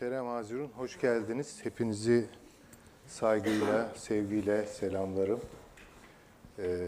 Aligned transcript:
Muhterem 0.00 0.26
Hazirun, 0.26 0.68
hoş 0.76 1.00
geldiniz. 1.00 1.58
Hepinizi 1.62 2.26
saygıyla, 3.06 3.88
sevgiyle 3.96 4.66
selamlarım. 4.66 5.40
Ee, 6.58 6.86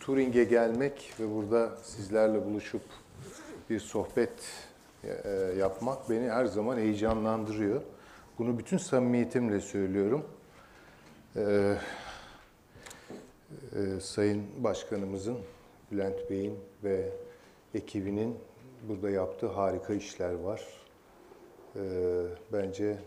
Turing'e 0.00 0.44
gelmek 0.44 1.14
ve 1.20 1.34
burada 1.34 1.76
sizlerle 1.82 2.44
buluşup 2.44 2.82
bir 3.70 3.80
sohbet 3.80 4.32
e, 5.04 5.30
yapmak 5.58 6.10
beni 6.10 6.30
her 6.30 6.44
zaman 6.44 6.76
heyecanlandırıyor. 6.76 7.82
Bunu 8.38 8.58
bütün 8.58 8.78
samimiyetimle 8.78 9.60
söylüyorum. 9.60 10.26
Ee, 11.36 11.74
e, 13.76 14.00
Sayın 14.00 14.44
Başkanımızın, 14.58 15.38
Bülent 15.92 16.30
Bey'in 16.30 16.58
ve 16.84 17.12
ekibinin 17.74 18.38
burada 18.88 19.10
yaptığı 19.10 19.48
harika 19.48 19.94
işler 19.94 20.34
var. 20.34 20.79
Ee, 21.76 21.80
bence 22.52 22.98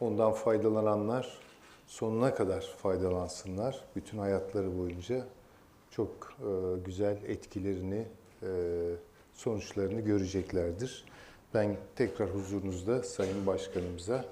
ondan 0.00 0.32
faydalananlar 0.32 1.38
sonuna 1.86 2.34
kadar 2.34 2.60
faydalansınlar. 2.60 3.84
Bütün 3.96 4.18
hayatları 4.18 4.78
boyunca 4.78 5.26
çok 5.90 6.36
e, 6.40 6.78
güzel 6.84 7.18
etkilerini, 7.26 8.06
e, 8.42 8.48
sonuçlarını 9.34 10.00
göreceklerdir. 10.00 11.04
Ben 11.54 11.76
tekrar 11.96 12.30
huzurunuzda 12.34 13.02
Sayın 13.02 13.46
Başkanımıza 13.46 14.24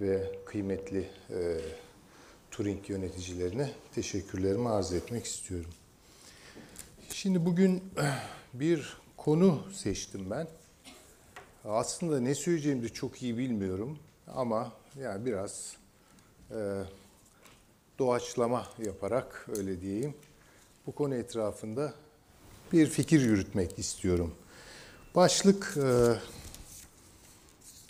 ve 0.00 0.32
kıymetli 0.44 1.08
e, 1.30 1.58
Turing 2.50 2.90
yöneticilerine 2.90 3.70
teşekkürlerimi 3.94 4.68
arz 4.68 4.92
etmek 4.92 5.24
istiyorum. 5.24 5.70
Şimdi 7.08 7.46
bugün 7.46 7.82
bir 8.54 8.96
konu 9.16 9.62
seçtim 9.72 10.30
ben. 10.30 10.48
Aslında 11.68 12.20
ne 12.20 12.34
söyleyeceğimi 12.34 12.82
de 12.82 12.88
çok 12.88 13.22
iyi 13.22 13.38
bilmiyorum 13.38 13.98
ama 14.26 14.72
yani 15.00 15.26
biraz 15.26 15.76
e, 16.50 16.82
doğaçlama 17.98 18.66
yaparak 18.86 19.46
öyle 19.56 19.80
diyeyim 19.80 20.14
bu 20.86 20.92
konu 20.92 21.14
etrafında 21.14 21.94
bir 22.72 22.86
fikir 22.86 23.20
yürütmek 23.20 23.78
istiyorum. 23.78 24.34
Başlık 25.14 25.76
e, 25.76 26.18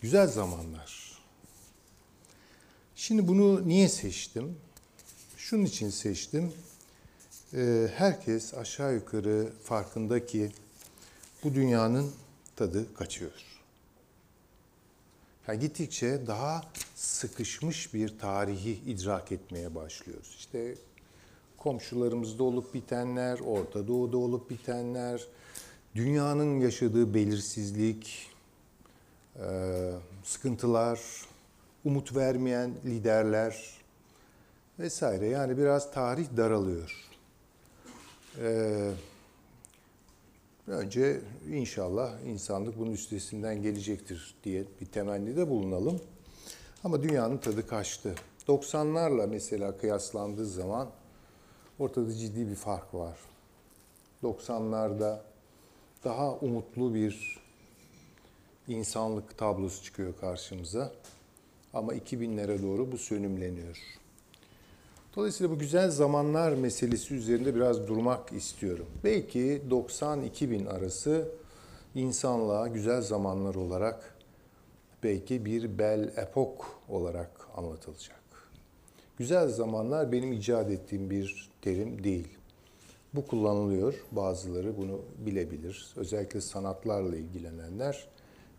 güzel 0.02 0.26
zamanlar. 0.26 1.22
Şimdi 2.94 3.28
bunu 3.28 3.68
niye 3.68 3.88
seçtim? 3.88 4.56
Şunun 5.36 5.64
için 5.64 5.90
seçtim. 5.90 6.52
E, 7.54 7.88
herkes 7.94 8.54
aşağı 8.54 8.94
yukarı 8.94 9.52
farkında 9.64 10.26
ki 10.26 10.52
bu 11.44 11.54
dünyanın 11.54 12.12
tadı 12.56 12.94
kaçıyor. 12.94 13.45
Yani 15.48 15.58
gittikçe 15.58 16.26
daha 16.26 16.62
sıkışmış 16.94 17.94
bir 17.94 18.18
tarihi 18.18 18.72
idrak 18.72 19.32
etmeye 19.32 19.74
başlıyoruz. 19.74 20.36
İşte 20.38 20.74
komşularımızda 21.56 22.44
olup 22.44 22.74
bitenler, 22.74 23.38
Orta 23.38 23.88
Doğu'da 23.88 24.16
olup 24.16 24.50
bitenler, 24.50 25.26
dünyanın 25.94 26.60
yaşadığı 26.60 27.14
belirsizlik, 27.14 28.30
sıkıntılar, 30.24 31.00
umut 31.84 32.16
vermeyen 32.16 32.74
liderler 32.84 33.74
vesaire. 34.78 35.26
Yani 35.26 35.58
biraz 35.58 35.92
tarih 35.92 36.26
daralıyor. 36.36 36.94
Ee, 38.40 38.90
Önce 40.66 41.20
inşallah 41.50 42.20
insanlık 42.26 42.78
bunun 42.78 42.92
üstesinden 42.92 43.62
gelecektir 43.62 44.34
diye 44.44 44.64
bir 44.80 44.86
temennide 44.86 45.48
bulunalım. 45.48 46.00
Ama 46.84 47.02
dünyanın 47.02 47.38
tadı 47.38 47.66
kaçtı. 47.66 48.14
90'larla 48.48 49.26
mesela 49.26 49.78
kıyaslandığı 49.78 50.46
zaman 50.46 50.88
ortada 51.78 52.12
ciddi 52.12 52.48
bir 52.48 52.54
fark 52.54 52.94
var. 52.94 53.18
90'larda 54.22 55.20
daha 56.04 56.34
umutlu 56.34 56.94
bir 56.94 57.38
insanlık 58.68 59.38
tablosu 59.38 59.84
çıkıyor 59.84 60.14
karşımıza. 60.20 60.92
Ama 61.74 61.94
2000'lere 61.94 62.62
doğru 62.62 62.92
bu 62.92 62.98
sönümleniyor. 62.98 63.78
Dolayısıyla 65.16 65.52
bu 65.52 65.58
güzel 65.58 65.90
zamanlar 65.90 66.52
meselesi 66.52 67.14
üzerinde 67.14 67.54
biraz 67.54 67.88
durmak 67.88 68.32
istiyorum. 68.32 68.86
Belki 69.04 69.62
90-2000 69.70 70.68
arası 70.68 71.28
insanlığa 71.94 72.68
güzel 72.68 73.02
zamanlar 73.02 73.54
olarak 73.54 74.14
belki 75.02 75.44
bir 75.44 75.78
bel 75.78 76.12
epok 76.16 76.80
olarak 76.88 77.30
anlatılacak. 77.56 78.20
Güzel 79.18 79.48
zamanlar 79.48 80.12
benim 80.12 80.32
icat 80.32 80.70
ettiğim 80.70 81.10
bir 81.10 81.50
terim 81.62 82.04
değil. 82.04 82.28
Bu 83.14 83.26
kullanılıyor. 83.26 83.94
Bazıları 84.12 84.76
bunu 84.76 85.00
bilebilir. 85.18 85.92
Özellikle 85.96 86.40
sanatlarla 86.40 87.16
ilgilenenler 87.16 88.08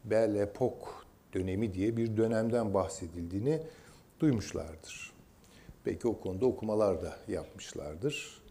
bel 0.05 0.35
epok 0.35 1.05
dönemi 1.33 1.73
diye 1.73 1.97
bir 1.97 2.17
dönemden 2.17 2.73
bahsedildiğini 2.73 3.61
duymuşlardır. 4.19 5.16
Belki 5.87 6.07
o 6.07 6.19
konuda 6.19 6.45
okumalar 6.45 7.01
da 7.01 7.17
yapmışlardır. 7.27 8.41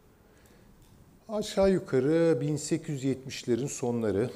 Aşağı 1.29 1.71
yukarı 1.71 2.39
1870'lerin 2.41 3.69
sonları 3.69 4.31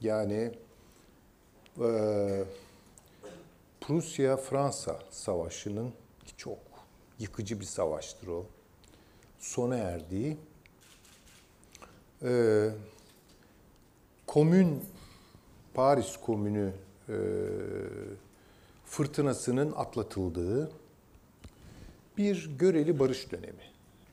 yani 0.00 0.52
e, 1.80 2.44
Prusya-Fransa 3.80 4.98
Savaşı'nın 5.10 5.92
çok 6.36 6.58
yıkıcı 7.18 7.60
bir 7.60 7.64
savaştır 7.64 8.28
o. 8.28 8.46
Sona 9.38 9.76
erdiği 9.76 10.36
e, 12.22 12.70
komün 14.26 14.84
Paris 15.74 16.16
Komünü 16.16 16.72
e, 17.08 17.16
fırtınasının 18.84 19.72
atlatıldığı 19.76 20.70
bir 22.18 22.50
göreli 22.58 22.98
barış 22.98 23.32
dönemi. 23.32 23.62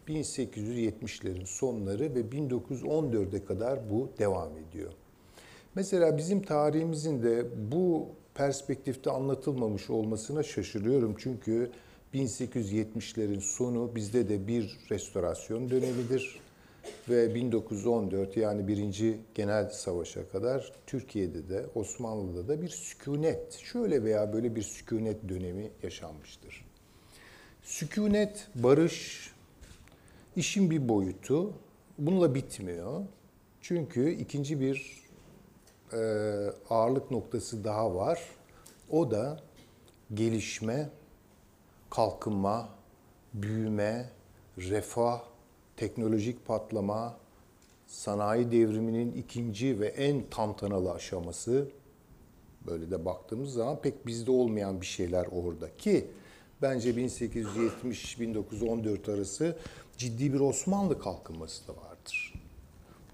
1870'lerin 0.07 1.45
sonları 1.45 2.15
ve 2.15 2.19
1914'e 2.19 3.45
kadar 3.45 3.89
bu 3.89 4.09
devam 4.19 4.57
ediyor. 4.57 4.91
Mesela 5.75 6.17
bizim 6.17 6.41
tarihimizin 6.41 7.23
de 7.23 7.45
bu 7.71 8.07
perspektifte 8.35 9.11
anlatılmamış 9.11 9.89
olmasına 9.89 10.43
şaşırıyorum. 10.43 11.15
Çünkü 11.17 11.71
1870'lerin 12.13 13.41
sonu 13.41 13.95
bizde 13.95 14.29
de 14.29 14.47
bir 14.47 14.79
restorasyon 14.91 15.69
dönemidir. 15.69 16.43
Ve 17.09 17.35
1914 17.35 18.37
yani 18.37 18.67
birinci 18.67 19.17
Genel 19.35 19.69
Savaş'a 19.69 20.27
kadar 20.27 20.73
Türkiye'de 20.87 21.49
de 21.49 21.65
Osmanlı'da 21.75 22.47
da 22.47 22.61
bir 22.61 22.69
sükunet, 22.69 23.53
şöyle 23.53 24.03
veya 24.03 24.33
böyle 24.33 24.55
bir 24.55 24.61
sükunet 24.61 25.29
dönemi 25.29 25.71
yaşanmıştır. 25.83 26.72
Sükunet, 27.63 28.47
barış, 28.55 29.29
işin 30.35 30.71
bir 30.71 30.89
boyutu. 30.89 31.53
Bununla 31.97 32.35
bitmiyor. 32.35 33.01
Çünkü 33.61 34.11
ikinci 34.11 34.59
bir 34.59 35.03
e, 35.93 35.97
ağırlık 36.69 37.11
noktası 37.11 37.63
daha 37.63 37.95
var. 37.95 38.21
O 38.89 39.11
da 39.11 39.39
gelişme, 40.13 40.89
kalkınma, 41.89 42.69
büyüme, 43.33 44.09
refah, 44.57 45.21
teknolojik 45.77 46.45
patlama, 46.45 47.17
sanayi 47.87 48.51
devriminin 48.51 49.11
ikinci 49.11 49.79
ve 49.79 49.87
en 49.87 50.29
tantanalı 50.29 50.91
aşaması. 50.91 51.67
Böyle 52.67 52.91
de 52.91 53.05
baktığımız 53.05 53.53
zaman 53.53 53.81
pek 53.81 54.07
bizde 54.07 54.31
olmayan 54.31 54.81
bir 54.81 54.85
şeyler 54.85 55.27
orada 55.31 55.77
ki 55.77 56.07
bence 56.63 56.89
1870-1914 56.89 59.13
arası 59.13 59.55
ciddi 59.97 60.33
bir 60.33 60.39
Osmanlı 60.39 60.99
kalkınması 60.99 61.67
da 61.67 61.71
vardır. 61.71 62.33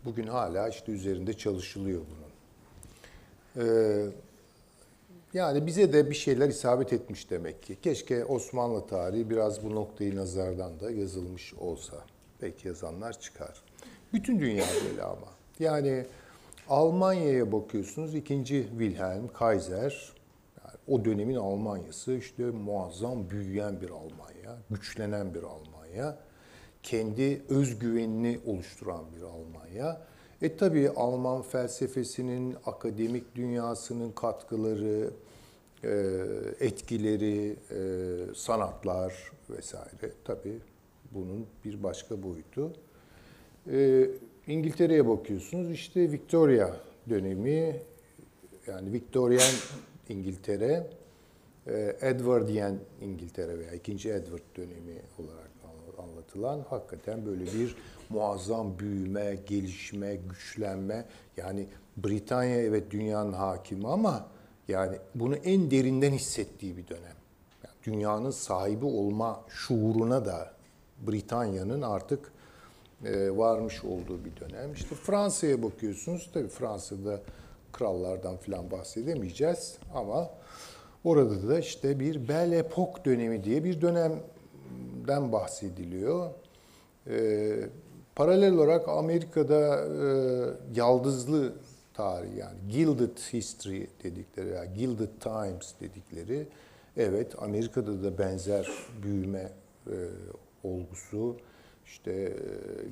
Bugün 0.05 0.27
hala 0.27 0.69
işte 0.69 0.91
üzerinde 0.91 1.33
çalışılıyor 1.33 2.01
bunun. 2.01 2.29
Ee, 3.65 4.05
yani 5.33 5.65
bize 5.65 5.93
de 5.93 6.09
bir 6.09 6.15
şeyler 6.15 6.49
isabet 6.49 6.93
etmiş 6.93 7.29
demek 7.29 7.63
ki. 7.63 7.77
Keşke 7.81 8.25
Osmanlı 8.25 8.87
tarihi 8.87 9.29
biraz 9.29 9.63
bu 9.63 9.75
noktayı 9.75 10.15
nazardan 10.15 10.79
da 10.79 10.91
yazılmış 10.91 11.53
olsa. 11.53 11.97
Belki 12.41 12.67
yazanlar 12.67 13.19
çıkar. 13.19 13.61
Bütün 14.13 14.39
dünya 14.39 14.65
böyle 14.89 15.03
ama. 15.03 15.27
Yani 15.59 16.05
Almanya'ya 16.69 17.51
bakıyorsunuz. 17.51 18.15
ikinci 18.15 18.67
Wilhelm 18.69 19.27
Kaiser 19.27 20.18
o 20.89 21.05
dönemin 21.05 21.35
Almanya'sı 21.35 22.13
işte 22.13 22.43
muazzam 22.43 23.29
büyüyen 23.29 23.81
bir 23.81 23.89
Almanya, 23.89 24.57
güçlenen 24.69 25.33
bir 25.33 25.43
Almanya, 25.43 26.17
kendi 26.83 27.41
özgüvenini 27.49 28.39
oluşturan 28.45 29.05
bir 29.17 29.21
Almanya. 29.21 30.01
E 30.41 30.57
tabii 30.57 30.89
Alman 30.89 31.41
felsefesinin, 31.41 32.55
akademik 32.65 33.35
dünyasının 33.35 34.11
katkıları, 34.11 35.09
e, 35.83 35.89
etkileri, 36.59 37.55
e, 37.71 37.79
sanatlar 38.35 39.31
vesaire 39.49 40.13
tabii 40.25 40.59
bunun 41.11 41.45
bir 41.65 41.83
başka 41.83 42.23
boyutu. 42.23 42.73
E, 43.71 44.07
İngiltere'ye 44.47 45.07
bakıyorsunuz 45.07 45.71
işte 45.71 46.11
Victoria 46.11 46.75
dönemi 47.09 47.81
yani 48.67 48.93
Victorian 48.93 49.53
İngiltere, 50.09 50.87
e, 51.67 51.97
Edwardian 52.01 52.77
İngiltere 53.01 53.59
veya 53.59 53.73
2. 53.73 53.91
Edward 53.91 54.57
dönemi 54.57 55.01
olarak 55.19 55.49
anlatılan 55.99 56.65
hakikaten 56.69 57.25
böyle 57.25 57.45
bir 57.45 57.75
muazzam 58.09 58.79
büyüme, 58.79 59.35
gelişme, 59.47 60.15
güçlenme. 60.15 61.05
Yani 61.37 61.67
Britanya 61.97 62.61
evet 62.61 62.91
dünyanın 62.91 63.33
hakimi 63.33 63.87
ama 63.87 64.27
yani 64.67 64.97
bunu 65.15 65.35
en 65.35 65.71
derinden 65.71 66.11
hissettiği 66.11 66.77
bir 66.77 66.87
dönem. 66.87 67.15
Yani 67.63 67.75
dünyanın 67.83 68.31
sahibi 68.31 68.85
olma 68.85 69.45
şuuruna 69.49 70.25
da 70.25 70.53
Britanya'nın 71.07 71.81
artık 71.81 72.31
e, 73.05 73.37
varmış 73.37 73.83
olduğu 73.83 74.25
bir 74.25 74.35
dönem. 74.39 74.73
İşte 74.73 74.95
Fransa'ya 74.95 75.63
bakıyorsunuz. 75.63 76.29
Tabii 76.33 76.47
Fransa'da 76.47 77.21
krallardan 77.73 78.37
falan 78.37 78.71
bahsedemeyeceğiz 78.71 79.77
ama 79.93 80.29
orada 81.03 81.49
da 81.49 81.59
işte 81.59 81.99
bir 81.99 82.27
Belle 82.27 82.59
Époque 82.59 83.05
dönemi 83.05 83.43
diye 83.43 83.63
bir 83.63 83.81
dönemden 83.81 85.31
bahsediliyor. 85.31 86.29
Ee, 87.07 87.69
paralel 88.15 88.53
olarak 88.53 88.89
Amerika'da 88.89 89.85
e, 89.85 90.09
yaldızlı 90.75 91.53
tarih 91.93 92.37
yani 92.37 92.57
Gilded 92.69 93.17
History 93.33 93.87
dedikleri 94.03 94.49
ya 94.49 94.65
Gilded 94.65 95.21
Times 95.21 95.73
dedikleri 95.81 96.47
evet 96.97 97.35
Amerika'da 97.43 98.03
da 98.03 98.17
benzer 98.17 98.69
büyüme 99.03 99.51
e, 99.87 99.95
olgusu 100.63 101.35
işte 101.89 102.33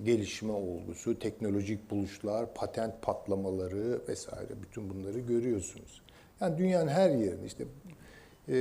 gelişme 0.06 0.52
olgusu, 0.52 1.20
teknolojik 1.20 1.92
buluşlar, 1.92 2.54
patent 2.54 3.02
patlamaları 3.02 4.02
vesaire 4.08 4.62
bütün 4.62 4.90
bunları 4.90 5.20
görüyorsunuz. 5.20 6.02
Yani 6.42 6.58
dünyanın 6.58 6.88
her 6.88 7.10
yerinde 7.10 7.46
işte 7.46 7.64
e, 7.64 8.56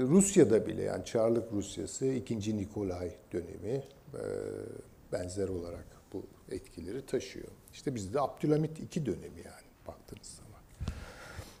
Rusya'da 0.00 0.66
bile 0.66 0.82
yani 0.82 1.04
Çarlık 1.04 1.52
Rusyası 1.52 2.06
2. 2.06 2.56
Nikolay 2.56 3.12
dönemi 3.32 3.82
e, 4.14 4.22
benzer 5.12 5.48
olarak 5.48 5.86
bu 6.12 6.22
etkileri 6.50 7.06
taşıyor. 7.06 7.48
İşte 7.72 7.94
bizde 7.94 8.20
Abdülhamit 8.20 8.96
II 8.96 9.06
dönemi 9.06 9.38
yani 9.44 9.66
baktığınız 9.86 10.26
zaman. 10.26 10.52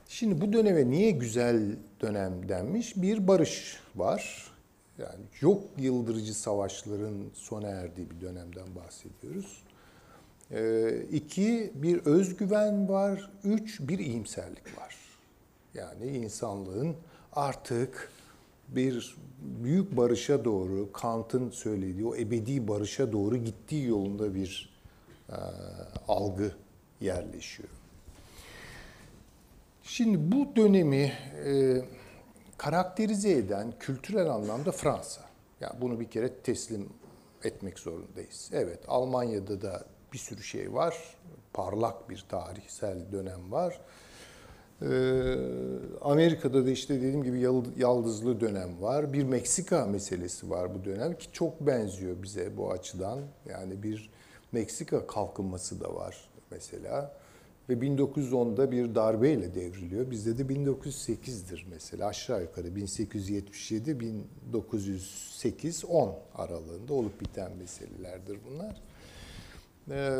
Şimdi 0.08 0.40
bu 0.40 0.52
döneme 0.52 0.90
niye 0.90 1.10
güzel 1.10 1.76
dönem 2.00 2.48
denmiş? 2.48 2.96
Bir 2.96 3.28
barış 3.28 3.80
var. 3.96 4.51
Yani 4.98 5.24
yok 5.40 5.64
yıldırıcı 5.78 6.34
savaşların 6.34 7.14
sona 7.34 7.68
erdiği 7.68 8.10
bir 8.10 8.20
dönemden 8.20 8.74
bahsediyoruz. 8.74 9.62
Ee, 10.50 11.02
iki, 11.12 11.72
bir 11.74 12.06
özgüven 12.06 12.88
var. 12.88 13.30
Üç, 13.44 13.80
bir 13.80 13.98
iyimserlik 13.98 14.78
var. 14.78 14.96
Yani 15.74 16.06
insanlığın 16.06 16.96
artık 17.32 18.10
bir 18.68 19.16
büyük 19.62 19.96
barışa 19.96 20.44
doğru, 20.44 20.92
Kant'ın 20.92 21.50
söylediği 21.50 22.06
o 22.06 22.16
ebedi 22.16 22.68
barışa 22.68 23.12
doğru 23.12 23.36
gittiği 23.36 23.86
yolunda 23.86 24.34
bir 24.34 24.78
e, 25.28 25.36
algı 26.08 26.52
yerleşiyor. 27.00 27.68
Şimdi 29.82 30.32
bu 30.32 30.56
dönemi 30.56 31.12
e, 31.44 31.82
karakterize 32.58 33.30
eden 33.30 33.72
kültürel 33.80 34.30
anlamda 34.30 34.72
Fransa. 34.72 35.20
Yani 35.60 35.80
bunu 35.80 36.00
bir 36.00 36.10
kere 36.10 36.34
teslim 36.34 36.88
etmek 37.44 37.78
zorundayız. 37.78 38.50
Evet, 38.52 38.78
Almanya'da 38.88 39.62
da 39.62 39.84
bir 40.12 40.18
sürü 40.18 40.42
şey 40.42 40.74
var. 40.74 40.96
Parlak 41.52 42.10
bir 42.10 42.24
tarihsel 42.28 43.12
dönem 43.12 43.52
var. 43.52 43.80
Ee, 44.82 45.36
Amerika'da 46.00 46.66
da 46.66 46.70
işte 46.70 46.94
dediğim 46.94 47.22
gibi 47.22 47.40
yaldızlı 47.76 48.40
dönem 48.40 48.82
var. 48.82 49.12
Bir 49.12 49.24
Meksika 49.24 49.86
meselesi 49.86 50.50
var 50.50 50.74
bu 50.74 50.84
dönem 50.84 51.18
ki 51.18 51.32
çok 51.32 51.60
benziyor 51.60 52.22
bize 52.22 52.56
bu 52.56 52.70
açıdan. 52.70 53.18
Yani 53.48 53.82
bir 53.82 54.10
Meksika 54.52 55.06
kalkınması 55.06 55.80
da 55.80 55.94
var 55.94 56.30
mesela 56.50 57.12
ve 57.68 57.74
1910'da 57.74 58.70
bir 58.70 58.94
darbeyle 58.94 59.54
devriliyor. 59.54 60.10
Bizde 60.10 60.38
de 60.38 60.42
1908'dir 60.54 61.66
mesela 61.70 62.06
aşağı 62.06 62.42
yukarı 62.42 62.76
1877 62.76 64.00
1908 64.00 65.84
10 65.84 66.14
aralığında 66.34 66.94
olup 66.94 67.20
biten 67.20 67.52
meselelerdir 67.56 68.38
bunlar. 68.50 68.82
Ee, 69.90 70.10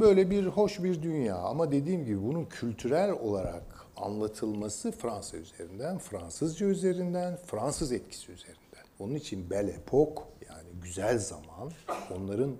böyle 0.00 0.30
bir 0.30 0.46
hoş 0.46 0.82
bir 0.82 1.02
dünya 1.02 1.36
ama 1.36 1.72
dediğim 1.72 2.04
gibi 2.04 2.22
bunun 2.22 2.44
kültürel 2.44 3.10
olarak 3.10 3.86
anlatılması 3.96 4.92
Fransa 4.92 5.36
üzerinden, 5.36 5.98
Fransızca 5.98 6.66
üzerinden, 6.66 7.36
Fransız 7.36 7.92
etkisi 7.92 8.32
üzerinden. 8.32 8.58
Onun 8.98 9.14
için 9.14 9.50
Belle 9.50 9.72
Époque 9.72 10.22
yani 10.48 10.68
güzel 10.82 11.18
zaman 11.18 11.72
onların 12.16 12.56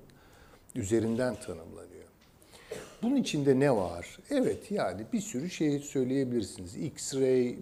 üzerinden 0.74 1.34
tanımlanıyor. 1.34 1.87
Bunun 3.02 3.16
içinde 3.16 3.60
ne 3.60 3.76
var? 3.76 4.18
Evet 4.30 4.70
yani 4.70 5.02
bir 5.12 5.20
sürü 5.20 5.50
şey 5.50 5.78
söyleyebilirsiniz. 5.78 6.76
X-ray 6.76 7.56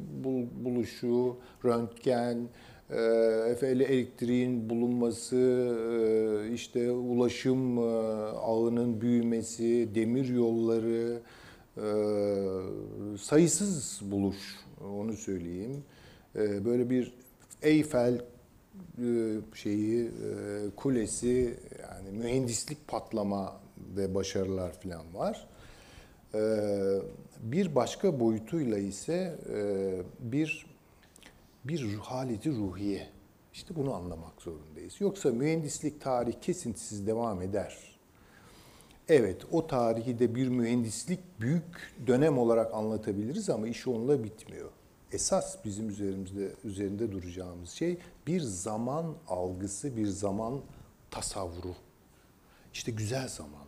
buluşu, 0.64 1.36
röntgen, 1.64 2.48
e, 2.90 3.66
elektriğin 3.66 4.70
bulunması, 4.70 5.36
e, 5.36 6.52
işte 6.52 6.90
ulaşım 6.90 7.78
e, 7.78 7.82
ağının 8.36 9.00
büyümesi, 9.00 9.88
demir 9.94 10.28
yolları, 10.28 11.20
sayısız 13.18 14.00
buluş 14.02 14.36
onu 14.98 15.12
söyleyeyim. 15.12 15.84
Böyle 16.34 16.90
bir 16.90 17.14
Eyfel 17.62 18.20
şeyi 19.54 20.10
kulesi 20.76 21.54
yani 21.82 22.18
mühendislik 22.18 22.88
patlama 22.88 23.60
ve 23.96 24.14
başarılar 24.14 24.72
falan 24.72 25.14
var. 25.14 25.48
Ee, 26.34 26.38
bir 27.40 27.74
başka 27.74 28.20
boyutuyla 28.20 28.78
ise 28.78 29.38
e, 29.54 29.60
bir 30.20 30.66
bir 31.64 31.94
haleti 31.94 32.50
ruhiye. 32.50 33.08
İşte 33.52 33.76
bunu 33.76 33.94
anlamak 33.94 34.42
zorundayız. 34.42 35.00
Yoksa 35.00 35.30
mühendislik 35.30 36.00
tarihi 36.00 36.40
kesintisiz 36.40 37.06
devam 37.06 37.42
eder. 37.42 37.96
Evet, 39.08 39.42
o 39.52 39.66
tarihi 39.66 40.18
de 40.18 40.34
bir 40.34 40.48
mühendislik 40.48 41.20
büyük 41.40 41.94
dönem 42.06 42.38
olarak 42.38 42.74
anlatabiliriz 42.74 43.50
ama 43.50 43.68
iş 43.68 43.86
onunla 43.86 44.24
bitmiyor. 44.24 44.70
Esas 45.12 45.64
bizim 45.64 45.88
üzerimizde 45.88 46.52
üzerinde 46.64 47.12
duracağımız 47.12 47.70
şey 47.70 47.98
bir 48.26 48.40
zaman 48.40 49.14
algısı, 49.28 49.96
bir 49.96 50.06
zaman 50.06 50.60
tasavvuru. 51.10 51.74
İşte 52.72 52.92
güzel 52.92 53.28
zaman. 53.28 53.65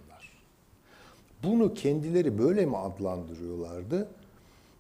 Bunu 1.42 1.74
kendileri 1.74 2.38
böyle 2.38 2.66
mi 2.66 2.76
adlandırıyorlardı? 2.76 4.08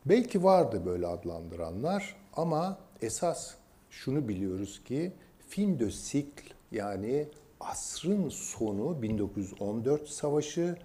Belki 0.06 0.44
vardı 0.44 0.82
böyle 0.86 1.06
adlandıranlar 1.06 2.16
ama 2.36 2.78
esas 3.02 3.54
şunu 3.90 4.28
biliyoruz 4.28 4.84
ki 4.84 5.12
fin 5.48 5.78
de 5.78 5.90
sikl 5.90 6.42
yani 6.72 7.26
asrın 7.60 8.28
sonu 8.28 9.02
1914 9.02 10.08
savaşı 10.08 10.76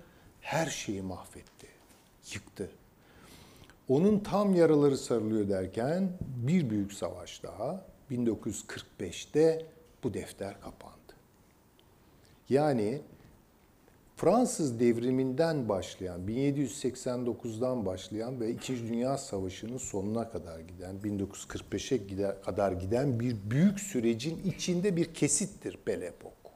her 0.41 0.65
şeyi 0.65 1.01
mahvetti, 1.01 1.67
yıktı. 2.33 2.69
Onun 3.89 4.19
tam 4.19 4.55
yaraları 4.55 4.97
sarılıyor 4.97 5.49
derken 5.49 6.09
bir 6.47 6.69
büyük 6.69 6.93
savaş 6.93 7.43
daha 7.43 7.85
1945'te 8.11 9.65
bu 10.03 10.13
defter 10.13 10.61
kapandı. 10.61 11.13
Yani 12.49 13.01
Fransız 14.23 14.79
devriminden 14.79 15.69
başlayan, 15.69 16.21
1789'dan 16.27 17.85
başlayan 17.85 18.39
ve 18.39 18.51
İkinci 18.51 18.87
Dünya 18.87 19.17
Savaşı'nın 19.17 19.77
sonuna 19.77 20.29
kadar 20.29 20.59
giden, 20.59 20.95
1945'e 21.03 22.41
kadar 22.41 22.71
giden 22.71 23.19
bir 23.19 23.35
büyük 23.51 23.79
sürecin 23.79 24.41
içinde 24.45 24.95
bir 24.95 25.13
kesittir 25.13 25.79
Belle 25.87 26.05
Époque. 26.05 26.51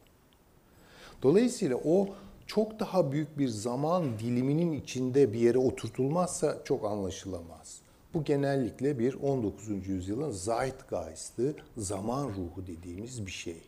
Dolayısıyla 1.23 1.77
o 1.85 2.07
çok 2.45 2.79
daha 2.79 3.11
büyük 3.11 3.37
bir 3.37 3.47
zaman 3.47 4.19
diliminin 4.19 4.71
içinde 4.71 5.33
bir 5.33 5.39
yere 5.39 5.57
oturtulmazsa 5.57 6.57
çok 6.63 6.85
anlaşılamaz. 6.85 7.81
Bu 8.13 8.23
genellikle 8.23 8.99
bir 8.99 9.13
19. 9.13 9.87
yüzyılın 9.87 10.31
Zeitgeist'ı, 10.31 11.55
zaman 11.77 12.27
ruhu 12.27 12.67
dediğimiz 12.67 13.25
bir 13.25 13.31
şey. 13.31 13.61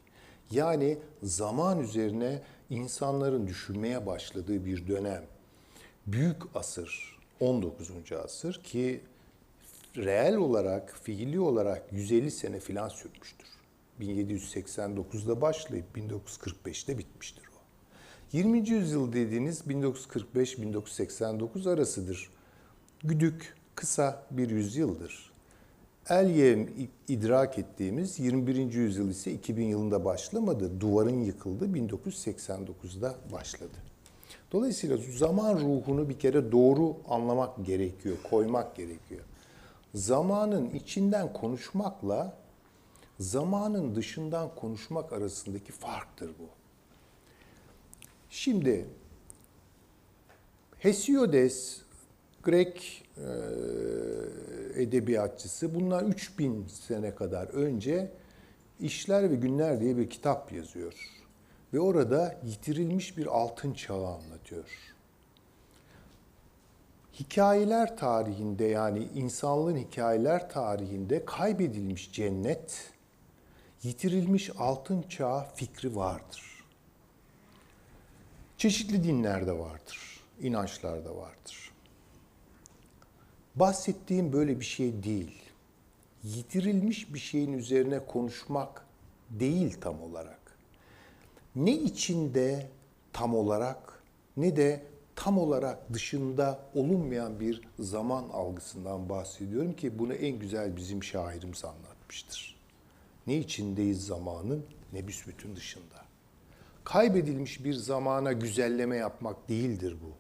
Yani 0.51 0.97
zaman 1.23 1.79
üzerine 1.79 2.41
insanların 2.69 3.47
düşünmeye 3.47 4.05
başladığı 4.05 4.65
bir 4.65 4.87
dönem. 4.87 5.23
Büyük 6.07 6.55
asır, 6.55 7.19
19. 7.39 7.91
asır 8.23 8.63
ki 8.63 9.01
reel 9.97 10.35
olarak, 10.35 10.99
fiili 11.03 11.39
olarak 11.39 11.93
150 11.93 12.31
sene 12.31 12.59
filan 12.59 12.89
sürmüştür. 12.89 13.47
1789'da 13.99 15.41
başlayıp 15.41 15.97
1945'te 15.97 16.97
bitmiştir 16.97 17.43
o. 17.47 17.49
20. 18.37 18.69
yüzyıl 18.69 19.13
dediğiniz 19.13 19.61
1945-1989 19.61 21.73
arasıdır. 21.73 22.29
Güdük, 23.03 23.55
kısa 23.75 24.25
bir 24.31 24.49
yüzyıldır. 24.49 25.28
El 26.09 26.29
yem 26.29 26.69
idrak 27.07 27.59
ettiğimiz 27.59 28.19
21. 28.19 28.73
yüzyıl 28.73 29.09
ise 29.09 29.31
2000 29.31 29.65
yılında 29.65 30.05
başlamadı. 30.05 30.81
Duvarın 30.81 31.21
yıkıldı 31.21 31.65
1989'da 31.65 33.15
başladı. 33.31 33.77
Dolayısıyla 34.51 34.97
zaman 35.17 35.55
ruhunu 35.55 36.09
bir 36.09 36.19
kere 36.19 36.51
doğru 36.51 36.95
anlamak 37.09 37.65
gerekiyor, 37.65 38.17
koymak 38.29 38.75
gerekiyor. 38.75 39.21
Zamanın 39.95 40.69
içinden 40.69 41.33
konuşmakla 41.33 42.37
zamanın 43.19 43.95
dışından 43.95 44.55
konuşmak 44.55 45.13
arasındaki 45.13 45.71
farktır 45.71 46.29
bu. 46.29 46.49
Şimdi 48.29 48.85
Hesiodes 50.79 51.81
Grek 52.43 53.05
e, 53.17 54.81
edebiyatçısı 54.81 55.75
bunlar 55.75 56.03
3000 56.03 56.67
sene 56.67 57.15
kadar 57.15 57.47
önce 57.47 58.11
İşler 58.79 59.31
ve 59.31 59.35
Günler 59.35 59.81
diye 59.81 59.97
bir 59.97 60.09
kitap 60.09 60.51
yazıyor. 60.51 60.93
Ve 61.73 61.79
orada 61.79 62.39
yitirilmiş 62.45 63.17
bir 63.17 63.25
altın 63.25 63.73
çağı 63.73 64.07
anlatıyor. 64.07 64.69
Hikayeler 67.19 67.97
tarihinde 67.97 68.65
yani 68.65 69.07
insanlığın 69.15 69.77
hikayeler 69.77 70.49
tarihinde 70.49 71.25
kaybedilmiş 71.25 72.11
cennet, 72.11 72.91
yitirilmiş 73.83 74.49
altın 74.57 75.01
çağ 75.01 75.51
fikri 75.55 75.95
vardır. 75.95 76.63
Çeşitli 78.57 79.03
dinlerde 79.03 79.59
vardır, 79.59 80.23
inançlarda 80.41 81.15
vardır. 81.15 81.68
Bahsettiğim 83.59 84.33
böyle 84.33 84.59
bir 84.59 84.65
şey 84.65 85.03
değil. 85.03 85.41
Yitirilmiş 86.23 87.13
bir 87.13 87.19
şeyin 87.19 87.53
üzerine 87.53 88.05
konuşmak 88.05 88.85
değil 89.29 89.77
tam 89.81 90.01
olarak. 90.01 90.39
Ne 91.55 91.71
içinde 91.71 92.67
tam 93.13 93.35
olarak 93.35 94.03
ne 94.37 94.55
de 94.55 94.83
tam 95.15 95.37
olarak 95.37 95.93
dışında 95.93 96.59
olunmayan 96.75 97.39
bir 97.39 97.61
zaman 97.79 98.29
algısından 98.29 99.09
bahsediyorum 99.09 99.73
ki 99.73 99.99
bunu 99.99 100.13
en 100.13 100.39
güzel 100.39 100.77
bizim 100.77 101.03
şairimiz 101.03 101.65
anlatmıştır. 101.65 102.59
Ne 103.27 103.37
içindeyiz 103.37 104.05
zamanın 104.05 104.65
ne 104.93 105.07
büsbütün 105.07 105.55
dışında. 105.55 106.05
Kaybedilmiş 106.83 107.63
bir 107.63 107.73
zamana 107.73 108.33
güzelleme 108.33 108.97
yapmak 108.97 109.49
değildir 109.49 109.95
bu. 110.03 110.18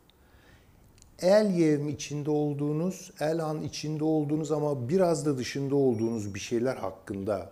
El 1.21 1.53
yevm 1.55 1.89
içinde 1.89 2.31
olduğunuz, 2.31 3.11
el 3.19 3.39
an 3.39 3.61
içinde 3.61 4.03
olduğunuz 4.03 4.51
ama 4.51 4.89
biraz 4.89 5.25
da 5.25 5.37
dışında 5.37 5.75
olduğunuz 5.75 6.35
bir 6.35 6.39
şeyler 6.39 6.75
hakkında 6.75 7.51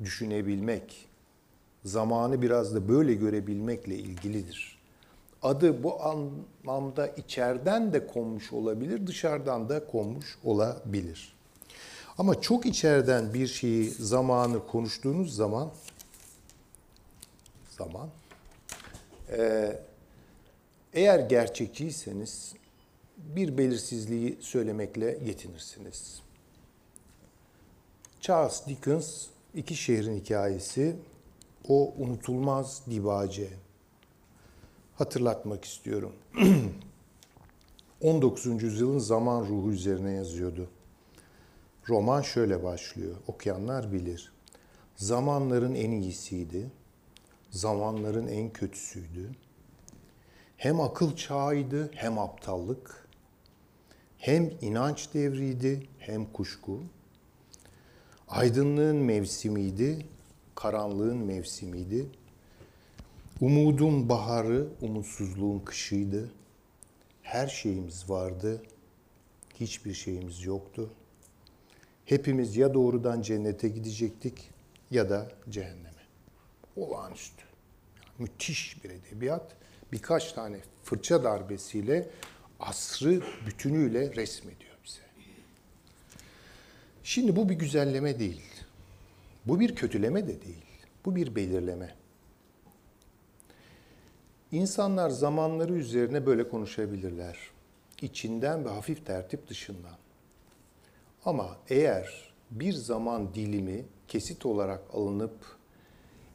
düşünebilmek, 0.00 1.08
zamanı 1.84 2.42
biraz 2.42 2.74
da 2.74 2.88
böyle 2.88 3.14
görebilmekle 3.14 3.96
ilgilidir. 3.96 4.78
Adı 5.42 5.82
bu 5.82 6.02
anlamda 6.02 7.06
içeriden 7.06 7.92
de 7.92 8.06
konmuş 8.06 8.52
olabilir, 8.52 9.06
dışarıdan 9.06 9.68
da 9.68 9.86
konmuş 9.86 10.38
olabilir. 10.44 11.32
Ama 12.18 12.40
çok 12.40 12.66
içeriden 12.66 13.34
bir 13.34 13.46
şeyi, 13.46 13.90
zamanı 13.90 14.66
konuştuğunuz 14.66 15.36
zaman 15.36 15.70
zaman 17.78 18.08
eğer 20.92 21.18
gerçekçiyseniz 21.18 22.54
bir 23.22 23.58
belirsizliği 23.58 24.38
söylemekle 24.40 25.18
yetinirsiniz. 25.24 26.22
Charles 28.20 28.66
Dickens 28.66 29.26
iki 29.54 29.76
şehrin 29.76 30.20
hikayesi 30.20 30.96
o 31.68 31.94
unutulmaz 31.98 32.82
dibace. 32.90 33.48
Hatırlatmak 34.94 35.64
istiyorum. 35.64 36.12
19. 38.00 38.62
yüzyılın 38.62 38.98
zaman 38.98 39.46
ruhu 39.46 39.70
üzerine 39.72 40.12
yazıyordu. 40.12 40.68
Roman 41.88 42.22
şöyle 42.22 42.64
başlıyor. 42.64 43.16
Okuyanlar 43.26 43.92
bilir. 43.92 44.32
Zamanların 44.96 45.74
en 45.74 45.90
iyisiydi. 45.90 46.70
Zamanların 47.50 48.26
en 48.26 48.52
kötüsüydü. 48.52 49.30
Hem 50.56 50.80
akıl 50.80 51.16
çağıydı 51.16 51.90
hem 51.94 52.18
aptallık. 52.18 53.01
Hem 54.22 54.50
inanç 54.60 55.14
devriydi 55.14 55.86
hem 55.98 56.32
kuşku. 56.32 56.80
Aydınlığın 58.28 58.96
mevsimiydi, 58.96 60.06
karanlığın 60.54 61.16
mevsimiydi. 61.16 62.06
Umudun 63.40 64.08
baharı, 64.08 64.68
umutsuzluğun 64.80 65.58
kışıydı. 65.58 66.30
Her 67.22 67.46
şeyimiz 67.48 68.10
vardı, 68.10 68.62
hiçbir 69.60 69.94
şeyimiz 69.94 70.44
yoktu. 70.44 70.90
Hepimiz 72.04 72.56
ya 72.56 72.74
doğrudan 72.74 73.22
cennete 73.22 73.68
gidecektik 73.68 74.50
ya 74.90 75.10
da 75.10 75.32
cehenneme. 75.50 76.02
Olağanüstü. 76.76 77.44
müthiş 78.18 78.84
bir 78.84 78.90
edebiyat. 78.90 79.56
Birkaç 79.92 80.32
tane 80.32 80.56
fırça 80.84 81.24
darbesiyle 81.24 82.10
asrı 82.62 83.22
bütünüyle 83.46 84.14
resmediyor 84.14 84.76
bize. 84.84 85.02
Şimdi 87.04 87.36
bu 87.36 87.48
bir 87.48 87.54
güzelleme 87.54 88.18
değil. 88.18 88.42
Bu 89.46 89.60
bir 89.60 89.74
kötüleme 89.74 90.22
de 90.22 90.42
değil. 90.42 90.64
Bu 91.04 91.16
bir 91.16 91.34
belirleme. 91.34 91.94
İnsanlar 94.52 95.10
zamanları 95.10 95.74
üzerine 95.74 96.26
böyle 96.26 96.48
konuşabilirler. 96.48 97.38
İçinden 98.02 98.64
ve 98.64 98.68
hafif 98.68 99.06
tertip 99.06 99.48
dışından. 99.48 99.96
Ama 101.24 101.56
eğer 101.68 102.32
bir 102.50 102.72
zaman 102.72 103.34
dilimi 103.34 103.84
kesit 104.08 104.46
olarak 104.46 104.82
alınıp 104.92 105.56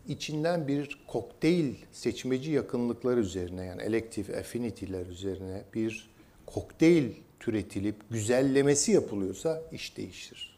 içinden 0.07 0.67
bir 0.67 1.00
kokteyl 1.07 1.75
seçmeci 1.91 2.51
yakınlıklar 2.51 3.17
üzerine 3.17 3.65
yani 3.65 3.81
elektif 3.81 4.29
affinity'ler 4.29 5.05
üzerine 5.05 5.63
bir 5.74 6.10
kokteyl 6.48 7.12
türetilip 7.39 7.96
güzellemesi 8.10 8.92
yapılıyorsa 8.92 9.62
iş 9.72 9.98
değişir. 9.98 10.58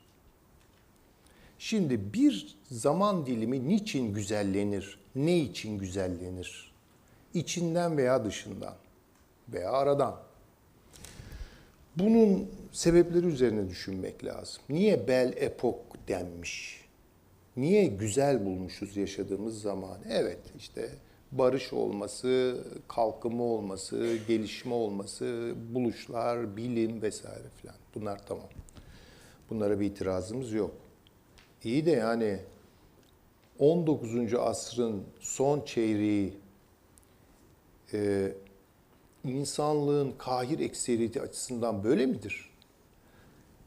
Şimdi 1.60 2.14
bir 2.14 2.58
zaman 2.72 3.26
dilimi 3.26 3.70
niçin 3.70 4.14
güzellenir? 4.14 5.00
Ne 5.16 5.40
için 5.40 5.78
güzellenir? 5.78 6.72
İçinden 7.34 7.98
veya 7.98 8.26
dışından 8.26 8.76
veya 9.54 9.72
aradan. 9.72 10.20
Bunun 11.96 12.52
sebepleri 12.72 13.26
üzerine 13.26 13.70
düşünmek 13.70 14.26
lazım. 14.26 14.62
Niye 14.70 15.08
bel 15.08 15.34
epok 15.38 15.80
denmiş? 16.08 16.86
Niye 17.58 17.86
güzel 17.86 18.46
bulmuşuz 18.46 18.98
yaşadığımız 18.98 19.62
zaman? 19.62 19.98
Evet 20.10 20.40
işte 20.58 20.90
barış 21.32 21.74
olması, 21.74 22.64
kalkımı 22.88 23.44
olması, 23.44 24.18
gelişme 24.28 24.74
olması, 24.74 25.54
buluşlar, 25.74 26.58
bilim 26.58 27.02
vesaire 27.02 27.50
filan. 27.62 27.76
Bunlar 27.96 28.26
tamam. 28.28 28.48
Bunlara 29.50 29.80
bir 29.80 29.86
itirazımız 29.86 30.54
yok. 30.54 30.72
İyi 31.64 31.86
de 31.86 31.92
yani 31.92 32.40
19. 33.60 34.34
asrın 34.34 35.04
son 35.20 35.62
çeyreği 35.66 36.34
e, 37.94 38.32
insanlığın 39.24 40.14
kahir 40.18 40.60
ekseriyeti 40.60 41.22
açısından 41.22 41.84
böyle 41.84 42.06
midir? 42.06 42.50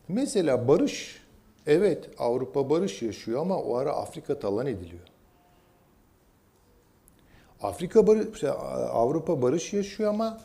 Mesela 0.08 0.68
barış, 0.68 1.22
evet 1.66 2.10
Avrupa 2.18 2.70
barış 2.70 3.02
yaşıyor 3.02 3.40
ama 3.40 3.58
o 3.58 3.76
ara 3.76 3.92
Afrika 3.92 4.38
talan 4.38 4.66
ediliyor. 4.66 5.11
Afrika 7.62 8.06
barış, 8.06 8.44
Avrupa 8.44 9.42
barış 9.42 9.72
yaşıyor 9.72 10.10
ama 10.10 10.40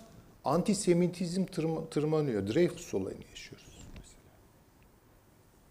antisemitizm 0.46 1.46
tırmanıyor. 1.92 2.48
Dreyfus 2.54 2.94
olayını 2.94 3.24
yaşıyoruz 3.30 3.68
mesela. 3.96 4.34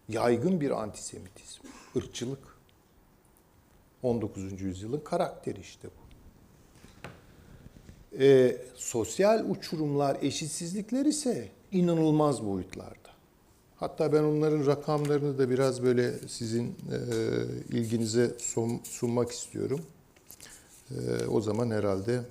Yaygın 0.09 0.61
bir 0.61 0.71
antisemitizm, 0.71 1.61
ırkçılık. 1.95 2.57
19. 4.03 4.61
yüzyılın 4.61 4.99
karakteri 4.99 5.59
işte 5.59 5.87
bu. 5.87 6.07
E, 8.23 8.57
sosyal 8.75 9.49
uçurumlar, 9.49 10.17
eşitsizlikler 10.21 11.05
ise 11.05 11.49
inanılmaz 11.71 12.45
boyutlarda. 12.45 13.09
Hatta 13.75 14.13
ben 14.13 14.23
onların 14.23 14.65
rakamlarını 14.65 15.37
da 15.37 15.49
biraz 15.49 15.83
böyle 15.83 16.27
sizin 16.27 16.67
e, 16.67 16.97
ilginize 17.69 18.31
sun, 18.39 18.81
sunmak 18.83 19.31
istiyorum. 19.31 19.81
E, 20.91 21.25
o 21.27 21.41
zaman 21.41 21.71
herhalde 21.71 22.21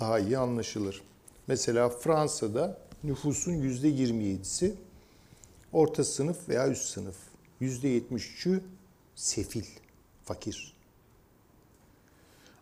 daha 0.00 0.18
iyi 0.18 0.38
anlaşılır. 0.38 1.02
Mesela 1.46 1.88
Fransa'da 1.88 2.78
nüfusun 3.04 3.52
yüzde 3.52 3.88
27'si 3.88 4.72
orta 5.72 6.04
sınıf 6.04 6.48
veya 6.48 6.68
üst 6.68 6.84
sınıf. 6.84 7.16
Yüzde 7.60 7.98
73'ü 7.98 8.60
sefil, 9.14 9.64
fakir. 10.24 10.74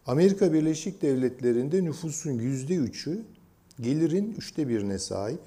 Amerika 0.07 0.53
Birleşik 0.53 1.03
Devletleri'nde 1.03 1.85
nüfusun 1.85 2.31
yüzde 2.31 2.75
üçü 2.75 3.23
gelirin 3.81 4.35
üçte 4.39 4.69
birine 4.69 4.99
sahip. 4.99 5.41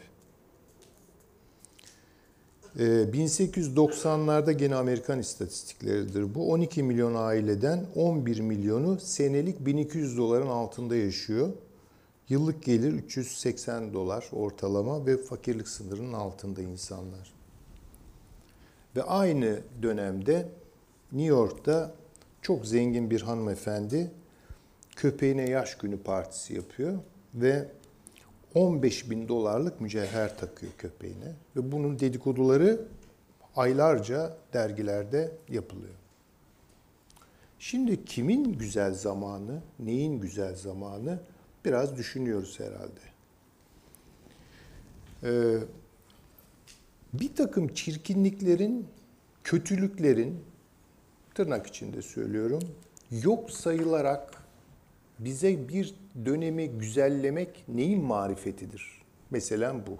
1890'larda 2.77 4.51
gene 4.51 4.75
Amerikan 4.75 5.19
istatistikleridir 5.19 6.35
bu. 6.35 6.51
12 6.51 6.83
milyon 6.83 7.15
aileden 7.15 7.85
11 7.95 8.39
milyonu 8.39 8.99
senelik 8.99 9.65
1200 9.65 10.17
doların 10.17 10.47
altında 10.47 10.95
yaşıyor. 10.95 11.49
Yıllık 12.29 12.63
gelir 12.63 12.93
380 12.93 13.93
dolar 13.93 14.29
ortalama 14.31 15.05
ve 15.05 15.17
fakirlik 15.17 15.67
sınırının 15.67 16.13
altında 16.13 16.61
insanlar. 16.61 17.33
Ve 18.95 19.03
aynı 19.03 19.59
dönemde 19.81 20.49
New 21.11 21.29
York'ta 21.29 21.93
çok 22.41 22.65
zengin 22.65 23.09
bir 23.09 23.21
hanımefendi 23.21 24.11
köpeğine 24.95 25.49
yaş 25.49 25.77
günü 25.77 25.97
partisi 25.97 26.53
yapıyor 26.53 26.99
ve 27.35 27.67
15 28.55 29.09
bin 29.09 29.27
dolarlık 29.27 29.81
mücevher 29.81 30.37
takıyor 30.37 30.71
köpeğine. 30.77 31.35
Ve 31.55 31.71
bunun 31.71 31.99
dedikoduları 31.99 32.81
aylarca 33.55 34.37
dergilerde 34.53 35.31
yapılıyor. 35.49 35.93
Şimdi 37.59 38.05
kimin 38.05 38.53
güzel 38.53 38.93
zamanı, 38.93 39.61
neyin 39.79 40.21
güzel 40.21 40.55
zamanı 40.55 41.19
biraz 41.65 41.97
düşünüyoruz 41.97 42.59
herhalde. 42.59 42.99
Ee, 45.23 45.57
bir 47.13 47.35
takım 47.35 47.67
çirkinliklerin, 47.67 48.87
kötülüklerin, 49.43 50.39
tırnak 51.35 51.67
içinde 51.67 52.01
söylüyorum, 52.01 52.63
yok 53.11 53.51
sayılarak 53.51 54.43
bize 55.19 55.69
bir 55.69 55.95
dönemi 56.25 56.69
güzellemek 56.69 57.63
neyin 57.67 58.03
marifetidir? 58.03 59.01
Mesela 59.29 59.75
bu. 59.87 59.97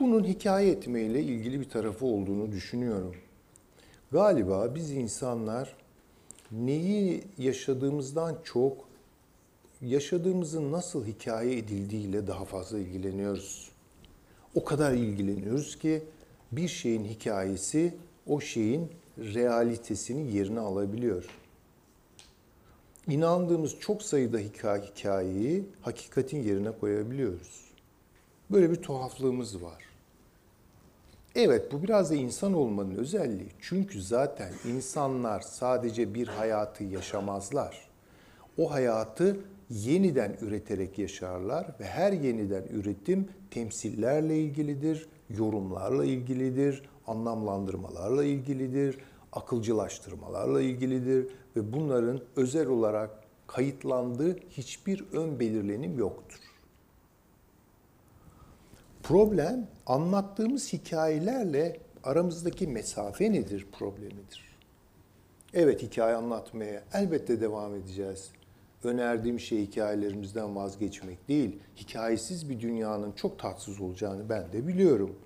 Bunun 0.00 0.24
hikaye 0.24 0.70
etmeyle 0.70 1.22
ilgili 1.22 1.60
bir 1.60 1.68
tarafı 1.68 2.06
olduğunu 2.06 2.52
düşünüyorum. 2.52 3.14
Galiba 4.12 4.74
biz 4.74 4.90
insanlar 4.90 5.76
neyi 6.52 7.24
yaşadığımızdan 7.38 8.36
çok 8.44 8.76
yaşadığımızın 9.82 10.72
nasıl 10.72 11.06
hikaye 11.06 11.58
edildiğiyle 11.58 12.26
daha 12.26 12.44
fazla 12.44 12.78
ilgileniyoruz. 12.78 13.70
O 14.54 14.64
kadar 14.64 14.92
ilgileniyoruz 14.92 15.78
ki 15.78 16.02
bir 16.52 16.68
şeyin 16.68 17.04
hikayesi 17.04 17.94
o 18.26 18.40
şeyin 18.40 18.88
realitesini 19.18 20.36
yerine 20.36 20.60
alabiliyor 20.60 21.41
inandığımız 23.08 23.80
çok 23.80 24.02
sayıda 24.02 24.38
hikayeyi 24.38 25.64
hakikatin 25.80 26.42
yerine 26.42 26.70
koyabiliyoruz. 26.80 27.64
Böyle 28.50 28.70
bir 28.70 28.76
tuhaflığımız 28.76 29.62
var. 29.62 29.84
Evet 31.34 31.72
bu 31.72 31.82
biraz 31.82 32.10
da 32.10 32.14
insan 32.14 32.54
olmanın 32.54 32.94
özelliği. 32.94 33.48
Çünkü 33.60 34.02
zaten 34.02 34.52
insanlar 34.68 35.40
sadece 35.40 36.14
bir 36.14 36.28
hayatı 36.28 36.84
yaşamazlar. 36.84 37.88
O 38.58 38.70
hayatı 38.72 39.36
yeniden 39.70 40.36
üreterek 40.40 40.98
yaşarlar 40.98 41.66
ve 41.80 41.84
her 41.84 42.12
yeniden 42.12 42.62
üretim 42.70 43.28
temsillerle 43.50 44.38
ilgilidir, 44.38 45.08
yorumlarla 45.30 46.04
ilgilidir, 46.04 46.82
anlamlandırmalarla 47.06 48.24
ilgilidir, 48.24 48.98
akılcılaştırmalarla 49.32 50.62
ilgilidir 50.62 51.28
ve 51.56 51.72
bunların 51.72 52.20
özel 52.36 52.66
olarak 52.66 53.10
kayıtlandığı 53.46 54.36
hiçbir 54.50 55.04
ön 55.12 55.40
belirlenim 55.40 55.98
yoktur. 55.98 56.40
Problem 59.02 59.66
anlattığımız 59.86 60.72
hikayelerle 60.72 61.80
aramızdaki 62.04 62.66
mesafe 62.66 63.32
nedir 63.32 63.66
problemidir. 63.72 64.52
Evet 65.54 65.82
hikaye 65.82 66.16
anlatmaya 66.16 66.82
elbette 66.92 67.40
devam 67.40 67.74
edeceğiz. 67.74 68.30
Önerdiğim 68.84 69.40
şey 69.40 69.66
hikayelerimizden 69.66 70.56
vazgeçmek 70.56 71.28
değil, 71.28 71.58
hikayesiz 71.76 72.50
bir 72.50 72.60
dünyanın 72.60 73.12
çok 73.12 73.38
tatsız 73.38 73.80
olacağını 73.80 74.28
ben 74.28 74.52
de 74.52 74.66
biliyorum. 74.66 75.16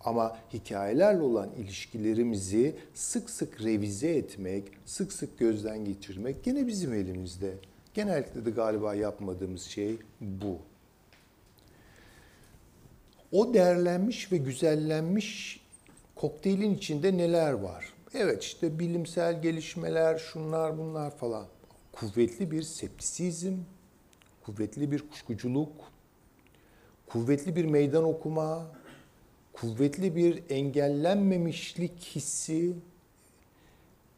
Ama 0.00 0.38
hikayelerle 0.52 1.22
olan 1.22 1.50
ilişkilerimizi 1.52 2.76
sık 2.94 3.30
sık 3.30 3.64
revize 3.64 4.16
etmek, 4.16 4.64
sık 4.86 5.12
sık 5.12 5.38
gözden 5.38 5.84
geçirmek 5.84 6.44
gene 6.44 6.66
bizim 6.66 6.94
elimizde. 6.94 7.54
Genellikle 7.94 8.44
de 8.44 8.50
galiba 8.50 8.94
yapmadığımız 8.94 9.62
şey 9.62 9.96
bu. 10.20 10.58
O 13.32 13.54
değerlenmiş 13.54 14.32
ve 14.32 14.36
güzellenmiş 14.36 15.60
kokteylin 16.14 16.74
içinde 16.74 17.16
neler 17.16 17.52
var? 17.52 17.92
Evet 18.14 18.42
işte 18.42 18.78
bilimsel 18.78 19.42
gelişmeler, 19.42 20.18
şunlar 20.18 20.78
bunlar 20.78 21.16
falan. 21.16 21.46
Kuvvetli 21.92 22.50
bir 22.50 22.62
septisizm, 22.62 23.56
kuvvetli 24.42 24.92
bir 24.92 25.08
kuşkuculuk, 25.08 25.72
kuvvetli 27.06 27.56
bir 27.56 27.64
meydan 27.64 28.04
okuma, 28.04 28.66
kuvvetli 29.60 30.16
bir 30.16 30.42
engellenmemişlik 30.50 32.00
hissi, 32.14 32.74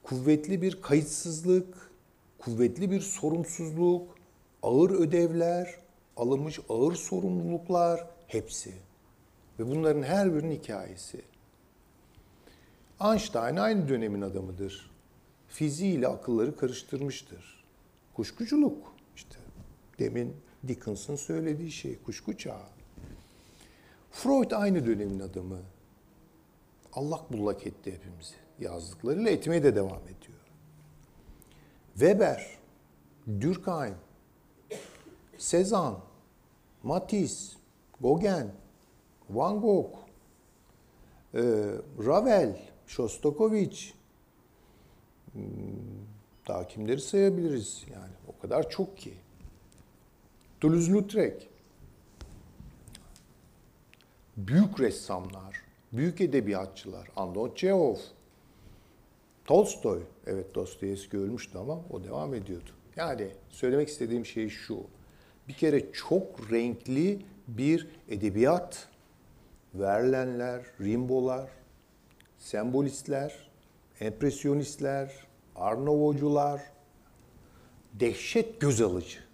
kuvvetli 0.03 0.63
bir 0.63 0.83
kayıtsızlık, 0.83 1.91
kuvvetli 2.39 2.91
bir 2.91 3.01
sorumsuzluk, 3.01 4.19
ağır 4.63 4.91
ödevler, 4.91 5.75
alınmış 6.17 6.61
ağır 6.69 6.95
sorumluluklar 6.95 8.07
hepsi. 8.27 8.75
Ve 9.59 9.67
bunların 9.67 10.03
her 10.03 10.35
birinin 10.35 10.57
hikayesi. 10.57 11.23
Einstein 13.01 13.57
aynı 13.57 13.89
dönemin 13.89 14.21
adamıdır. 14.21 14.91
Fiziği 15.49 15.95
ile 15.95 16.09
akılları 16.09 16.57
karıştırmıştır. 16.57 17.65
Kuşkuculuk 18.15 18.95
işte 19.17 19.37
demin 19.99 20.37
Dickens'ın 20.69 21.17
söylediği 21.17 21.71
şey 21.71 21.99
kuşku 21.99 22.37
çağı. 22.39 22.80
Freud 24.11 24.51
aynı 24.51 24.87
dönemin 24.87 25.21
adamı. 25.21 25.59
Allak 26.93 27.33
bullak 27.33 27.67
etti 27.67 27.93
hepimizi. 27.93 28.35
Yazdıklarıyla 28.61 29.31
etmeye 29.31 29.63
de 29.63 29.77
devam 29.77 30.03
ediyor. 30.03 30.41
Weber, 31.95 32.59
Durkheim, 33.41 33.95
Cezanne, 35.39 35.97
Matisse, 36.83 37.57
Gauguin, 38.01 38.51
Van 39.31 39.61
Gogh, 39.61 39.95
e, 41.35 41.43
Ravel, 42.07 42.59
Shostakovich, 42.87 43.93
hmm, 45.33 45.43
daha 46.49 46.69
kimleri 46.69 47.01
sayabiliriz 47.01 47.85
yani 47.93 48.13
o 48.29 48.43
kadar 48.43 48.71
çok 48.71 48.99
ki. 48.99 49.15
Toulouse-Lautrec, 50.61 51.50
büyük 54.37 54.81
ressamlar, 54.81 55.57
büyük 55.93 56.21
edebiyatçılar, 56.21 57.09
Andon 57.17 57.55
Çehov, 57.55 57.97
Tolstoy, 59.45 60.03
evet 60.27 60.55
Dostoyevski 60.55 61.19
ölmüştü 61.19 61.59
ama 61.59 61.81
o 61.91 62.05
devam 62.05 62.35
ediyordu. 62.35 62.71
Yani 62.97 63.29
söylemek 63.49 63.89
istediğim 63.89 64.27
şey 64.27 64.49
şu, 64.49 64.85
bir 65.49 65.53
kere 65.55 65.93
çok 65.93 66.53
renkli 66.53 67.23
bir 67.49 67.89
edebiyat, 68.09 68.89
Verlenler, 69.75 70.67
Rimbo'lar, 70.81 71.51
sembolistler, 72.39 73.51
empresyonistler, 74.01 75.27
Arnavutcular, 75.57 76.63
dehşet 77.93 78.61
göz 78.61 78.81
alıcı 78.81 79.30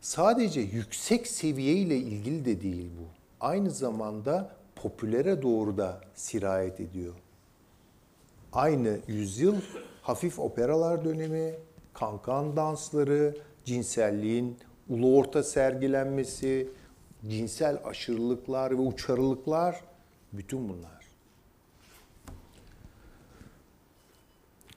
sadece 0.00 0.60
yüksek 0.60 1.26
seviye 1.26 1.74
ilgili 1.74 2.44
de 2.44 2.60
değil 2.60 2.90
bu. 3.00 3.04
Aynı 3.40 3.70
zamanda 3.70 4.56
popülere 4.76 5.42
doğru 5.42 5.76
da 5.76 6.00
sirayet 6.14 6.80
ediyor. 6.80 7.14
Aynı 8.52 8.98
yüzyıl 9.06 9.56
hafif 10.02 10.38
operalar 10.38 11.04
dönemi, 11.04 11.54
kankan 11.92 12.56
dansları, 12.56 13.36
cinselliğin 13.64 14.58
ulu 14.88 15.16
orta 15.16 15.42
sergilenmesi, 15.42 16.68
cinsel 17.28 17.78
aşırılıklar 17.84 18.70
ve 18.70 18.80
uçarılıklar 18.80 19.80
bütün 20.32 20.68
bunlar. 20.68 21.00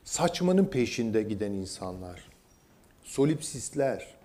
Saçmanın 0.03 0.65
peşinde 0.65 1.23
giden 1.23 1.51
insanlar, 1.51 2.29
solipsistler, 3.03 4.22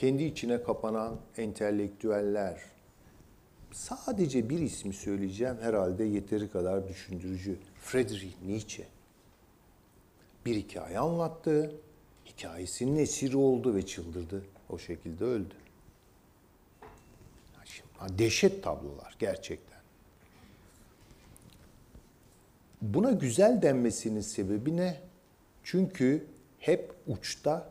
kendi 0.00 0.24
içine 0.24 0.62
kapanan 0.62 1.16
entelektüeller. 1.36 2.60
Sadece 3.72 4.50
bir 4.50 4.58
ismi 4.58 4.94
söyleyeceğim 4.94 5.56
herhalde 5.60 6.04
yeteri 6.04 6.50
kadar 6.50 6.88
düşündürücü. 6.88 7.58
Friedrich 7.80 8.42
Nietzsche. 8.46 8.86
Bir 10.46 10.56
hikaye 10.56 10.98
anlattı, 10.98 11.74
hikayesinin 12.26 12.96
esiri 12.96 13.36
oldu 13.36 13.74
ve 13.74 13.86
çıldırdı. 13.86 14.44
O 14.70 14.78
şekilde 14.78 15.24
öldü. 15.24 15.54
Şimdi, 17.64 18.18
dehşet 18.18 18.62
tablolar 18.62 19.16
gerçekten. 19.18 19.80
Buna 22.82 23.10
güzel 23.10 23.62
denmesinin 23.62 24.20
sebebi 24.20 24.76
ne? 24.76 25.00
Çünkü 25.64 26.26
hep 26.58 26.92
uçta, 27.06 27.70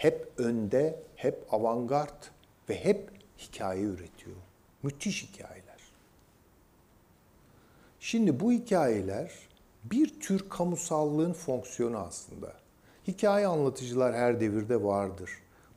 hep 0.00 0.32
önde, 0.36 1.02
hep 1.16 1.54
avantgard 1.54 2.24
ve 2.68 2.84
hep 2.84 3.10
hikaye 3.38 3.82
üretiyor. 3.82 4.36
Müthiş 4.82 5.22
hikayeler. 5.22 5.80
Şimdi 8.00 8.40
bu 8.40 8.52
hikayeler 8.52 9.32
bir 9.84 10.20
tür 10.20 10.48
kamusallığın 10.48 11.32
fonksiyonu 11.32 11.98
aslında. 11.98 12.52
Hikaye 13.06 13.46
anlatıcılar 13.46 14.14
her 14.14 14.40
devirde 14.40 14.82
vardır. 14.82 15.30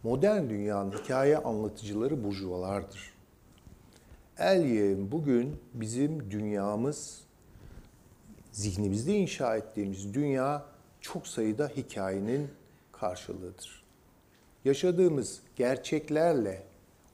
Modern 0.04 0.50
dünyanın 0.50 0.92
hikaye 0.92 1.38
anlatıcıları 1.38 2.24
burjuvalardır. 2.24 3.14
El 4.38 5.12
bugün 5.12 5.60
bizim 5.74 6.32
dünyamız, 6.32 7.22
zihnimizde 8.52 9.14
inşa 9.14 9.58
ettiğimiz 9.58 10.14
dünya 10.14 10.66
çok 11.02 11.28
sayıda 11.28 11.68
hikayenin 11.68 12.50
karşılığıdır. 12.92 13.83
Yaşadığımız 14.65 15.39
gerçeklerle 15.56 16.63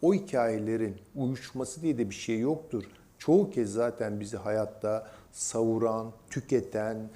o 0.01 0.13
hikayelerin 0.13 0.95
uyuşması 1.15 1.81
diye 1.81 1.97
de 1.97 2.09
bir 2.09 2.15
şey 2.15 2.39
yoktur. 2.39 2.83
Çoğu 3.17 3.49
kez 3.49 3.73
zaten 3.73 4.19
bizi 4.19 4.37
hayatta 4.37 5.07
savuran, 5.31 6.11
tüketen, 6.29 7.09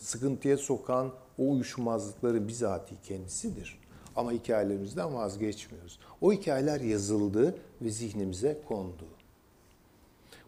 sıkıntıya 0.00 0.56
sokan 0.56 1.12
o 1.38 1.50
uyuşmazlıkların 1.50 2.48
bizatihi 2.48 3.02
kendisidir. 3.02 3.78
Ama 4.16 4.32
hikayelerimizden 4.32 5.14
vazgeçmiyoruz. 5.14 5.98
O 6.20 6.32
hikayeler 6.32 6.80
yazıldı 6.80 7.54
ve 7.82 7.90
zihnimize 7.90 8.60
kondu. 8.68 9.04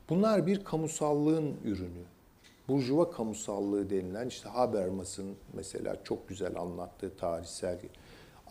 Bunlar 0.08 0.46
bir 0.46 0.64
kamusallığın 0.64 1.56
ürünü. 1.64 2.04
Burjuva 2.68 3.10
kamusallığı 3.10 3.90
denilen 3.90 4.28
işte 4.28 4.48
Habermas'ın 4.48 5.36
mesela 5.52 5.96
çok 6.04 6.28
güzel 6.28 6.56
anlattığı 6.56 7.16
tarihsel 7.16 7.78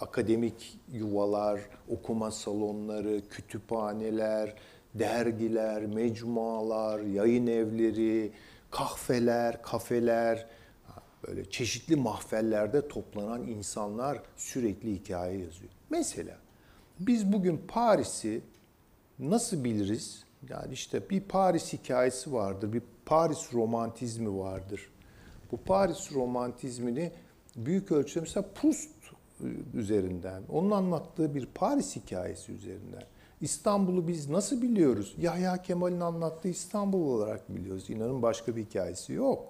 akademik 0.02 0.80
yuvalar, 0.92 1.62
okuma 1.90 2.32
salonları, 2.32 3.22
kütüphaneler, 3.30 4.56
dergiler, 4.94 5.86
mecmualar, 5.86 7.00
yayın 7.00 7.48
evleri, 7.48 8.32
kahveler, 8.72 9.62
kafeler, 9.62 10.48
böyle 11.28 11.50
çeşitli 11.50 11.96
mahfellerde 11.96 12.88
toplanan 12.88 13.44
insanlar 13.44 14.22
sürekli 14.36 14.96
hikaye 14.96 15.40
yazıyor. 15.40 15.72
Mesela 15.90 16.38
biz 17.00 17.34
bugün 17.34 17.62
Paris'i 17.68 18.42
nasıl 19.20 19.64
biliriz? 19.64 20.24
Yani 20.50 20.74
işte 20.74 21.10
bir 21.10 21.22
Paris 21.22 21.74
hikayesi 21.74 22.34
vardır, 22.34 22.74
bir 22.74 22.82
Paris 23.06 23.54
romantizmi 23.54 24.40
vardır. 24.40 24.90
Bu 25.52 25.58
Paris 25.58 26.12
romantizmini 26.12 27.12
büyük 27.56 27.92
ölçüde 27.92 28.20
mesela 28.20 28.48
Proust 28.56 28.90
üzerinden, 29.74 30.44
onun 30.50 30.72
anlattığı 30.72 31.36
bir 31.36 31.46
Paris 31.46 31.96
hikayesi 31.96 32.52
üzerinden. 32.52 33.04
İstanbul'u 33.42 34.08
biz 34.08 34.30
nasıl 34.30 34.62
biliyoruz? 34.62 35.16
Yahya 35.18 35.62
Kemal'in 35.62 36.00
anlattığı 36.00 36.48
İstanbul 36.48 37.02
olarak 37.02 37.56
biliyoruz. 37.56 37.90
İnanın 37.90 38.22
başka 38.22 38.56
bir 38.56 38.66
hikayesi 38.66 39.14
yok. 39.14 39.46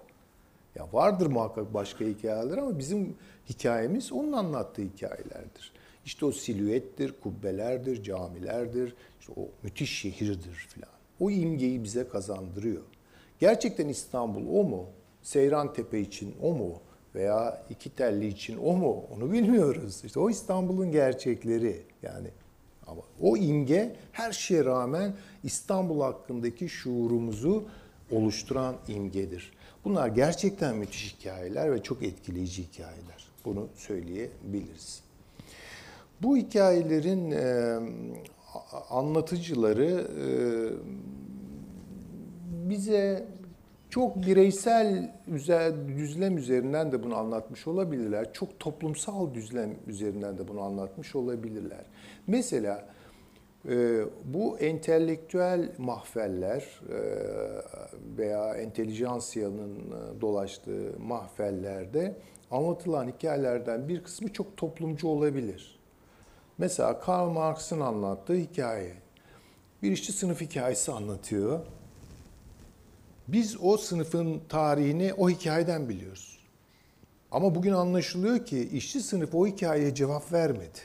Ya 0.74 0.88
vardır 0.92 1.26
muhakkak 1.26 1.74
başka 1.74 2.04
hikayeler 2.04 2.58
ama 2.58 2.78
bizim 2.78 3.16
hikayemiz 3.48 4.12
onun 4.12 4.32
anlattığı 4.32 4.82
hikayelerdir. 4.82 5.72
İşte 6.04 6.26
o 6.26 6.32
silüettir, 6.32 7.14
kubbelerdir, 7.22 8.02
camilerdir, 8.02 8.94
işte 9.20 9.32
o 9.36 9.48
müthiş 9.62 9.98
şehirdir 9.98 10.52
filan. 10.52 10.90
O 11.20 11.30
imgeyi 11.30 11.84
bize 11.84 12.08
kazandırıyor. 12.08 12.82
Gerçekten 13.38 13.88
İstanbul 13.88 14.60
o 14.60 14.64
mu? 14.64 14.86
Seyran 15.22 15.72
Tepe 15.72 16.00
için 16.00 16.34
o 16.42 16.54
mu? 16.54 16.80
Veya 17.14 17.62
iki 17.70 17.90
telli 17.90 18.26
için 18.26 18.58
o 18.64 18.76
mu? 18.76 19.04
Onu 19.16 19.32
bilmiyoruz. 19.32 20.02
İşte 20.04 20.20
o 20.20 20.30
İstanbul'un 20.30 20.92
gerçekleri 20.92 21.82
yani. 22.02 22.28
Ama 22.86 23.02
o 23.20 23.36
imge 23.36 23.96
her 24.12 24.32
şeye 24.32 24.64
rağmen 24.64 25.14
İstanbul 25.44 26.00
hakkındaki 26.00 26.68
şuurumuzu 26.68 27.64
oluşturan 28.10 28.76
imgedir. 28.88 29.52
Bunlar 29.84 30.08
gerçekten 30.08 30.76
müthiş 30.76 31.16
hikayeler 31.18 31.72
ve 31.72 31.82
çok 31.82 32.02
etkileyici 32.02 32.62
hikayeler. 32.62 33.28
Bunu 33.44 33.68
söyleyebiliriz. 33.74 35.02
Bu 36.22 36.36
hikayelerin 36.36 37.30
e, 37.30 37.78
anlatıcıları 38.90 40.06
e, 40.20 40.26
bize 42.70 43.26
çok 43.90 44.26
bireysel 44.26 45.12
düzlem 45.88 46.38
üzerinden 46.38 46.92
de 46.92 47.02
bunu 47.02 47.16
anlatmış 47.16 47.66
olabilirler. 47.66 48.32
Çok 48.32 48.60
toplumsal 48.60 49.34
düzlem 49.34 49.76
üzerinden 49.86 50.38
de 50.38 50.48
bunu 50.48 50.60
anlatmış 50.60 51.16
olabilirler. 51.16 51.84
Mesela 52.26 52.88
e, 53.68 54.04
bu 54.24 54.58
entelektüel 54.58 55.72
mahfeller 55.78 56.80
e, 56.88 56.98
veya 58.18 58.54
entelijansiyanın 58.54 59.76
e, 59.76 60.20
dolaştığı 60.20 60.92
mahfellerde 60.98 62.16
anlatılan 62.50 63.08
hikayelerden 63.08 63.88
bir 63.88 64.02
kısmı 64.02 64.32
çok 64.32 64.56
toplumcu 64.56 65.08
olabilir. 65.08 65.80
Mesela 66.58 67.00
Karl 67.00 67.30
Marx'ın 67.30 67.80
anlattığı 67.80 68.34
hikaye. 68.34 68.94
Bir 69.82 69.92
işçi 69.92 70.12
sınıf 70.12 70.40
hikayesi 70.40 70.92
anlatıyor. 70.92 71.60
Biz 73.32 73.56
o 73.62 73.76
sınıfın 73.76 74.40
tarihini 74.48 75.14
o 75.14 75.30
hikayeden 75.30 75.88
biliyoruz. 75.88 76.38
Ama 77.30 77.54
bugün 77.54 77.72
anlaşılıyor 77.72 78.46
ki 78.46 78.68
işçi 78.72 79.00
sınıf 79.00 79.34
o 79.34 79.46
hikayeye 79.46 79.94
cevap 79.94 80.32
vermedi. 80.32 80.78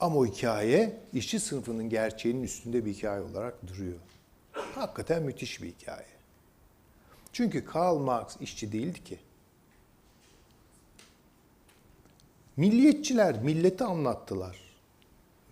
Ama 0.00 0.16
o 0.16 0.26
hikaye 0.26 1.00
işçi 1.12 1.40
sınıfının 1.40 1.88
gerçeğinin 1.88 2.42
üstünde 2.42 2.84
bir 2.84 2.94
hikaye 2.94 3.20
olarak 3.20 3.66
duruyor. 3.66 3.98
Hakikaten 4.52 5.22
müthiş 5.22 5.62
bir 5.62 5.68
hikaye. 5.68 6.06
Çünkü 7.32 7.64
Karl 7.64 7.98
Marx 7.98 8.36
işçi 8.40 8.72
değildi 8.72 9.04
ki. 9.04 9.18
Milliyetçiler 12.56 13.42
milleti 13.42 13.84
anlattılar. 13.84 14.58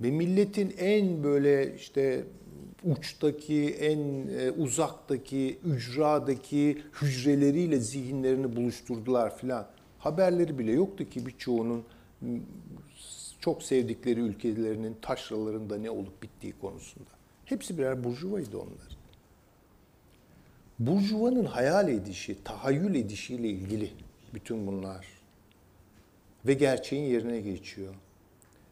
Ve 0.01 0.11
milletin 0.11 0.75
en 0.79 1.25
böyle 1.25 1.75
işte 1.77 2.25
uçtaki, 2.85 3.69
en 3.69 4.29
e, 4.29 4.51
uzaktaki, 4.51 5.59
ücradaki 5.65 6.83
hücreleriyle 7.03 7.81
zihinlerini 7.81 8.57
buluşturdular 8.57 9.37
filan. 9.37 9.67
Haberleri 9.99 10.59
bile 10.59 10.73
yoktu 10.73 11.09
ki 11.11 11.27
birçoğunun 11.27 11.85
çok 13.41 13.63
sevdikleri 13.63 14.21
ülkelerinin 14.21 14.97
taşralarında 15.03 15.79
ne 15.79 15.91
olup 15.91 16.23
bittiği 16.23 16.55
konusunda. 16.61 17.11
Hepsi 17.45 17.79
birer 17.79 18.05
burjuvaydı 18.05 18.59
onlar. 18.59 18.99
Burjuvanın 20.79 21.45
hayal 21.45 21.89
edişi, 21.89 22.45
tahayyül 22.45 22.95
edişiyle 22.95 23.49
ilgili 23.49 23.91
bütün 24.35 24.67
bunlar. 24.67 25.07
Ve 26.47 26.55
gerçeğin 26.55 27.05
yerine 27.05 27.41
geçiyor. 27.41 27.95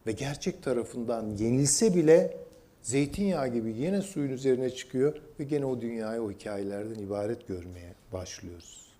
Ve 0.07 0.13
gerçek 0.13 0.63
tarafından 0.63 1.31
yenilse 1.31 1.95
bile 1.95 2.46
zeytinyağı 2.87 3.49
gibi 3.49 3.73
yine 3.73 4.03
suyun 4.03 4.31
üzerine 4.31 4.71
çıkıyor 4.71 5.23
ve 5.41 5.45
gene 5.45 5.65
o 5.65 5.81
dünyayı 5.81 6.23
o 6.23 6.31
hikayelerden 6.31 7.03
ibaret 7.03 7.49
görmeye 7.49 7.95
başlıyoruz. 8.13 8.93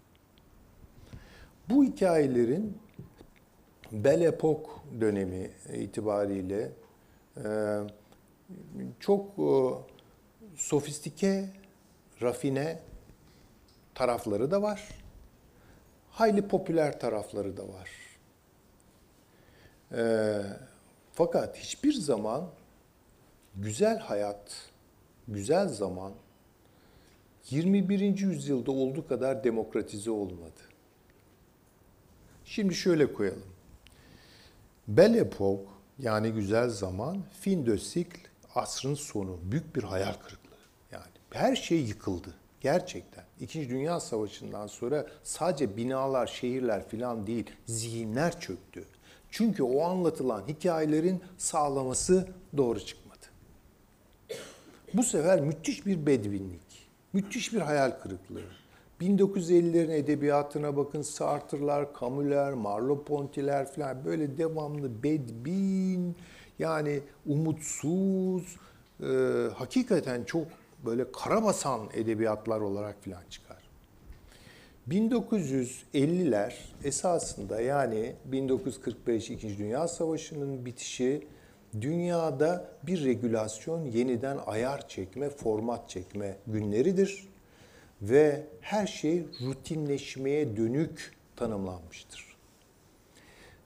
Bu 1.69 1.85
hikayelerin 1.85 2.79
Belle 3.93 4.25
Epoque 4.25 4.67
dönemi 5.01 5.51
itibariyle 5.75 6.73
e, 7.37 7.79
çok 9.01 9.39
e, 9.39 9.51
sofistike, 10.57 11.49
rafine 12.23 12.79
tarafları 13.95 14.51
da 14.51 14.63
var. 14.63 14.89
Hayli 16.11 16.49
popüler 16.49 17.01
tarafları 17.01 17.57
da 17.57 17.63
var. 17.69 17.91
E, 19.93 20.03
fakat 21.13 21.57
hiçbir 21.57 21.93
zaman 21.93 22.51
güzel 23.57 23.99
hayat, 23.99 24.71
güzel 25.29 25.69
zaman 25.69 26.13
21. 27.51 28.01
yüzyılda 28.19 28.71
olduğu 28.73 29.09
kadar 29.09 29.45
demokratize 29.45 30.11
olmadı. 30.11 30.61
Şimdi 32.45 32.75
şöyle 32.75 33.13
koyalım. 33.13 33.53
Belle 34.89 35.19
Époque 35.19 35.61
yani 35.99 36.31
güzel 36.31 36.69
zaman, 36.69 37.19
fin 37.41 37.67
de 37.67 37.71
siècle 37.71 38.27
asrın 38.55 38.95
sonu, 38.95 39.39
büyük 39.43 39.77
bir 39.77 39.83
hayal 39.83 40.13
kırıklığı. 40.13 40.57
Yani 40.93 41.05
her 41.31 41.57
şey 41.57 41.81
yıkıldı 41.81 42.35
gerçekten. 42.61 43.25
İkinci 43.41 43.69
Dünya 43.69 44.01
Savaşı'ndan 44.01 44.67
sonra 44.67 45.07
sadece 45.23 45.77
binalar, 45.77 46.27
şehirler 46.27 46.89
falan 46.89 47.27
değil, 47.27 47.51
zihinler 47.67 48.41
çöktü. 48.41 48.85
Çünkü 49.31 49.63
o 49.63 49.83
anlatılan 49.83 50.49
hikayelerin 50.49 51.23
sağlaması 51.39 52.29
doğru 52.57 52.81
çıkmadı. 52.81 53.06
Bu 54.97 55.03
sefer 55.03 55.41
müthiş 55.41 55.87
bir 55.87 56.07
bedvinlik, 56.07 56.89
müthiş 57.13 57.53
bir 57.53 57.61
hayal 57.61 57.91
kırıklığı. 57.91 58.43
1950'lerin 59.01 59.93
edebiyatına 59.93 60.77
bakın 60.77 61.03
Sartre'lar, 61.03 61.89
Camus'ler, 62.01 62.53
Merleau-Ponty'ler 62.53 63.67
falan 63.67 64.05
böyle 64.05 64.39
devamlı 64.39 65.03
bedbin, 65.03 66.17
yani 66.59 67.01
umutsuz, 67.27 68.57
e, 69.01 69.07
hakikaten 69.55 70.25
çok 70.25 70.47
böyle 70.85 71.13
karabasan 71.13 71.81
edebiyatlar 71.95 72.61
olarak 72.61 73.05
falan 73.05 73.23
çıkar. 73.31 73.63
1950'ler 74.89 76.53
esasında 76.85 77.61
yani 77.61 78.13
1945 78.25 79.31
İkinci 79.31 79.59
Dünya 79.59 79.89
Savaşı'nın 79.89 80.67
bitişi 80.67 81.27
dünyada 81.81 82.69
bir 82.83 83.05
regülasyon 83.05 83.85
yeniden 83.85 84.39
ayar 84.47 84.89
çekme, 84.89 85.31
format 85.31 85.89
çekme 85.89 86.37
günleridir 86.47 87.29
ve 88.03 88.43
her 88.61 88.87
şey 88.87 89.25
rutinleşmeye 89.43 90.57
dönük 90.57 91.13
tanımlanmıştır. 91.37 92.37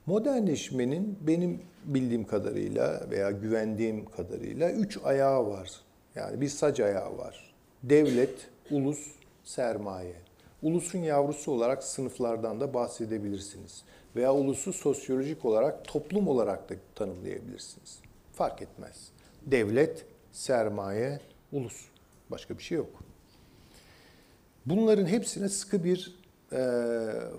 Modernleşmenin 0.06 1.18
benim 1.20 1.60
bildiğim 1.84 2.26
kadarıyla 2.26 3.10
veya 3.10 3.30
güvendiğim 3.30 4.04
kadarıyla 4.04 4.70
üç 4.70 4.98
ayağı 5.04 5.46
var. 5.46 5.70
Yani 6.14 6.40
bir 6.40 6.48
sac 6.48 6.80
ayağı 6.80 7.18
var. 7.18 7.54
Devlet, 7.82 8.48
ulus, 8.70 9.06
sermaye. 9.44 10.14
Ulusun 10.62 10.98
yavrusu 10.98 11.52
olarak 11.52 11.84
sınıflardan 11.84 12.60
da 12.60 12.74
bahsedebilirsiniz. 12.74 13.82
Veya 14.16 14.34
ulusu 14.34 14.72
sosyolojik 14.72 15.44
olarak, 15.44 15.84
toplum 15.84 16.28
olarak 16.28 16.70
da 16.70 16.74
tanımlayabilirsiniz. 16.94 17.98
Fark 18.32 18.62
etmez. 18.62 19.08
Devlet, 19.46 20.04
sermaye, 20.32 21.20
ulus. 21.52 21.84
Başka 22.30 22.58
bir 22.58 22.62
şey 22.62 22.78
yok. 22.78 22.90
Bunların 24.66 25.06
hepsine 25.06 25.48
sıkı 25.48 25.84
bir 25.84 26.16
e, 26.52 26.60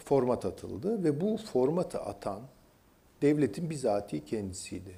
format 0.06 0.46
atıldı 0.46 1.04
ve 1.04 1.22
bu 1.22 1.38
formatı 1.38 2.00
atan 2.00 2.42
devletin 3.22 3.70
bizatihi 3.70 4.26
kendisiydi. 4.26 4.96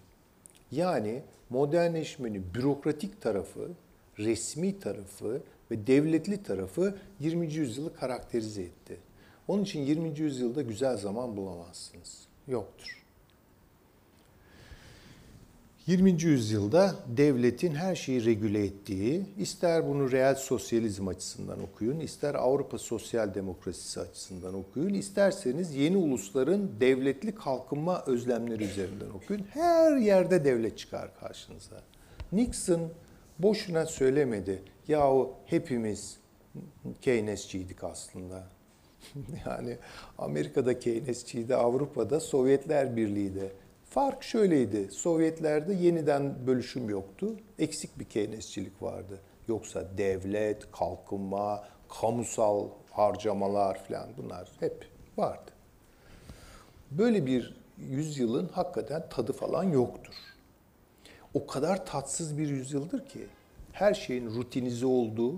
Yani 0.71 1.23
modernleşmenin 1.49 2.45
bürokratik 2.53 3.21
tarafı, 3.21 3.69
resmi 4.19 4.79
tarafı 4.79 5.41
ve 5.71 5.87
devletli 5.87 6.43
tarafı 6.43 6.95
20. 7.19 7.53
yüzyılı 7.53 7.95
karakterize 7.95 8.61
etti. 8.61 8.97
Onun 9.47 9.63
için 9.63 9.79
20. 9.79 10.19
yüzyılda 10.19 10.61
güzel 10.61 10.97
zaman 10.97 11.37
bulamazsınız. 11.37 12.27
Yoktur. 12.47 13.03
20. 15.87 16.23
yüzyılda 16.23 16.95
devletin 17.17 17.75
her 17.75 17.95
şeyi 17.95 18.25
regüle 18.25 18.65
ettiği, 18.65 19.25
ister 19.37 19.87
bunu 19.87 20.11
reel 20.11 20.35
sosyalizm 20.35 21.07
açısından 21.07 21.63
okuyun, 21.63 21.99
ister 21.99 22.35
Avrupa 22.35 22.77
sosyal 22.77 23.33
demokrasisi 23.33 23.99
açısından 23.99 24.53
okuyun, 24.53 24.93
isterseniz 24.93 25.75
yeni 25.75 25.97
ulusların 25.97 26.71
devletli 26.79 27.35
kalkınma 27.35 28.03
özlemleri 28.07 28.63
üzerinden 28.63 29.09
okuyun. 29.09 29.45
Her 29.49 29.97
yerde 29.97 30.45
devlet 30.45 30.77
çıkar 30.77 31.19
karşınıza. 31.19 31.81
Nixon 32.31 32.89
boşuna 33.39 33.85
söylemedi. 33.85 34.61
Yahu 34.87 35.33
hepimiz 35.45 36.17
Keynesçiydik 37.01 37.83
aslında. 37.83 38.52
yani 39.45 39.77
Amerika'da 40.17 40.79
Keynesçiydi, 40.79 41.55
Avrupa'da 41.55 42.19
Sovyetler 42.19 42.95
Birliği'de. 42.95 43.51
Fark 43.85 44.23
şöyleydi. 44.23 44.91
Sovyetlerde 44.91 45.73
yeniden 45.73 46.47
bölüşüm 46.47 46.89
yoktu. 46.89 47.35
Eksik 47.59 47.99
bir 47.99 48.05
Keynesçilik 48.05 48.81
vardı. 48.81 49.19
Yoksa 49.47 49.97
devlet, 49.97 50.71
kalkınma, 50.71 51.63
kamusal 51.89 52.69
harcamalar 52.91 53.83
falan 53.83 54.09
bunlar 54.17 54.49
hep 54.59 54.87
vardı. 55.17 55.51
Böyle 56.91 57.25
bir 57.25 57.57
yüzyılın 57.77 58.49
hakikaten 58.53 59.09
tadı 59.09 59.33
falan 59.33 59.63
yoktur. 59.63 60.13
O 61.33 61.47
kadar 61.47 61.85
tatsız 61.85 62.37
bir 62.37 62.47
yüzyıldır 62.47 63.05
ki 63.05 63.27
her 63.71 63.93
şeyin 63.93 64.25
rutinize 64.35 64.85
olduğu, 64.85 65.35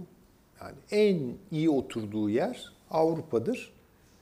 yani 0.61 0.75
en 0.91 1.33
iyi 1.51 1.69
oturduğu 1.69 2.29
yer 2.29 2.74
Avrupa'dır. 2.91 3.73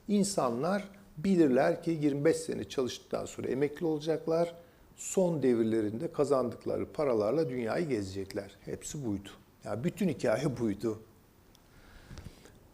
İnsanlar 0.08 0.88
bilirler 1.18 1.82
ki 1.82 1.90
25 1.90 2.36
sene 2.36 2.64
çalıştıktan 2.64 3.26
sonra 3.26 3.48
emekli 3.48 3.86
olacaklar. 3.86 4.54
Son 4.96 5.42
devirlerinde 5.42 6.12
kazandıkları 6.12 6.92
paralarla 6.92 7.48
dünyayı 7.48 7.88
gezecekler. 7.88 8.56
Hepsi 8.64 9.06
buydu. 9.06 9.28
Yani 9.64 9.84
bütün 9.84 10.08
hikaye 10.08 10.58
buydu. 10.60 10.98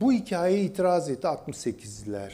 Bu 0.01 0.13
hikayeye 0.13 0.65
itiraz 0.65 1.11
etti 1.11 1.27
68'liler. 1.27 2.33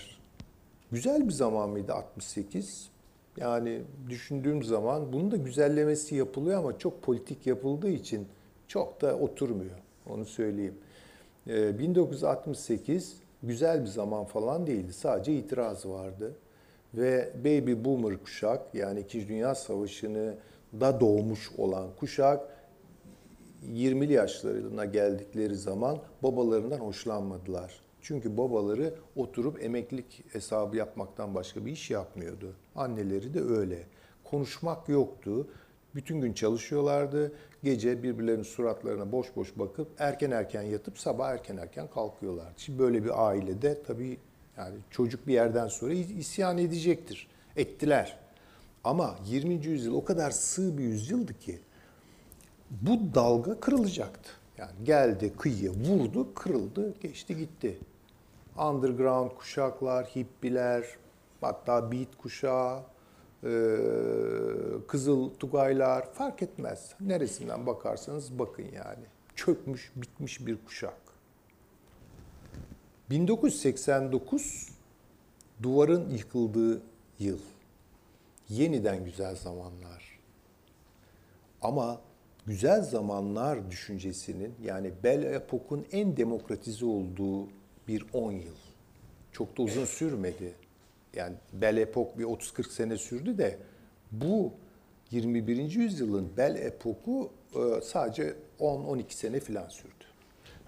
Güzel 0.93 1.29
bir 1.29 1.33
zaman 1.33 1.69
mıydı 1.69 1.93
68? 1.95 2.89
Yani 3.37 3.83
düşündüğüm 4.09 4.63
zaman 4.63 5.13
bunun 5.13 5.31
da 5.31 5.37
güzellemesi 5.37 6.15
yapılıyor 6.15 6.59
ama 6.59 6.79
çok 6.79 7.03
politik 7.03 7.47
yapıldığı 7.47 7.91
için 7.91 8.29
çok 8.69 9.01
da 9.01 9.19
oturmuyor. 9.19 9.79
Onu 10.07 10.25
söyleyeyim. 10.25 10.75
1968 11.47 13.13
ee, 13.13 13.26
güzel 13.43 13.83
bir 13.83 13.87
zaman 13.87 14.25
falan 14.25 14.67
değildi. 14.67 14.93
Sadece 14.93 15.33
itiraz 15.33 15.87
vardı. 15.87 16.35
Ve 16.95 17.33
baby 17.39 17.73
boomer 17.85 18.23
kuşak 18.23 18.75
yani 18.75 19.01
2. 19.01 19.29
Dünya 19.29 19.55
Savaşı'nı 19.55 20.35
da 20.81 21.01
doğmuş 21.01 21.51
olan 21.59 21.87
kuşak 22.01 22.41
20'li 23.73 24.13
yaşlarına 24.13 24.85
geldikleri 24.85 25.55
zaman 25.55 25.99
babalarından 26.23 26.79
hoşlanmadılar. 26.79 27.81
Çünkü 28.01 28.37
babaları 28.37 28.95
oturup 29.17 29.65
emeklilik 29.65 30.25
hesabı 30.33 30.77
yapmaktan 30.77 31.35
başka 31.35 31.67
bir 31.67 31.73
iş 31.73 31.91
yapmıyordu. 31.91 32.53
Anneleri 32.77 33.35
de 33.35 33.41
öyle. 33.41 33.87
Konuşmak 34.25 34.89
yoktu. 34.89 35.49
Bütün 35.95 36.21
gün 36.21 36.33
çalışıyorlardı. 36.33 37.33
Gece 37.67 38.03
birbirlerinin 38.03 38.43
suratlarına 38.43 39.13
boş 39.13 39.37
boş 39.37 39.59
bakıp 39.59 39.89
erken 39.99 40.31
erken 40.31 40.63
yatıp 40.63 40.99
sabah 40.99 41.31
erken 41.31 41.57
erken 41.57 41.91
kalkıyorlardı. 41.91 42.53
Şimdi 42.57 42.79
böyle 42.79 43.05
bir 43.05 43.27
ailede 43.29 43.83
tabii 43.83 44.19
yani 44.57 44.77
çocuk 44.91 45.27
bir 45.27 45.33
yerden 45.33 45.69
sonra 45.69 45.93
isyan 45.93 46.59
edecektir. 46.59 47.29
Ettiler. 47.57 48.19
Ama 48.85 49.17
20. 49.27 49.55
yüzyıl 49.55 49.95
o 49.95 50.05
kadar 50.05 50.31
sığ 50.31 50.79
bir 50.79 50.83
yüzyıldı 50.83 51.39
ki 51.39 51.61
bu 52.71 53.15
dalga 53.15 53.61
kırılacaktı. 53.61 54.31
Yani 54.59 54.73
geldi 54.85 55.33
kıyıya 55.39 55.71
vurdu, 55.73 56.35
kırıldı, 56.35 56.95
geçti 57.01 57.37
gitti. 57.37 57.79
Underground 58.59 59.31
kuşaklar, 59.31 60.07
hippiler, 60.07 60.85
hatta 61.41 61.93
beat 61.93 62.17
kuşağı, 62.19 62.83
Kızıl 64.87 65.31
Tugaylar 65.31 66.13
fark 66.13 66.43
etmez. 66.43 66.95
Neresinden 67.01 67.67
bakarsanız 67.67 68.39
bakın 68.39 68.65
yani. 68.75 69.05
Çökmüş, 69.35 69.93
bitmiş 69.97 70.47
bir 70.47 70.65
kuşak. 70.65 70.97
1989 73.11 74.69
duvarın 75.63 76.11
yıkıldığı 76.11 76.83
yıl. 77.19 77.39
Yeniden 78.49 79.05
güzel 79.05 79.37
zamanlar. 79.37 80.19
Ama 81.63 82.01
güzel 82.47 82.83
zamanlar 82.83 83.71
düşüncesinin 83.71 84.55
yani 84.65 84.93
Belle 85.05 85.29
Epoque'un 85.29 85.87
en 85.93 86.17
demokratize 86.17 86.87
olduğu 86.87 87.49
bir 87.89 88.07
10 88.13 88.33
yıl. 88.33 88.57
Çok 89.33 89.59
da 89.59 89.63
uzun 89.63 89.85
sürmedi 89.85 90.55
yani 91.17 91.35
Belle 91.53 91.81
Epoque 91.81 92.19
bir 92.19 92.25
30-40 92.25 92.71
sene 92.71 92.97
sürdü 92.97 93.39
de 93.39 93.59
bu 94.13 94.53
21. 95.11 95.71
yüzyılın 95.71 96.37
Belle 96.37 96.59
Epoque'u 96.59 97.31
e, 97.55 97.81
sadece 97.81 98.35
10-12 98.61 99.05
sene 99.09 99.41
falan 99.41 99.69
sürdü. 99.69 100.05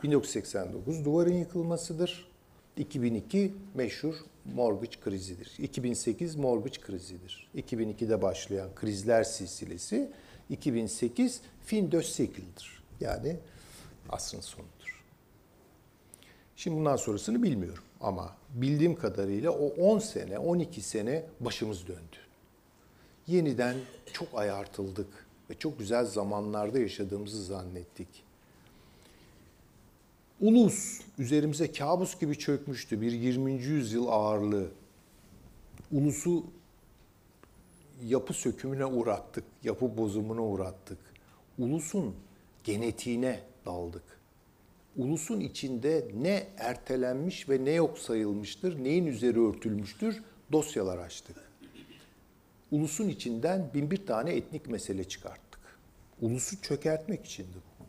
1989 0.02 1.04
duvarın 1.04 1.34
yıkılmasıdır. 1.34 2.28
2002 2.76 3.54
meşhur 3.74 4.14
mortgage 4.54 5.00
krizidir. 5.00 5.54
2008 5.58 6.36
mortgage 6.36 6.80
krizidir. 6.80 7.50
2002'de 7.56 8.22
başlayan 8.22 8.74
krizler 8.74 9.24
silsilesi 9.24 10.10
2008 10.50 11.40
fin 11.64 11.92
de 11.92 11.96
siècle'dır. 11.96 12.82
Yani 13.00 13.36
asrın 14.08 14.40
sonudur. 14.40 15.04
Şimdi 16.56 16.76
bundan 16.76 16.96
sonrasını 16.96 17.42
bilmiyorum 17.42 17.84
ama 18.00 18.36
bildiğim 18.54 18.94
kadarıyla 18.94 19.50
o 19.50 19.66
10 19.66 19.98
sene, 19.98 20.38
12 20.38 20.80
sene 20.80 21.24
başımız 21.40 21.86
döndü. 21.86 22.27
Yeniden 23.28 23.76
çok 24.12 24.28
ayartıldık 24.34 25.26
ve 25.50 25.54
çok 25.58 25.78
güzel 25.78 26.04
zamanlarda 26.04 26.78
yaşadığımızı 26.78 27.44
zannettik. 27.44 28.08
Ulus 30.40 31.00
üzerimize 31.18 31.72
kabus 31.72 32.20
gibi 32.20 32.38
çökmüştü 32.38 33.00
bir 33.00 33.12
20. 33.12 33.52
yüzyıl 33.52 34.06
ağırlığı. 34.08 34.70
Ulusu 35.92 36.44
yapı 38.04 38.32
sökümüne 38.32 38.86
uğrattık, 38.86 39.44
yapı 39.64 39.98
bozumuna 39.98 40.42
uğrattık. 40.42 40.98
Ulusun 41.58 42.14
genetiğine 42.64 43.40
daldık. 43.66 44.02
Ulusun 44.96 45.40
içinde 45.40 46.08
ne 46.20 46.46
ertelenmiş 46.56 47.48
ve 47.48 47.64
ne 47.64 47.70
yok 47.70 47.98
sayılmıştır, 47.98 48.84
neyin 48.84 49.06
üzeri 49.06 49.40
örtülmüştür 49.40 50.22
dosyalar 50.52 50.98
açtık. 50.98 51.47
Ulusun 52.70 53.08
içinden 53.08 53.70
bin 53.74 53.90
bir 53.90 54.06
tane 54.06 54.32
etnik 54.36 54.68
mesele 54.68 55.04
çıkarttık. 55.04 55.60
Ulusu 56.20 56.62
çökertmek 56.62 57.24
içindi 57.24 57.56
bu. 57.80 57.84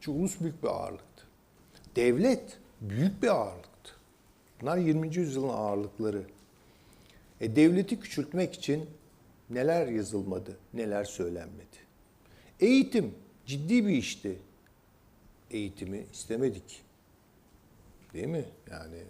Çünkü 0.00 0.18
ulus 0.18 0.40
büyük 0.40 0.62
bir 0.62 0.68
ağırlıktı. 0.68 1.24
Devlet 1.96 2.58
büyük 2.80 3.22
bir 3.22 3.28
ağırlıktı. 3.28 3.92
Bunlar 4.60 4.76
20. 4.76 5.16
yüzyılın 5.16 5.48
ağırlıkları. 5.48 6.22
E, 7.40 7.56
devleti 7.56 8.00
küçültmek 8.00 8.54
için 8.54 8.90
neler 9.50 9.86
yazılmadı, 9.86 10.56
neler 10.74 11.04
söylenmedi. 11.04 11.76
Eğitim 12.60 13.14
ciddi 13.46 13.86
bir 13.86 13.92
işti. 13.92 14.38
Eğitimi 15.50 16.06
istemedik. 16.12 16.82
Değil 18.14 18.26
mi? 18.26 18.44
Yani 18.70 19.02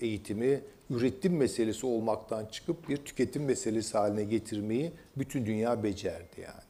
eğitimi 0.00 0.60
üretim 0.90 1.36
meselesi 1.36 1.86
olmaktan 1.86 2.46
çıkıp 2.46 2.88
bir 2.88 2.96
tüketim 2.96 3.44
meselesi 3.44 3.98
haline 3.98 4.24
getirmeyi 4.24 4.92
bütün 5.16 5.46
dünya 5.46 5.82
becerdi 5.82 6.40
yani. 6.40 6.68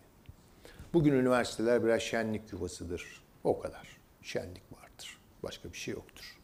Bugün 0.95 1.13
üniversiteler 1.13 1.85
birer 1.85 1.99
şenlik 1.99 2.53
yuvasıdır. 2.53 3.23
O 3.45 3.59
kadar. 3.59 3.99
Şenlik 4.23 4.73
vardır. 4.73 5.19
Başka 5.43 5.73
bir 5.73 5.79
şey 5.79 5.95
yoktur. 5.95 6.39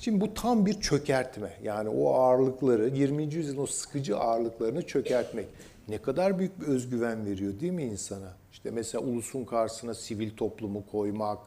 Şimdi 0.00 0.20
bu 0.20 0.34
tam 0.34 0.66
bir 0.66 0.80
çökertme. 0.80 1.58
Yani 1.62 1.88
o 1.88 2.14
ağırlıkları, 2.14 2.88
20. 2.88 3.34
yüzyılın 3.34 3.62
o 3.62 3.66
sıkıcı 3.66 4.16
ağırlıklarını 4.16 4.86
çökertmek. 4.86 5.46
Ne 5.88 6.02
kadar 6.02 6.38
büyük 6.38 6.60
bir 6.60 6.66
özgüven 6.66 7.26
veriyor 7.26 7.60
değil 7.60 7.72
mi 7.72 7.84
insana? 7.84 8.36
İşte 8.52 8.70
mesela 8.70 9.04
ulusun 9.04 9.44
karşısına 9.44 9.94
sivil 9.94 10.36
toplumu 10.36 10.86
koymak, 10.86 11.38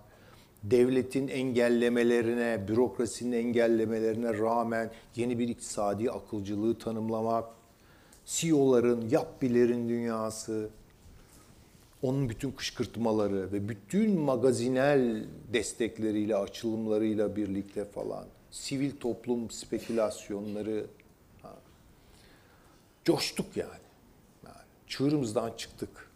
devletin 0.63 1.27
engellemelerine, 1.27 2.67
bürokrasinin 2.67 3.37
engellemelerine 3.37 4.37
rağmen 4.37 4.91
yeni 5.15 5.39
bir 5.39 5.47
iktisadi 5.47 6.11
akılcılığı 6.11 6.79
tanımlamak, 6.79 7.45
CEO'ların, 8.25 9.09
yapbilerin 9.09 9.89
dünyası, 9.89 10.69
onun 12.01 12.29
bütün 12.29 12.51
kışkırtmaları 12.51 13.51
ve 13.51 13.69
bütün 13.69 14.19
magazinel 14.19 15.25
destekleriyle, 15.53 16.35
açılımlarıyla 16.35 17.35
birlikte 17.35 17.85
falan, 17.85 18.25
sivil 18.51 18.91
toplum 18.99 19.51
spekülasyonları, 19.51 20.85
ha. 21.41 21.53
coştuk 23.05 23.57
yani. 23.57 23.69
yani. 24.45 24.65
Çığırımızdan 24.87 25.53
çıktık. 25.57 26.07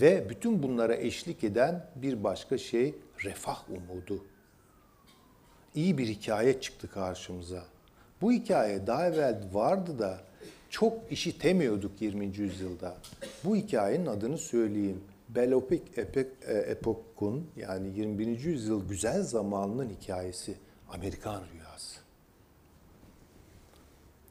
Ve 0.00 0.26
bütün 0.30 0.62
bunlara 0.62 0.96
eşlik 0.96 1.44
eden 1.44 1.86
bir 1.96 2.24
başka 2.24 2.58
şey 2.58 2.94
refah 3.24 3.70
umudu. 3.70 4.24
İyi 5.74 5.98
bir 5.98 6.08
hikaye 6.08 6.60
çıktı 6.60 6.90
karşımıza. 6.90 7.64
Bu 8.20 8.32
hikaye 8.32 8.86
daha 8.86 9.06
evvel 9.06 9.42
vardı 9.52 9.98
da 9.98 10.20
çok 10.70 11.12
işitemiyorduk 11.12 12.02
20. 12.02 12.24
yüzyılda. 12.36 12.96
Bu 13.44 13.56
hikayenin 13.56 14.06
adını 14.06 14.38
söyleyeyim. 14.38 15.04
Belopik 15.28 15.98
e, 15.98 16.52
epokun 16.52 17.50
yani 17.56 17.98
21. 17.98 18.40
yüzyıl 18.40 18.88
güzel 18.88 19.22
zamanının 19.22 19.90
hikayesi. 19.90 20.54
Amerikan 20.92 21.42
rüyası. 21.52 22.00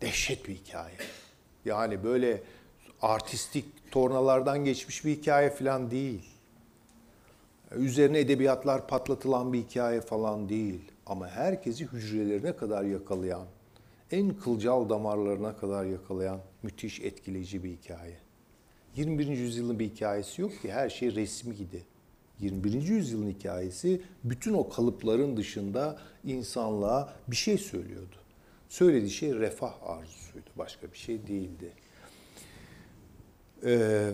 Dehşet 0.02 0.48
bir 0.48 0.56
hikaye. 0.56 0.98
Yani 1.66 2.04
böyle 2.04 2.44
artistik 3.02 3.92
tornalardan 3.92 4.66
geçmiş 4.66 5.06
bir 5.06 5.12
hikaye 5.12 5.50
falan 5.50 5.92
değil. 5.92 6.29
Üzerine 7.76 8.20
edebiyatlar 8.20 8.88
patlatılan 8.88 9.54
bir 9.54 9.60
hikaye 9.60 10.02
falan 10.02 10.50
değil. 10.50 10.82
Ama 11.06 11.28
herkesi 11.28 11.86
hücrelerine 11.86 12.56
kadar 12.56 12.84
yakalayan, 12.84 13.46
en 14.12 14.38
kılcal 14.38 14.90
damarlarına 14.90 15.58
kadar 15.58 15.86
yakalayan 15.86 16.40
müthiş 16.64 17.00
etkileyici 17.00 17.64
bir 17.64 17.72
hikaye. 17.72 18.18
21. 18.96 19.28
yüzyılın 19.28 19.80
bir 19.80 19.86
hikayesi 19.86 20.42
yok 20.42 20.62
ki 20.62 20.72
her 20.72 20.90
şey 20.90 21.16
resmi 21.16 21.56
gidi. 21.56 21.84
21. 22.40 22.82
yüzyılın 22.82 23.30
hikayesi 23.30 24.02
bütün 24.24 24.54
o 24.54 24.70
kalıpların 24.70 25.38
dışında 25.38 25.98
insanlığa 26.24 27.14
bir 27.28 27.36
şey 27.36 27.58
söylüyordu. 27.58 28.16
Söylediği 28.70 29.12
şey 29.12 29.36
refah 29.36 29.74
arzusuydu. 29.84 30.50
Başka 30.58 30.92
bir 30.92 30.98
şey 30.98 31.28
değildi. 31.28 31.72
Ee, 33.66 34.10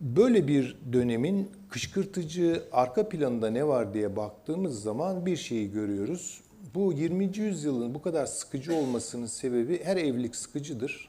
böyle 0.00 0.48
bir 0.48 0.76
dönemin 0.92 1.50
kışkırtıcı 1.70 2.62
arka 2.72 3.08
planında 3.08 3.50
ne 3.50 3.66
var 3.66 3.94
diye 3.94 4.16
baktığımız 4.16 4.82
zaman 4.82 5.26
bir 5.26 5.36
şeyi 5.36 5.70
görüyoruz. 5.70 6.40
Bu 6.74 6.92
20. 6.92 7.38
yüzyılın 7.38 7.94
bu 7.94 8.02
kadar 8.02 8.26
sıkıcı 8.26 8.74
olmasının 8.74 9.26
sebebi 9.26 9.84
her 9.84 9.96
evlilik 9.96 10.36
sıkıcıdır. 10.36 11.08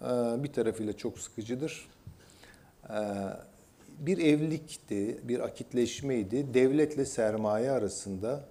Ee, 0.00 0.04
bir 0.42 0.52
tarafıyla 0.52 0.96
çok 0.96 1.18
sıkıcıdır. 1.18 1.88
Ee, 2.90 2.94
bir 3.98 4.18
evlilikti, 4.18 5.20
bir 5.24 5.40
akitleşmeydi. 5.40 6.54
Devletle 6.54 7.04
sermaye 7.04 7.70
arasında, 7.70 8.44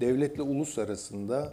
devletle 0.00 0.42
ulus 0.42 0.78
arasında 0.78 1.52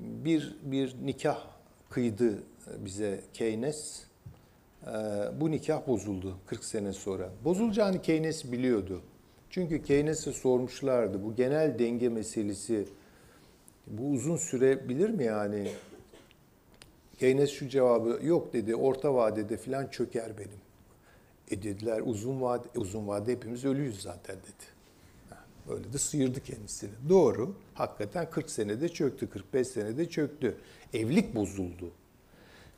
bir 0.00 0.56
bir 0.62 0.96
nikah 1.04 1.46
kıydı 1.90 2.42
bize 2.78 3.20
Keynes. 3.34 4.05
Ee, 4.86 4.90
bu 5.40 5.50
nikah 5.50 5.86
bozuldu 5.86 6.38
40 6.46 6.64
sene 6.64 6.92
sonra. 6.92 7.30
Bozulacağını 7.44 8.02
Keynes 8.02 8.52
biliyordu. 8.52 9.02
Çünkü 9.50 9.82
Keynes'e 9.82 10.32
sormuşlardı 10.32 11.24
bu 11.24 11.34
genel 11.34 11.78
denge 11.78 12.08
meselesi 12.08 12.88
bu 13.86 14.10
uzun 14.10 14.36
sürebilir 14.36 15.10
mi 15.10 15.24
yani? 15.24 15.68
Keynes 17.18 17.50
şu 17.50 17.68
cevabı 17.68 18.18
yok 18.22 18.52
dedi 18.52 18.76
orta 18.76 19.14
vadede 19.14 19.56
filan 19.56 19.86
çöker 19.86 20.38
benim. 20.38 20.60
E 21.50 21.62
dediler 21.62 22.02
uzun 22.04 22.40
vade 22.40 22.68
uzun 22.76 23.08
vade 23.08 23.32
hepimiz 23.32 23.64
ölüyüz 23.64 24.02
zaten 24.02 24.36
dedi. 24.36 24.76
Öyle 25.68 25.92
de 25.92 25.98
sıyırdı 25.98 26.40
kendisini. 26.40 26.90
Doğru. 27.08 27.54
Hakikaten 27.74 28.30
40 28.30 28.50
senede 28.50 28.88
çöktü, 28.88 29.30
45 29.30 29.68
senede 29.68 30.08
çöktü. 30.08 30.56
Evlilik 30.94 31.34
bozuldu. 31.34 31.90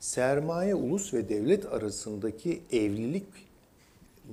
Sermaye, 0.01 0.75
ulus 0.75 1.15
ve 1.15 1.29
devlet 1.29 1.67
arasındaki 1.67 2.63
evlilik 2.73 3.27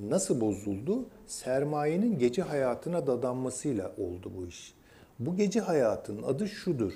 nasıl 0.10 0.42
bozuldu? 0.42 1.06
Sermayenin 1.28 2.20
gece 2.20 2.42
hayatına 2.42 3.08
dadanmasıyla 3.08 3.92
oldu 3.98 4.32
bu 4.38 4.48
iş. 4.48 4.74
Bu 5.20 5.36
gece 5.36 5.60
hayatının 5.60 6.24
adı 6.24 6.48
şudur. 6.48 6.94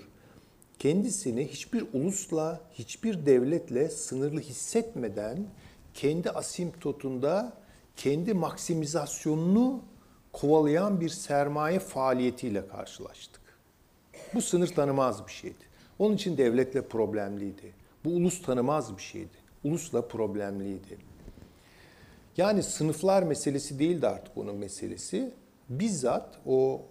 Kendisini 0.79 1.47
hiçbir 1.47 1.85
ulusla, 1.93 2.61
hiçbir 2.73 3.25
devletle 3.25 3.89
sınırlı 3.89 4.39
hissetmeden 4.39 5.45
kendi 5.93 6.29
asimptotunda 6.31 7.53
kendi 7.95 8.33
maksimizasyonunu 8.33 9.81
kovalayan 10.33 11.01
bir 11.01 11.09
sermaye 11.09 11.79
faaliyetiyle 11.79 12.67
karşılaştık. 12.67 13.41
Bu 14.33 14.41
sınır 14.41 14.67
tanımaz 14.67 15.27
bir 15.27 15.31
şeydi. 15.31 15.69
Onun 15.99 16.15
için 16.15 16.37
devletle 16.37 16.87
problemliydi. 16.87 17.78
Bu 18.05 18.09
ulus 18.09 18.41
tanımaz 18.41 18.97
bir 18.97 19.01
şeydi. 19.01 19.37
Ulusla 19.63 20.07
problemliydi. 20.07 20.97
Yani 22.37 22.63
sınıflar 22.63 23.23
meselesi 23.23 23.79
değildi 23.79 24.07
artık 24.07 24.37
onun 24.37 24.55
meselesi. 24.55 25.31
Bizzat 25.69 26.39
o 26.45 26.81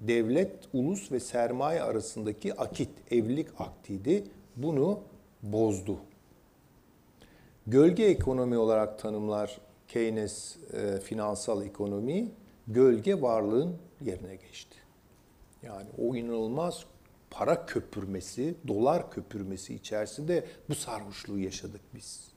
devlet, 0.00 0.52
ulus 0.72 1.12
ve 1.12 1.20
sermaye 1.20 1.82
arasındaki 1.82 2.54
akit, 2.54 2.90
evlilik 3.10 3.48
aktiydi. 3.60 4.24
Bunu 4.56 5.00
bozdu. 5.42 5.98
Gölge 7.66 8.04
ekonomi 8.04 8.58
olarak 8.58 8.98
tanımlar 8.98 9.58
Keynes 9.88 10.56
e, 10.72 11.00
finansal 11.00 11.62
ekonomi, 11.62 12.28
gölge 12.66 13.22
varlığın 13.22 13.76
yerine 14.00 14.36
geçti. 14.36 14.76
Yani 15.62 15.86
o 15.98 16.16
inanılmaz 16.16 16.84
para 17.34 17.66
köpürmesi, 17.66 18.54
dolar 18.68 19.10
köpürmesi 19.10 19.74
içerisinde 19.74 20.44
bu 20.68 20.74
sarhoşluğu 20.74 21.38
yaşadık 21.38 21.80
biz. 21.94 22.28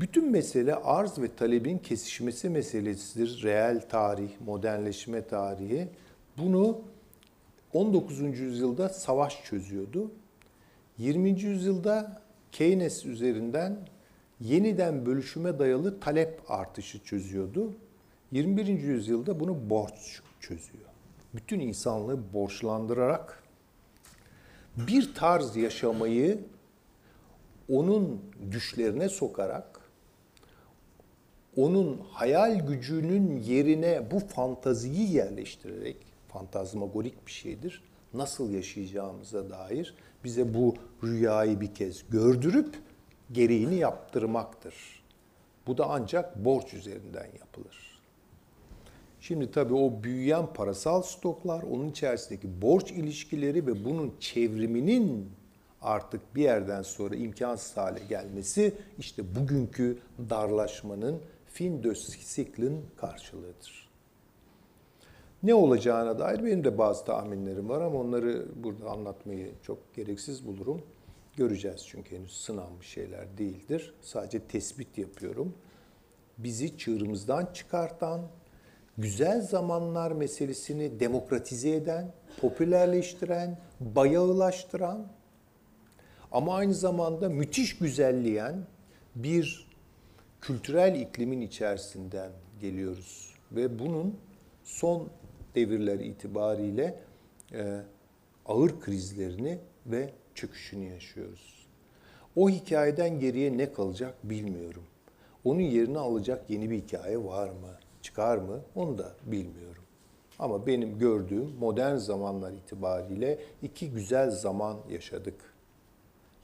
Bütün 0.00 0.30
mesele 0.30 0.74
arz 0.74 1.18
ve 1.18 1.34
talebin 1.36 1.78
kesişmesi 1.78 2.50
meselesidir. 2.50 3.42
Reel 3.42 3.88
tarih, 3.88 4.30
modernleşme 4.46 5.26
tarihi. 5.26 5.88
Bunu 6.38 6.80
19. 7.72 8.20
yüzyılda 8.20 8.88
savaş 8.88 9.44
çözüyordu. 9.44 10.10
20. 10.98 11.40
yüzyılda 11.40 12.22
Keynes 12.52 13.06
üzerinden 13.06 13.78
yeniden 14.40 15.06
bölüşüme 15.06 15.58
dayalı 15.58 16.00
talep 16.00 16.40
artışı 16.48 17.04
çözüyordu. 17.04 17.72
21. 18.32 18.66
yüzyılda 18.66 19.40
bunu 19.40 19.70
borç 19.70 20.20
çözüyor. 20.40 20.84
Bütün 21.34 21.60
insanlığı 21.60 22.32
borçlandırarak 22.32 23.39
bir 24.86 25.14
tarz 25.14 25.56
yaşamayı 25.56 26.38
onun 27.68 28.20
düşlerine 28.50 29.08
sokarak 29.08 29.80
onun 31.56 32.00
hayal 32.12 32.66
gücünün 32.66 33.36
yerine 33.36 34.10
bu 34.10 34.18
fantaziyi 34.18 35.12
yerleştirerek 35.12 35.96
fantazmagorik 36.28 37.26
bir 37.26 37.32
şeydir. 37.32 37.82
Nasıl 38.14 38.50
yaşayacağımıza 38.50 39.50
dair 39.50 39.94
bize 40.24 40.54
bu 40.54 40.74
rüyayı 41.04 41.60
bir 41.60 41.74
kez 41.74 42.10
gördürüp 42.10 42.74
gereğini 43.32 43.74
yaptırmaktır. 43.74 44.74
Bu 45.66 45.78
da 45.78 45.86
ancak 45.90 46.44
borç 46.44 46.74
üzerinden 46.74 47.28
yapılır. 47.38 47.89
Şimdi 49.20 49.50
tabii 49.50 49.74
o 49.74 50.02
büyüyen 50.02 50.46
parasal 50.54 51.02
stoklar, 51.02 51.62
onun 51.62 51.88
içerisindeki 51.88 52.62
borç 52.62 52.90
ilişkileri 52.90 53.66
ve 53.66 53.84
bunun 53.84 54.14
çevriminin 54.20 55.30
artık 55.82 56.34
bir 56.34 56.42
yerden 56.42 56.82
sonra 56.82 57.14
imkansız 57.14 57.76
hale 57.76 58.00
gelmesi 58.08 58.74
işte 58.98 59.34
bugünkü 59.34 59.98
darlaşmanın 60.30 61.20
fin 61.46 61.82
de 61.82 61.94
siklin 61.94 62.86
karşılığıdır. 62.96 63.90
Ne 65.42 65.54
olacağına 65.54 66.18
dair 66.18 66.44
benim 66.44 66.64
de 66.64 66.78
bazı 66.78 67.04
tahminlerim 67.04 67.68
var 67.68 67.80
ama 67.80 67.98
onları 67.98 68.46
burada 68.64 68.90
anlatmayı 68.90 69.52
çok 69.62 69.94
gereksiz 69.94 70.46
bulurum. 70.46 70.82
Göreceğiz 71.36 71.86
çünkü 71.86 72.16
henüz 72.16 72.40
sınanmış 72.40 72.86
şeyler 72.86 73.38
değildir. 73.38 73.94
Sadece 74.02 74.40
tespit 74.40 74.98
yapıyorum. 74.98 75.54
Bizi 76.38 76.78
çığırımızdan 76.78 77.48
çıkartan, 77.54 78.20
güzel 79.00 79.42
zamanlar 79.42 80.12
meselesini 80.12 81.00
demokratize 81.00 81.70
eden, 81.70 82.12
popülerleştiren, 82.40 83.58
bayağılaştıran 83.80 85.06
ama 86.32 86.54
aynı 86.54 86.74
zamanda 86.74 87.28
müthiş 87.28 87.78
güzelleyen 87.78 88.66
bir 89.14 89.66
kültürel 90.40 90.94
iklimin 90.94 91.40
içerisinden 91.40 92.30
geliyoruz. 92.60 93.34
Ve 93.52 93.78
bunun 93.78 94.18
son 94.64 95.08
devirler 95.54 95.98
itibariyle 95.98 97.00
e, 97.52 97.80
ağır 98.46 98.80
krizlerini 98.80 99.58
ve 99.86 100.10
çöküşünü 100.34 100.84
yaşıyoruz. 100.84 101.66
O 102.36 102.50
hikayeden 102.50 103.20
geriye 103.20 103.58
ne 103.58 103.72
kalacak 103.72 104.14
bilmiyorum. 104.24 104.84
Onun 105.44 105.60
yerini 105.60 105.98
alacak 105.98 106.50
yeni 106.50 106.70
bir 106.70 106.76
hikaye 106.76 107.24
var 107.24 107.48
mı? 107.48 107.78
Çıkar 108.02 108.38
mı? 108.38 108.60
Onu 108.74 108.98
da 108.98 109.12
bilmiyorum. 109.26 109.82
Ama 110.38 110.66
benim 110.66 110.98
gördüğüm 110.98 111.50
modern 111.58 111.96
zamanlar 111.96 112.52
itibariyle 112.52 113.38
iki 113.62 113.90
güzel 113.90 114.30
zaman 114.30 114.76
yaşadık. 114.90 115.34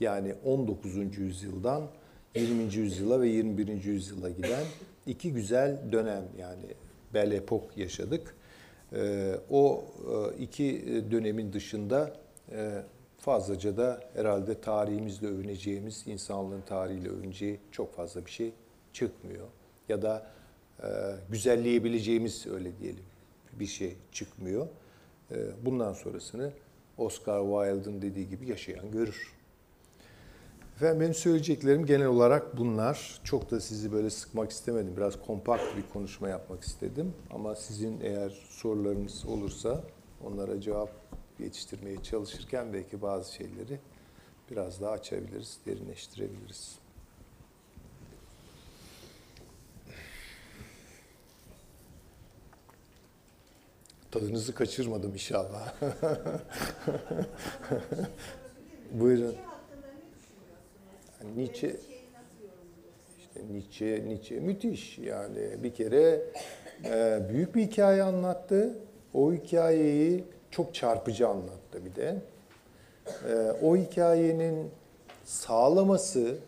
Yani 0.00 0.34
19. 0.44 1.18
yüzyıldan 1.18 1.82
20. 2.34 2.74
yüzyıla 2.74 3.20
ve 3.20 3.28
21. 3.28 3.84
yüzyıla 3.84 4.30
giden 4.30 4.64
iki 5.07 5.32
güzel 5.32 5.92
dönem 5.92 6.24
yani 6.38 6.64
bel 7.14 7.32
epok 7.32 7.76
yaşadık. 7.76 8.36
Ee, 8.92 9.34
o 9.50 9.84
e, 10.09 10.42
iki 10.42 10.84
dönemin 11.11 11.52
dışında 11.52 12.12
e, 12.52 12.82
fazlaca 13.18 13.76
da 13.76 14.00
herhalde 14.14 14.61
tarihimizle 14.61 15.26
övüneceğimiz, 15.26 16.04
insanlığın 16.07 16.61
tarihiyle 16.61 17.09
övüneceği 17.09 17.61
çok 17.72 17.94
fazla 17.94 18.26
bir 18.26 18.30
şey 18.30 18.52
çıkmıyor. 18.92 19.46
Ya 19.88 20.02
da 20.02 20.26
güzelleyebileceğimiz 21.29 22.47
öyle 22.47 22.79
diyelim 22.79 23.05
bir 23.53 23.66
şey 23.66 23.97
çıkmıyor. 24.12 24.66
Bundan 25.62 25.93
sonrasını 25.93 26.53
Oscar 26.99 27.41
Wilde'ın 27.41 28.03
dediği 28.03 28.29
gibi 28.29 28.49
yaşayan 28.49 28.91
görür. 28.91 29.33
Efendim 30.77 31.01
benim 31.01 31.14
söyleyeceklerim 31.14 31.87
genel 31.87 32.07
olarak 32.07 32.57
bunlar. 32.57 33.20
Çok 33.24 33.51
da 33.51 33.61
sizi 33.61 33.93
böyle 33.93 34.11
sıkmak 34.11 34.51
istemedim. 34.51 34.97
Biraz 34.97 35.20
kompakt 35.27 35.77
bir 35.77 35.93
konuşma 35.93 36.29
yapmak 36.29 36.62
istedim. 36.64 37.14
Ama 37.31 37.55
sizin 37.55 38.01
eğer 38.01 38.31
sorularınız 38.49 39.27
olursa 39.27 39.85
onlara 40.24 40.61
cevap 40.61 40.91
yetiştirmeye 41.39 42.03
çalışırken 42.03 42.72
belki 42.72 43.03
bazı 43.03 43.35
şeyleri 43.35 43.81
biraz 44.51 44.81
daha 44.81 44.91
açabiliriz, 44.91 45.59
derinleştirebiliriz. 45.66 46.79
Tadınızı 54.11 54.54
kaçırmadım 54.54 55.12
inşallah. 55.12 55.74
Buyurun. 58.92 59.34
Nietzsche 61.36 61.76
işte 63.18 63.40
Nietzsche, 63.52 64.04
Nietzsche 64.09 64.40
müthiş 64.40 64.98
yani 64.98 65.62
bir 65.62 65.74
kere 65.74 66.22
e, 66.84 67.20
büyük 67.28 67.54
bir 67.54 67.62
hikaye 67.62 68.02
anlattı. 68.02 68.78
O 69.14 69.32
hikayeyi 69.32 70.24
çok 70.50 70.74
çarpıcı 70.74 71.28
anlattı 71.28 71.84
bir 71.84 71.94
de. 71.94 72.16
E, 73.28 73.34
o 73.62 73.76
hikayenin 73.76 74.70
sağlaması, 75.24 76.38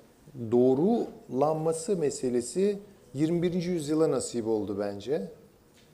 doğrulanması 0.50 1.96
meselesi 1.96 2.78
21. 3.14 3.52
yüzyıla 3.52 4.11
nasip 4.11 4.46
oldu 4.46 4.76
bence. 4.78 5.22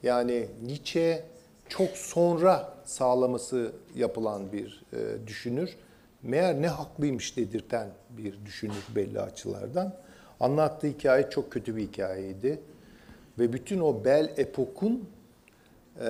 Yani 0.03 0.47
Nietzsche 0.63 1.25
çok 1.69 1.91
sonra 1.91 2.75
sağlaması 2.85 3.73
yapılan 3.95 4.53
bir 4.53 4.85
e, 4.93 5.27
düşünür 5.27 5.77
meğer 6.25 6.63
ne 6.63 6.69
haklıymış 6.69 7.37
dedirten 7.37 7.89
bir 8.11 8.47
düşünür 8.47 8.85
belli 8.97 9.21
açılardan. 9.21 9.95
Anlattığı 10.41 10.87
hikaye 10.87 11.31
çok 11.31 11.53
kötü 11.53 11.77
bir 11.77 11.83
hikayeydi. 11.83 12.61
Ve 13.39 13.53
bütün 13.53 13.81
o 13.81 14.05
bel 14.05 14.33
epokun 14.37 15.09
e, 16.01 16.09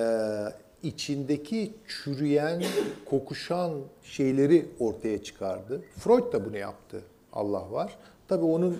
içindeki 0.83 1.73
çürüyen, 1.87 2.63
kokuşan 3.05 3.71
şeyleri 4.03 4.65
ortaya 4.79 5.23
çıkardı. 5.23 5.81
Freud 5.97 6.33
da 6.33 6.45
bunu 6.45 6.57
yaptı. 6.57 7.01
Allah 7.33 7.71
var. 7.71 7.97
Tabii 8.27 8.45
onun 8.45 8.77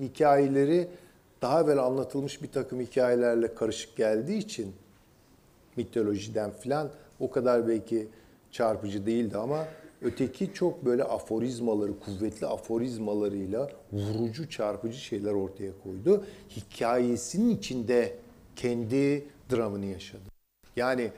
hikayeleri 0.00 0.88
daha 1.42 1.60
evvel 1.60 1.78
anlatılmış 1.78 2.42
bir 2.42 2.52
takım 2.52 2.80
hikayelerle 2.80 3.54
karışık 3.54 3.96
geldiği 3.96 4.38
için 4.38 4.72
mitolojiden 5.76 6.50
filan 6.50 6.90
o 7.20 7.30
kadar 7.30 7.68
belki 7.68 8.08
çarpıcı 8.50 9.06
değildi 9.06 9.36
ama 9.36 9.66
Öteki 10.04 10.54
çok 10.54 10.84
böyle 10.84 11.04
aforizmaları, 11.04 12.00
kuvvetli 12.00 12.46
aforizmalarıyla 12.46 13.68
vurucu, 13.92 14.50
çarpıcı 14.50 14.98
şeyler 14.98 15.32
ortaya 15.32 15.72
koydu. 15.82 16.24
Hikayesinin 16.56 17.56
içinde 17.56 18.16
kendi 18.56 19.24
dramını 19.50 19.86
yaşadı. 19.86 20.22
Yani 20.76 21.10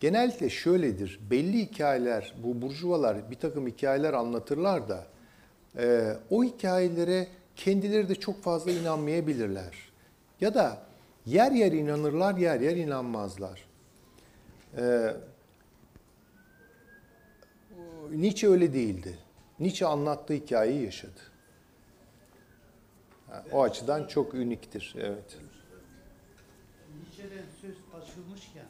genellikle 0.00 0.50
şöyledir. 0.50 1.20
Belli 1.30 1.58
hikayeler, 1.58 2.34
bu 2.44 2.62
burjuvalar 2.62 3.30
bir 3.30 3.36
takım 3.36 3.66
hikayeler 3.66 4.12
anlatırlar 4.12 4.88
da 4.88 5.06
e, 5.78 6.16
o 6.30 6.44
hikayelere 6.44 7.26
kendileri 7.56 8.08
de 8.08 8.14
çok 8.14 8.42
fazla 8.42 8.70
inanmayabilirler. 8.70 9.74
Ya 10.40 10.54
da 10.54 10.82
yer 11.26 11.52
yer 11.52 11.72
inanırlar, 11.72 12.36
yer 12.36 12.60
yer 12.60 12.76
inanmazlar. 12.76 13.65
E, 14.76 15.16
Nietzsche 18.10 18.48
öyle 18.48 18.72
değildi. 18.72 19.18
Nietzsche 19.60 19.86
anlattığı 19.86 20.34
hikayeyi 20.34 20.84
yaşadı. 20.84 21.20
o 23.52 23.62
açıdan 23.62 24.06
çok 24.06 24.34
üniktir. 24.34 24.94
Evet. 24.98 25.38
Nietzsche'den 26.98 27.44
söz 27.60 27.76
açılmışken 28.02 28.66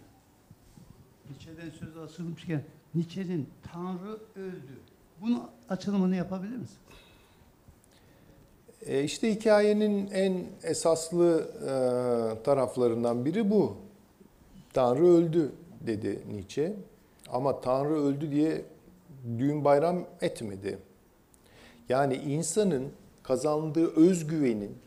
Nietzsche'den 1.30 1.70
söz 1.70 1.96
açılmışken 1.96 2.62
Nietzsche'nin 2.94 3.48
Tanrı 3.72 4.18
öldü. 4.36 4.80
Bunun 5.20 5.42
açılımını 5.68 6.16
yapabilir 6.16 6.56
misin? 6.56 6.78
E 8.86 9.04
işte 9.04 9.34
hikayenin 9.34 10.10
en 10.10 10.46
esaslı 10.62 11.50
e, 11.62 12.42
taraflarından 12.42 13.24
biri 13.24 13.50
bu. 13.50 13.76
Tanrı 14.72 15.06
öldü 15.06 15.52
dedi 15.80 16.18
Nietzsche. 16.32 16.72
Ama 17.28 17.60
Tanrı 17.60 17.94
öldü 17.94 18.30
diye 18.30 18.62
düğün 19.38 19.64
bayram 19.64 20.06
etmedi. 20.20 20.78
Yani 21.88 22.14
insanın 22.14 22.92
kazandığı 23.22 23.96
özgüvenin 23.96 24.78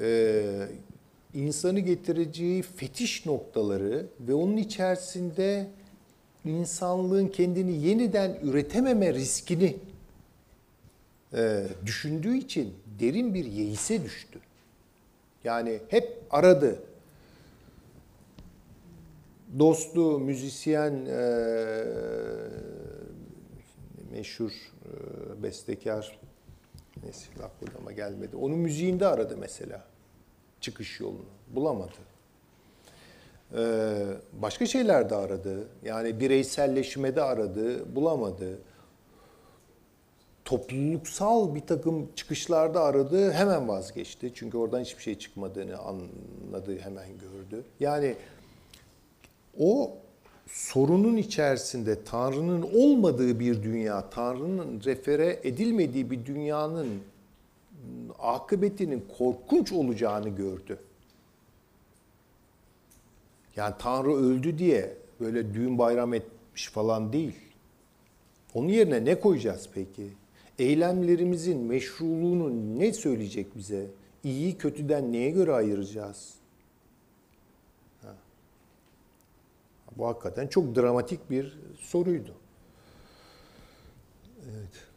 e, 0.00 0.68
insanı 1.34 1.80
getireceği 1.80 2.62
fetiş 2.62 3.26
noktaları 3.26 4.06
ve 4.20 4.34
onun 4.34 4.56
içerisinde 4.56 5.66
insanlığın 6.44 7.28
kendini 7.28 7.86
yeniden 7.86 8.38
üretememe 8.42 9.14
riskini 9.14 9.76
e, 11.34 11.66
düşündüğü 11.86 12.36
için 12.36 12.74
derin 13.00 13.34
bir 13.34 13.44
yeise 13.44 14.04
düştü. 14.04 14.38
Yani 15.44 15.80
hep 15.88 16.22
aradı. 16.30 16.82
Dostu, 19.58 20.18
müzisyen, 20.20 21.06
e, 21.06 21.84
meşhur 24.12 24.50
e, 24.50 25.42
bestekar, 25.42 26.18
neyse 27.02 27.26
aklıma 27.42 27.92
gelmedi. 27.92 28.36
Onun 28.36 28.58
müziğinde 28.58 29.06
aradı 29.06 29.36
mesela 29.36 29.84
çıkış 30.60 31.00
yolunu. 31.00 31.24
Bulamadı. 31.54 31.92
Ee, 33.54 34.04
başka 34.32 34.66
şeyler 34.66 35.10
de 35.10 35.14
aradı. 35.14 35.68
Yani 35.84 36.20
bireyselleşmede 36.20 37.22
aradı, 37.22 37.96
bulamadı. 37.96 38.58
Topluluksal 40.44 41.54
bir 41.54 41.60
takım 41.60 42.08
çıkışlarda 42.16 42.82
aradı, 42.82 43.32
hemen 43.32 43.68
vazgeçti. 43.68 44.32
Çünkü 44.34 44.58
oradan 44.58 44.80
hiçbir 44.80 45.02
şey 45.02 45.18
çıkmadığını 45.18 45.78
anladı, 45.78 46.78
hemen 46.78 47.08
gördü. 47.08 47.64
Yani 47.80 48.14
o 49.58 49.96
sorunun 50.46 51.16
içerisinde 51.16 52.04
Tanrı'nın 52.04 52.62
olmadığı 52.62 53.40
bir 53.40 53.62
dünya, 53.62 54.10
Tanrı'nın 54.10 54.80
refere 54.84 55.40
edilmediği 55.44 56.10
bir 56.10 56.26
dünyanın 56.26 56.88
akıbetinin 58.18 59.04
korkunç 59.18 59.72
olacağını 59.72 60.28
gördü. 60.28 60.78
Yani 63.56 63.74
Tanrı 63.78 64.14
öldü 64.14 64.58
diye 64.58 64.96
böyle 65.20 65.54
düğün 65.54 65.78
bayram 65.78 66.14
etmiş 66.14 66.68
falan 66.68 67.12
değil. 67.12 67.34
Onun 68.54 68.68
yerine 68.68 69.04
ne 69.04 69.20
koyacağız 69.20 69.68
peki? 69.74 70.08
Eylemlerimizin 70.58 71.58
meşruluğunu 71.60 72.78
ne 72.78 72.92
söyleyecek 72.92 73.56
bize? 73.56 73.86
İyiyi 74.24 74.58
kötüden 74.58 75.12
neye 75.12 75.30
göre 75.30 75.52
ayıracağız? 75.52 76.37
Bu 79.98 80.06
hakikaten 80.06 80.46
çok 80.46 80.74
dramatik 80.76 81.30
bir 81.30 81.58
soruydu. 81.80 82.34
Evet. 84.50 84.88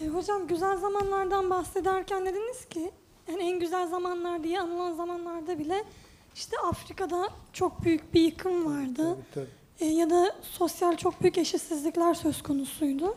E, 0.00 0.08
hocam 0.08 0.46
güzel 0.46 0.76
zamanlardan 0.76 1.50
bahsederken 1.50 2.26
dediniz 2.26 2.64
ki 2.64 2.92
yani 3.28 3.42
en 3.42 3.60
güzel 3.60 3.88
zamanlar 3.88 4.42
diye 4.42 4.60
anılan 4.60 4.92
zamanlarda 4.92 5.58
bile 5.58 5.84
işte 6.34 6.56
Afrika'da 6.58 7.28
çok 7.52 7.84
büyük 7.84 8.14
bir 8.14 8.20
yıkım 8.20 8.66
vardı. 8.66 9.16
Tabii, 9.34 9.46
E, 9.80 9.86
ya 9.86 10.10
da 10.10 10.36
sosyal 10.42 10.96
çok 10.96 11.22
büyük 11.22 11.38
eşitsizlikler 11.38 12.14
söz 12.14 12.42
konusuydu. 12.42 13.16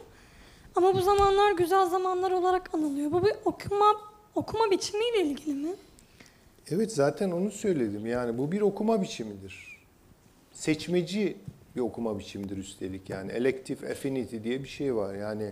Ama 0.76 0.93
bu 0.95 1.01
zamanlar 1.01 1.51
güzel 1.51 1.86
zamanlar 1.89 2.32
olarak 2.32 2.74
anılıyor. 2.76 3.11
Bu 3.11 3.26
bir 3.26 3.34
okuma 3.45 3.95
okuma 4.36 4.72
biçimiyle 4.72 5.22
ilgili 5.26 5.53
mi? 5.53 5.70
Evet 6.72 6.91
zaten 6.93 7.32
onu 7.32 7.51
söyledim. 7.51 8.05
Yani 8.05 8.38
bu 8.38 8.51
bir 8.51 8.61
okuma 8.61 9.01
biçimidir. 9.01 9.78
Seçmeci 10.53 11.38
bir 11.76 11.82
okuma 11.82 12.20
biçimidir 12.20 12.57
üstelik. 12.57 13.09
Yani 13.09 13.32
elective 13.32 13.91
affinity 13.91 14.38
diye 14.43 14.64
bir 14.64 14.70
şey 14.70 14.95
var. 14.95 15.16
Yani 15.16 15.51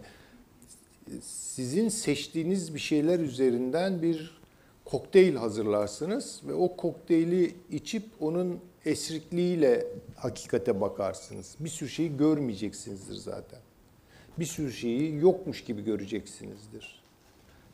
sizin 1.21 1.89
seçtiğiniz 1.89 2.75
bir 2.75 2.79
şeyler 2.79 3.19
üzerinden 3.19 4.01
bir 4.01 4.40
kokteyl 4.91 5.35
hazırlarsınız 5.35 6.41
ve 6.47 6.53
o 6.53 6.75
kokteyli 6.75 7.55
içip 7.71 8.03
onun 8.19 8.59
esrikliğiyle 8.85 9.87
hakikate 10.15 10.81
bakarsınız. 10.81 11.55
Bir 11.59 11.69
sürü 11.69 11.89
şeyi 11.89 12.17
görmeyeceksinizdir 12.17 13.15
zaten. 13.15 13.59
Bir 14.39 14.45
sürü 14.45 14.71
şeyi 14.71 15.15
yokmuş 15.15 15.63
gibi 15.63 15.83
göreceksinizdir. 15.83 17.03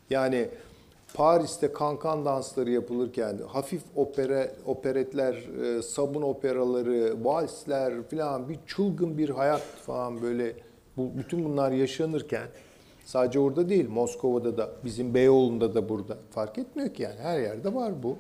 Yani 0.10 0.50
Paris'te 1.14 1.74
kankan 1.74 2.26
dansları 2.26 2.72
yapılırken 2.72 3.40
hafif 3.48 3.82
opera, 3.96 4.52
operetler, 4.66 5.34
e, 5.34 5.82
sabun 5.82 6.22
operaları, 6.22 7.26
valsler 7.26 8.04
falan 8.04 8.50
bir 8.50 8.60
çılgın 8.68 9.18
bir 9.18 9.30
hayat 9.30 9.62
falan 9.62 10.22
böyle 10.22 10.54
bu 10.98 11.18
bütün 11.18 11.46
bunlar 11.46 11.72
yaşanırken 11.72 12.48
sadece 13.08 13.40
orada 13.40 13.70
değil 13.70 13.90
Moskova'da 13.90 14.58
da 14.58 14.72
bizim 14.86 15.14
Beyoğlu'nda 15.14 15.76
da 15.76 15.90
burada 15.90 16.18
fark 16.32 16.58
etmiyor 16.58 16.94
ki 16.94 17.04
yani 17.04 17.20
her 17.20 17.40
yerde 17.40 17.74
var 17.74 18.04
bu. 18.04 18.18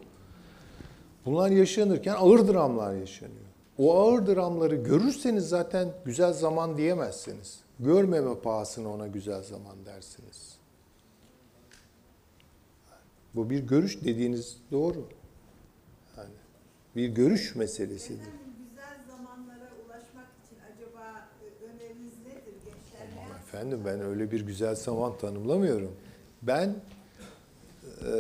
Bunlar 1.26 1.50
yaşanırken 1.50 2.16
ağır 2.20 2.48
dramlar 2.48 2.94
yaşanıyor. 2.94 3.48
O 3.78 3.96
ağır 3.96 4.28
dramları 4.28 4.76
görürseniz 4.76 5.50
zaten 5.50 5.94
güzel 6.06 6.34
zaman 6.34 6.78
diyemezsiniz. 6.78 7.60
Görmeme 7.80 8.40
pahasına 8.40 8.90
ona 8.94 9.08
güzel 9.08 9.44
zaman 9.44 9.86
dersiniz. 9.86 10.58
Bu 13.36 13.50
bir 13.50 13.60
görüş 13.60 14.04
dediğiniz 14.04 14.58
doğru. 14.72 15.08
Yani 16.18 16.30
bir 16.96 17.10
görüş 17.10 17.56
meselesidir. 17.56 18.22
Efendim 18.22 18.54
güzel 18.70 18.98
zamanlara 19.08 19.70
ulaşmak 19.86 20.28
için 20.46 20.58
acaba 20.74 21.28
e, 21.42 21.66
öneriniz 21.66 22.14
nedir 22.26 22.54
gençler? 22.66 23.08
ne 23.16 23.26
Ama 23.26 23.40
efendim 23.58 23.82
ben 23.86 24.02
öyle 24.02 24.32
bir 24.32 24.42
güzel 24.42 24.76
zaman 24.76 25.18
tanımlamıyorum. 25.18 25.92
Ben 26.42 26.76
e, 28.06 28.14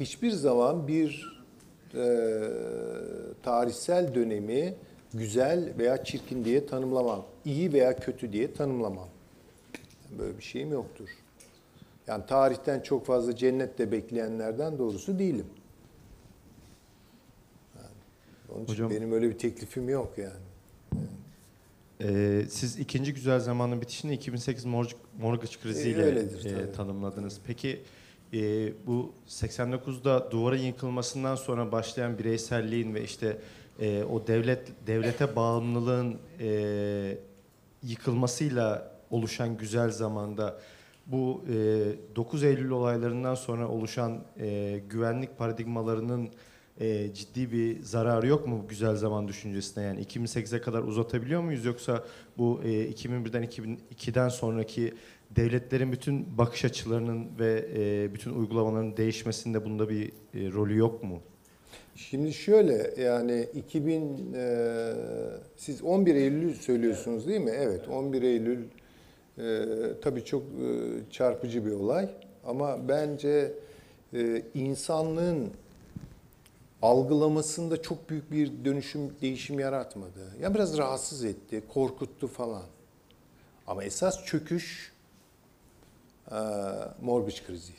hiçbir 0.00 0.30
zaman 0.30 0.88
bir 0.88 1.42
e, 1.94 2.04
tarihsel 3.42 4.14
dönemi 4.14 4.74
güzel 5.14 5.72
veya 5.78 6.04
çirkin 6.04 6.44
diye 6.44 6.66
tanımlamam. 6.66 7.24
İyi 7.44 7.72
veya 7.72 7.96
kötü 7.96 8.32
diye 8.32 8.52
tanımlamam. 8.54 9.08
Böyle 10.18 10.38
bir 10.38 10.42
şeyim 10.42 10.72
yoktur. 10.72 11.08
Yani 12.06 12.26
tarihten 12.26 12.80
çok 12.80 13.06
fazla 13.06 13.36
cennette 13.36 13.92
bekleyenlerden 13.92 14.78
doğrusu 14.78 15.18
değilim. 15.18 15.46
Yani 17.76 17.94
onun 18.54 18.64
için 18.64 18.72
Hocam- 18.74 18.90
benim 18.90 19.12
öyle 19.12 19.30
bir 19.30 19.38
teklifim 19.38 19.88
yok 19.88 20.12
yani. 20.18 20.51
Ee, 22.02 22.42
siz 22.48 22.78
ikinci 22.78 23.14
güzel 23.14 23.40
zamanın 23.40 23.80
bitişini 23.80 24.14
2008 24.14 24.64
mortgage, 24.64 24.96
mortgage 25.20 25.52
kriziyle 25.62 26.02
E, 26.02 26.04
öyledir 26.04 26.56
e, 26.56 26.72
tanımladınız. 26.72 27.40
Peki 27.46 27.82
e, 28.32 28.72
bu 28.86 29.12
89'da 29.28 30.30
duvarın 30.30 30.58
yıkılmasından 30.58 31.34
sonra 31.34 31.72
başlayan 31.72 32.18
bireyselliğin 32.18 32.94
ve 32.94 33.04
işte 33.04 33.38
e, 33.80 34.04
o 34.04 34.26
devlet 34.26 34.86
devlete 34.86 35.36
bağımlılığın 35.36 36.18
e, 36.40 37.18
yıkılmasıyla 37.82 38.92
oluşan 39.10 39.56
güzel 39.56 39.90
zamanda 39.90 40.60
bu 41.06 41.44
e, 41.48 42.16
9 42.16 42.44
Eylül 42.44 42.70
olaylarından 42.70 43.34
sonra 43.34 43.68
oluşan 43.68 44.24
e, 44.40 44.80
güvenlik 44.90 45.38
paradigmalarının 45.38 46.30
e, 46.80 47.14
ciddi 47.14 47.52
bir 47.52 47.82
zararı 47.82 48.26
yok 48.26 48.46
mu 48.46 48.60
bu 48.64 48.68
güzel 48.68 48.96
zaman 48.96 49.28
düşüncesine? 49.28 49.84
Yani 49.84 50.02
2008'e 50.02 50.60
kadar 50.60 50.82
uzatabiliyor 50.82 51.42
muyuz 51.42 51.64
yoksa 51.64 52.04
bu 52.38 52.60
e, 52.64 52.68
2001'den 52.68 53.44
2002'den 53.44 54.28
sonraki 54.28 54.94
devletlerin 55.30 55.92
bütün 55.92 56.38
bakış 56.38 56.64
açılarının 56.64 57.28
ve 57.38 57.68
e, 57.74 58.14
bütün 58.14 58.34
uygulamaların 58.34 58.96
değişmesinde 58.96 59.64
bunda 59.64 59.88
bir 59.88 60.08
e, 60.08 60.12
rolü 60.52 60.76
yok 60.76 61.02
mu? 61.02 61.20
Şimdi 61.94 62.32
şöyle 62.32 62.94
yani 63.02 63.46
2000 63.54 64.34
e, 64.34 64.92
siz 65.56 65.82
11 65.82 66.14
Eylül 66.14 66.54
söylüyorsunuz 66.54 67.28
değil 67.28 67.40
mi? 67.40 67.52
Evet 67.54 67.88
11 67.88 68.22
Eylül 68.22 68.64
e, 69.38 69.64
tabii 70.02 70.24
çok 70.24 70.42
e, 70.42 70.66
çarpıcı 71.10 71.66
bir 71.66 71.72
olay 71.72 72.08
ama 72.44 72.88
bence 72.88 73.52
e, 74.14 74.42
insanlığın 74.54 75.50
algılamasında 76.82 77.82
çok 77.82 78.10
büyük 78.10 78.30
bir 78.30 78.64
dönüşüm 78.64 79.20
değişim 79.20 79.58
yaratmadı. 79.60 80.36
Ya 80.40 80.54
biraz 80.54 80.78
rahatsız 80.78 81.24
etti, 81.24 81.62
korkuttu 81.74 82.28
falan. 82.28 82.64
Ama 83.66 83.84
esas 83.84 84.24
çöküş 84.24 84.92
e, 86.30 86.36
mortgage 87.02 87.46
kriziydi. 87.46 87.78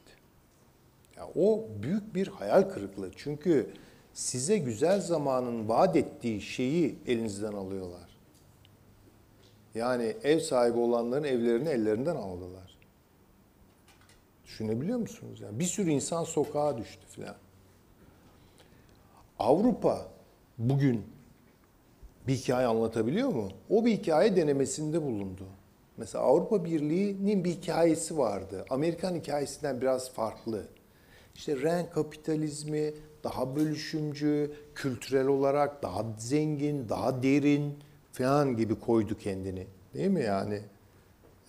Ya 1.18 1.28
o 1.36 1.66
büyük 1.84 2.16
bir 2.16 2.28
hayal 2.28 2.62
kırıklığı. 2.62 3.12
Çünkü 3.16 3.70
size 4.14 4.58
güzel 4.58 5.02
zamanın 5.02 5.70
vaat 5.70 5.96
ettiği 5.96 6.42
şeyi 6.42 6.96
elinizden 7.08 7.54
alıyorlar. 7.54 8.10
Yani 9.76 10.16
ev 10.24 10.40
sahibi 10.40 10.80
olanların 10.80 11.24
evlerini 11.24 11.70
ellerinden 11.70 12.16
aldılar. 12.16 12.78
Düşünebiliyor 14.46 15.00
musunuz? 15.00 15.42
Yani 15.42 15.60
bir 15.60 15.66
sürü 15.66 15.90
insan 15.90 16.24
sokağa 16.24 16.78
düştü 16.78 17.08
filan. 17.10 17.36
Avrupa 19.40 20.08
bugün 20.58 21.04
bir 22.28 22.34
hikaye 22.34 22.68
anlatabiliyor 22.68 23.30
mu? 23.30 23.50
O 23.70 23.86
bir 23.86 23.92
hikaye 23.92 24.36
denemesinde 24.36 25.02
bulundu. 25.02 25.44
Mesela 25.98 26.24
Avrupa 26.24 26.66
Birliği'nin 26.66 27.44
bir 27.44 27.52
hikayesi 27.52 28.18
vardı. 28.18 28.66
Amerikan 28.70 29.16
hikayesinden 29.16 29.82
biraz 29.82 30.12
farklı. 30.12 30.68
İşte 31.36 31.62
renk 31.62 31.94
kapitalizmi, 31.94 32.94
daha 33.24 33.56
bölüşümcü, 33.56 34.52
kültürel 34.76 35.28
olarak 35.28 35.84
daha 35.84 36.06
zengin, 36.18 36.90
daha 36.90 37.24
derin 37.24 37.80
falan 38.12 38.58
gibi 38.58 38.80
koydu 38.80 39.18
kendini. 39.18 39.68
Değil 39.94 40.10
mi 40.10 40.24
yani? 40.24 40.62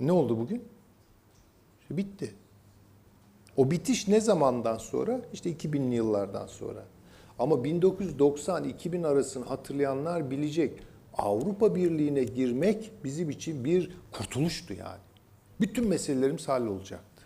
Ne 0.00 0.12
oldu 0.12 0.38
bugün? 0.38 0.64
İşte 1.80 1.96
bitti. 1.96 2.34
O 3.56 3.70
bitiş 3.70 4.08
ne 4.08 4.20
zamandan 4.20 4.78
sonra? 4.78 5.20
İşte 5.32 5.50
2000'li 5.52 5.94
yıllardan 5.94 6.46
sonra. 6.46 6.84
Ama 7.38 7.54
1990-2000 7.54 9.06
arasını 9.06 9.44
hatırlayanlar 9.44 10.30
bilecek. 10.30 10.82
Avrupa 11.18 11.74
Birliği'ne 11.74 12.24
girmek 12.24 12.90
bizim 13.04 13.30
için 13.30 13.64
bir 13.64 13.90
kurtuluştu 14.12 14.74
yani. 14.74 15.00
Bütün 15.60 15.88
meselelerimiz 15.88 16.48
hallolacaktı. 16.48 17.24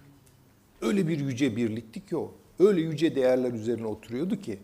Öyle 0.81 1.09
bir 1.09 1.19
yüce 1.21 1.57
birlikti 1.57 2.07
ki 2.07 2.17
o. 2.17 2.35
Öyle 2.59 2.81
yüce 2.81 3.15
değerler 3.15 3.53
üzerine 3.53 3.87
oturuyordu 3.87 4.37
ki. 4.37 4.59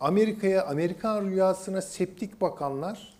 Amerika'ya, 0.00 0.66
Amerikan 0.66 1.26
rüyasına 1.26 1.82
septik 1.82 2.40
bakanlar 2.40 3.14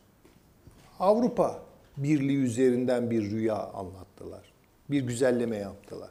Avrupa 1.01 1.63
Birliği 1.97 2.37
üzerinden 2.37 3.11
bir 3.11 3.31
rüya 3.31 3.57
anlattılar. 3.57 4.53
Bir 4.91 5.03
güzelleme 5.03 5.57
yaptılar. 5.57 6.11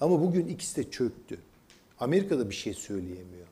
Ama 0.00 0.20
bugün 0.20 0.48
ikisi 0.48 0.76
de 0.76 0.90
çöktü. 0.90 1.38
Amerika'da 2.00 2.50
bir 2.50 2.54
şey 2.54 2.74
söyleyemiyor. 2.74 3.46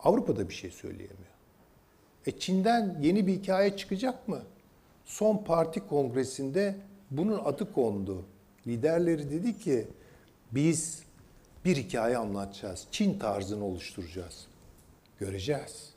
Avrupa'da 0.00 0.48
bir 0.48 0.54
şey 0.54 0.70
söyleyemiyor. 0.70 1.36
E 2.26 2.38
Çin'den 2.38 2.98
yeni 3.02 3.26
bir 3.26 3.32
hikaye 3.32 3.76
çıkacak 3.76 4.28
mı? 4.28 4.42
Son 5.04 5.44
parti 5.44 5.86
kongresinde 5.86 6.76
bunun 7.10 7.38
adı 7.44 7.72
kondu. 7.72 8.24
Liderleri 8.66 9.30
dedi 9.30 9.58
ki 9.58 9.88
biz 10.52 11.02
bir 11.64 11.76
hikaye 11.76 12.16
anlatacağız. 12.16 12.86
Çin 12.90 13.18
tarzını 13.18 13.64
oluşturacağız. 13.64 14.46
Göreceğiz. 15.18 15.96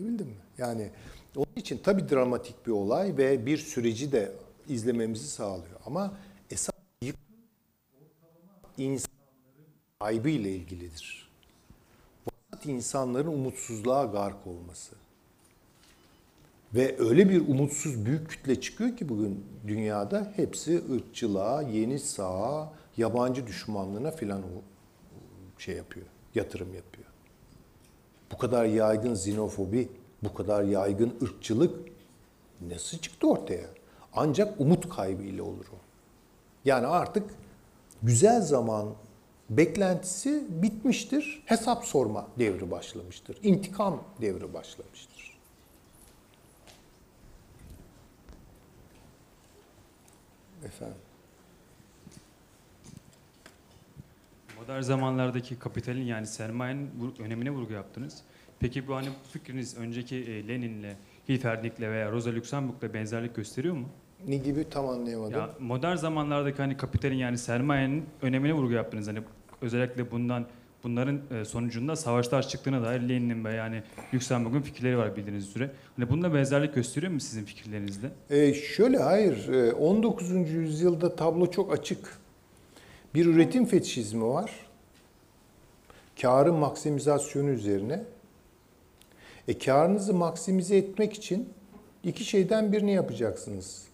Anlatabildim 0.00 0.26
mi? 0.26 0.34
Yani 0.58 0.90
onun 1.36 1.56
için 1.56 1.80
tabii 1.84 2.08
dramatik 2.08 2.66
bir 2.66 2.72
olay 2.72 3.16
ve 3.16 3.46
bir 3.46 3.58
süreci 3.58 4.12
de 4.12 4.32
izlememizi 4.68 5.28
sağlıyor. 5.28 5.80
Ama 5.86 6.14
insanların 8.84 9.68
kaybıyla 10.00 10.50
ilgilidir. 10.50 11.30
Fakat 12.24 12.66
insanların 12.66 13.26
umutsuzluğa 13.26 14.04
gark 14.04 14.46
olması. 14.46 14.94
Ve 16.74 16.96
öyle 16.98 17.28
bir 17.28 17.48
umutsuz 17.48 18.06
büyük 18.06 18.30
kütle 18.30 18.60
çıkıyor 18.60 18.96
ki 18.96 19.08
bugün 19.08 19.44
dünyada 19.66 20.32
hepsi 20.36 20.82
ırkçılığa, 20.92 21.62
yeni 21.62 21.98
sağa, 21.98 22.72
yabancı 22.96 23.46
düşmanlığına 23.46 24.10
filan 24.10 24.42
şey 25.58 25.76
yapıyor, 25.76 26.06
yatırım 26.34 26.74
yapıyor. 26.74 27.06
Bu 28.32 28.38
kadar 28.38 28.64
yaygın 28.64 29.14
xenofobi, 29.14 29.88
bu 30.22 30.34
kadar 30.34 30.64
yaygın 30.64 31.14
ırkçılık 31.22 31.88
nasıl 32.68 32.98
çıktı 32.98 33.30
ortaya? 33.30 33.66
Ancak 34.12 34.60
umut 34.60 34.88
kaybıyla 34.88 35.44
olur 35.44 35.66
o. 35.72 35.78
Yani 36.64 36.86
artık 36.86 37.30
güzel 38.02 38.40
zaman 38.40 38.94
beklentisi 39.50 40.46
bitmiştir. 40.50 41.42
Hesap 41.46 41.84
sorma 41.84 42.28
devri 42.38 42.70
başlamıştır. 42.70 43.38
İntikam 43.42 44.04
devri 44.20 44.54
başlamıştır. 44.54 45.38
Efendim. 50.64 50.96
Modern 54.60 54.80
zamanlardaki 54.80 55.58
kapitalin 55.58 56.04
yani 56.04 56.26
sermayenin 56.26 57.14
önemine 57.18 57.50
vurgu 57.50 57.72
yaptınız. 57.72 58.22
Peki 58.60 58.88
bu 58.88 58.94
hani 58.96 59.08
fikriniz 59.32 59.76
önceki 59.76 60.16
e, 60.16 60.48
Lenin'le, 60.48 60.96
Hilferding'le 61.28 61.80
veya 61.80 62.12
Rosa 62.12 62.30
Luxemburg'la 62.30 62.94
benzerlik 62.94 63.36
gösteriyor 63.36 63.74
mu? 63.74 63.88
Ne 64.28 64.36
gibi 64.36 64.70
tam 64.70 64.88
anlayamadım. 64.88 65.40
Ya 65.40 65.50
modern 65.58 65.96
zamanlardaki 65.96 66.56
hani 66.56 66.76
kapitalin 66.76 67.16
yani 67.16 67.38
sermayenin 67.38 68.04
önemine 68.22 68.52
vurgu 68.52 68.72
yaptınız. 68.72 69.08
Hani 69.08 69.18
özellikle 69.62 70.10
bundan 70.10 70.46
bunların 70.84 71.20
e, 71.30 71.44
sonucunda 71.44 71.96
savaşlar 71.96 72.48
çıktığına 72.48 72.82
dair 72.82 73.00
Lenin'in 73.00 73.44
ve 73.44 73.54
yani 73.54 73.82
Luxemburg'un 74.14 74.60
fikirleri 74.60 74.98
var 74.98 75.16
bildiğiniz 75.16 75.48
üzere. 75.48 75.70
Hani 75.96 76.10
bununla 76.10 76.34
benzerlik 76.34 76.74
gösteriyor 76.74 77.12
mu 77.12 77.20
sizin 77.20 77.44
fikirlerinizle? 77.44 78.10
Ee, 78.30 78.54
şöyle 78.54 78.98
hayır. 78.98 79.48
Ee, 79.48 79.72
19. 79.72 80.30
yüzyılda 80.50 81.16
tablo 81.16 81.50
çok 81.50 81.72
açık. 81.72 82.18
Bir 83.14 83.26
üretim 83.26 83.66
fetişizmi 83.66 84.24
var. 84.24 84.50
Karın 86.22 86.54
maksimizasyonu 86.54 87.50
üzerine. 87.50 88.02
E 89.48 89.58
karınızı 89.58 90.14
maksimize 90.14 90.76
etmek 90.76 91.12
için 91.12 91.48
iki 92.04 92.24
şeyden 92.24 92.72
birini 92.72 92.92
yapacaksınız. 92.92 93.89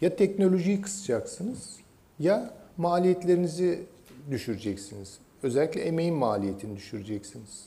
Ya 0.00 0.16
teknolojiyi 0.16 0.80
kısacaksınız 0.80 1.76
ya 2.18 2.54
maliyetlerinizi 2.76 3.86
düşüreceksiniz. 4.30 5.18
Özellikle 5.42 5.80
emeğin 5.80 6.14
maliyetini 6.14 6.76
düşüreceksiniz. 6.76 7.64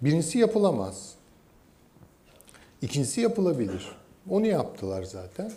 Birincisi 0.00 0.38
yapılamaz. 0.38 1.14
İkincisi 2.82 3.20
yapılabilir. 3.20 3.96
Onu 4.30 4.46
yaptılar 4.46 5.02
zaten. 5.02 5.52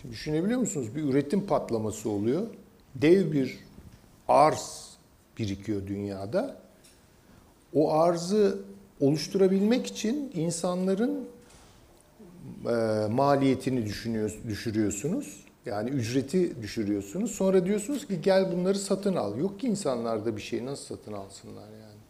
Şimdi 0.00 0.14
düşünebiliyor 0.14 0.60
musunuz? 0.60 0.96
Bir 0.96 1.02
üretim 1.02 1.46
patlaması 1.46 2.10
oluyor. 2.10 2.46
Dev 2.94 3.32
bir 3.32 3.58
arz 4.28 4.96
birikiyor 5.38 5.86
dünyada. 5.86 6.56
O 7.74 7.92
arzı 7.92 8.58
oluşturabilmek 9.00 9.86
için 9.86 10.32
insanların 10.34 11.28
e, 12.66 13.06
maliyetini 13.10 13.86
düşürüyorsunuz. 14.48 15.44
Yani 15.66 15.90
ücreti 15.90 16.62
düşürüyorsunuz. 16.62 17.30
Sonra 17.30 17.66
diyorsunuz 17.66 18.06
ki 18.06 18.20
gel 18.20 18.52
bunları 18.52 18.78
satın 18.78 19.16
al. 19.16 19.38
Yok 19.38 19.60
ki 19.60 19.66
insanlarda 19.66 20.36
bir 20.36 20.42
şeyi 20.42 20.66
nasıl 20.66 20.96
satın 20.96 21.12
alsınlar 21.12 21.68
yani. 21.68 22.00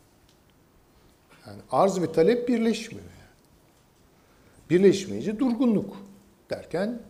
Yani 1.47 1.63
arz 1.71 2.01
ve 2.01 2.13
talep 2.13 2.49
birleşmiyor. 2.49 3.05
Birleşmeyince 4.71 5.39
durgunluk 5.39 5.97
derken 6.51 7.01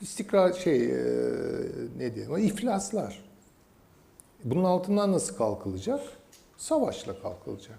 istikrar 0.00 0.52
şey 0.52 0.84
e, 0.84 0.98
ne 1.98 2.14
diyelim 2.14 2.36
iflaslar. 2.36 3.24
Bunun 4.44 4.64
altından 4.64 5.12
nasıl 5.12 5.36
kalkılacak? 5.36 6.00
Savaşla 6.56 7.22
kalkılacak. 7.22 7.78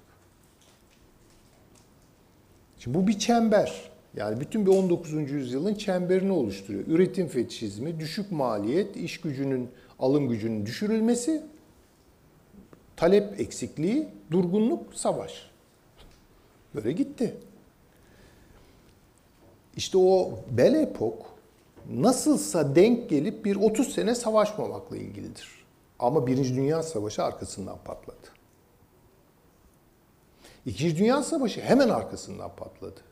Şimdi 2.79 2.97
bu 2.97 3.07
bir 3.07 3.19
çember. 3.19 3.91
Yani 4.19 4.39
bütün 4.39 4.65
bir 4.65 4.71
19. 4.71 5.31
yüzyılın 5.31 5.75
çemberini 5.75 6.31
oluşturuyor. 6.31 6.87
Üretim 6.87 7.27
fetişizmi, 7.27 7.99
düşük 7.99 8.31
maliyet, 8.31 8.97
iş 8.97 9.21
gücünün, 9.21 9.69
alım 9.99 10.29
gücünün 10.29 10.65
düşürülmesi, 10.65 11.43
talep 12.95 13.39
eksikliği, 13.39 14.07
durgunluk, 14.31 14.93
savaş. 14.93 15.49
Böyle 16.75 16.91
gitti. 16.91 17.37
İşte 19.75 19.97
o 19.97 20.39
bel 20.49 20.73
epok 20.73 21.25
nasılsa 21.91 22.75
denk 22.75 23.09
gelip 23.09 23.45
bir 23.45 23.55
30 23.55 23.93
sene 23.93 24.15
savaşmamakla 24.15 24.97
ilgilidir. 24.97 25.65
Ama 25.99 26.27
Birinci 26.27 26.55
Dünya 26.55 26.83
Savaşı 26.83 27.23
arkasından 27.23 27.77
patladı. 27.85 28.27
İkinci 30.65 30.97
Dünya 30.97 31.23
Savaşı 31.23 31.61
hemen 31.61 31.89
arkasından 31.89 32.55
patladı. 32.55 33.08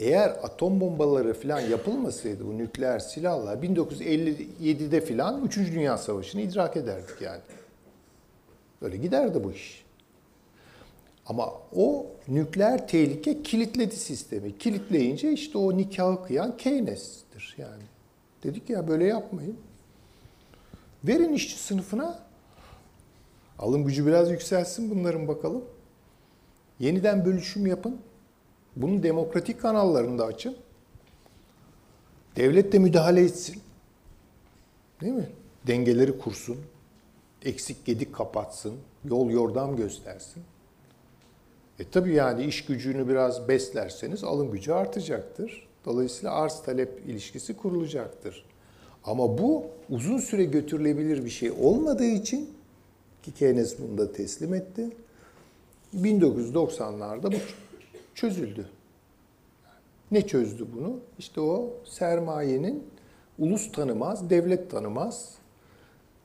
Eğer 0.00 0.28
atom 0.28 0.80
bombaları 0.80 1.34
falan 1.34 1.60
yapılmasaydı 1.60 2.46
bu 2.46 2.58
nükleer 2.58 2.98
silahlar 2.98 3.56
1957'de 3.56 5.00
falan 5.00 5.44
3. 5.44 5.56
Dünya 5.56 5.98
Savaşı'nı 5.98 6.40
idrak 6.40 6.76
ederdik 6.76 7.22
yani. 7.22 7.40
Böyle 8.82 8.96
giderdi 8.96 9.44
bu 9.44 9.52
iş. 9.52 9.84
Ama 11.26 11.52
o 11.76 12.06
nükleer 12.28 12.88
tehlike 12.88 13.42
kilitledi 13.42 13.96
sistemi. 13.96 14.58
Kilitleyince 14.58 15.32
işte 15.32 15.58
o 15.58 15.76
nikahı 15.76 16.26
kıyan 16.26 16.56
Keynes'tir 16.56 17.54
yani. 17.58 17.82
Dedik 18.44 18.70
ya 18.70 18.88
böyle 18.88 19.04
yapmayın. 19.04 19.56
Verin 21.04 21.32
işçi 21.32 21.58
sınıfına. 21.58 22.18
Alım 23.58 23.84
gücü 23.84 24.06
biraz 24.06 24.30
yükselsin 24.30 24.90
bunların 24.90 25.28
bakalım. 25.28 25.64
Yeniden 26.80 27.24
bölüşüm 27.24 27.66
yapın. 27.66 28.00
Bunun 28.76 29.02
demokratik 29.02 29.60
kanallarını 29.60 30.18
da 30.18 30.24
açın. 30.24 30.56
Devlet 32.36 32.72
de 32.72 32.78
müdahale 32.78 33.20
etsin. 33.20 33.62
Değil 35.00 35.12
mi? 35.12 35.28
Dengeleri 35.66 36.18
kursun. 36.18 36.56
Eksik 37.44 37.84
gedik 37.84 38.14
kapatsın. 38.14 38.74
Yol 39.04 39.30
yordam 39.30 39.76
göstersin. 39.76 40.42
E 41.78 41.84
tabii 41.90 42.14
yani 42.14 42.44
iş 42.44 42.64
gücünü 42.64 43.08
biraz 43.08 43.48
beslerseniz 43.48 44.24
alım 44.24 44.52
gücü 44.52 44.72
artacaktır. 44.72 45.66
Dolayısıyla 45.84 46.32
arz 46.32 46.62
talep 46.62 47.02
ilişkisi 47.06 47.56
kurulacaktır. 47.56 48.44
Ama 49.04 49.38
bu 49.38 49.66
uzun 49.90 50.18
süre 50.18 50.44
götürülebilir 50.44 51.24
bir 51.24 51.30
şey 51.30 51.50
olmadığı 51.50 52.04
için 52.04 52.50
ki 53.22 53.32
Keynes 53.34 53.76
bunu 53.78 53.98
da 53.98 54.12
teslim 54.12 54.54
etti. 54.54 54.90
1990'larda 55.96 57.32
bu 57.32 57.36
çözüldü. 58.16 58.68
Ne 60.10 60.26
çözdü 60.26 60.66
bunu? 60.76 61.00
İşte 61.18 61.40
o 61.40 61.70
sermayenin 61.84 62.84
ulus 63.38 63.72
tanımaz, 63.72 64.30
devlet 64.30 64.70
tanımaz, 64.70 65.34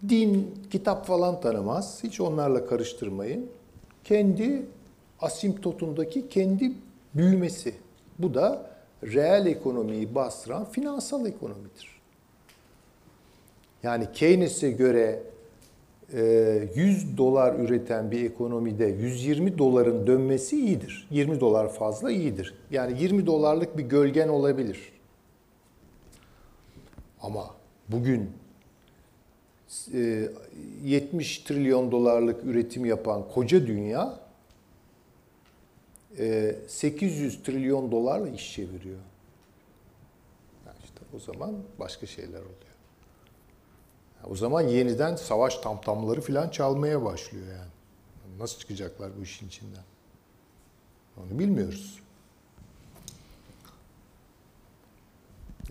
din, 0.09 0.55
kitap 0.71 1.05
falan 1.05 1.41
tanımaz. 1.41 1.99
Hiç 2.03 2.21
onlarla 2.21 2.65
karıştırmayın. 2.65 3.49
Kendi 4.03 4.65
asimptotundaki 5.21 6.29
kendi 6.29 6.73
büyümesi. 7.15 7.73
Bu 8.19 8.33
da 8.33 8.71
reel 9.03 9.45
ekonomiyi 9.45 10.15
bastıran 10.15 10.65
finansal 10.65 11.25
ekonomidir. 11.25 12.01
Yani 13.83 14.07
Keynes'e 14.13 14.71
göre 14.71 15.23
100 16.13 17.17
dolar 17.17 17.55
üreten 17.59 18.11
bir 18.11 18.25
ekonomide 18.25 18.85
120 18.85 19.57
doların 19.57 20.07
dönmesi 20.07 20.65
iyidir. 20.65 21.07
20 21.11 21.39
dolar 21.39 21.73
fazla 21.73 22.11
iyidir. 22.11 22.53
Yani 22.71 23.01
20 23.01 23.25
dolarlık 23.25 23.77
bir 23.77 23.83
gölgen 23.83 24.27
olabilir. 24.27 24.91
Ama 27.21 27.55
bugün 27.87 28.29
e, 29.93 30.29
70 30.83 31.37
trilyon 31.37 31.91
dolarlık 31.91 32.45
üretim 32.45 32.85
yapan 32.85 33.23
koca 33.33 33.67
dünya 33.67 34.19
e, 36.19 36.55
800 36.67 37.43
trilyon 37.43 37.91
dolarla 37.91 38.29
iş 38.29 38.53
çeviriyor. 38.53 38.99
Yani 40.65 40.77
işte 40.83 40.99
o 41.15 41.19
zaman 41.19 41.55
başka 41.79 42.05
şeyler 42.05 42.39
oluyor. 42.39 42.70
O 44.29 44.35
zaman 44.35 44.61
yeniden 44.61 45.15
savaş 45.15 45.57
tamtamları 45.57 46.21
falan 46.21 46.49
çalmaya 46.49 47.03
başlıyor 47.03 47.47
yani. 47.47 47.71
Nasıl 48.39 48.59
çıkacaklar 48.59 49.11
bu 49.19 49.23
işin 49.23 49.47
içinden? 49.47 49.83
Onu 51.17 51.39
bilmiyoruz. 51.39 51.99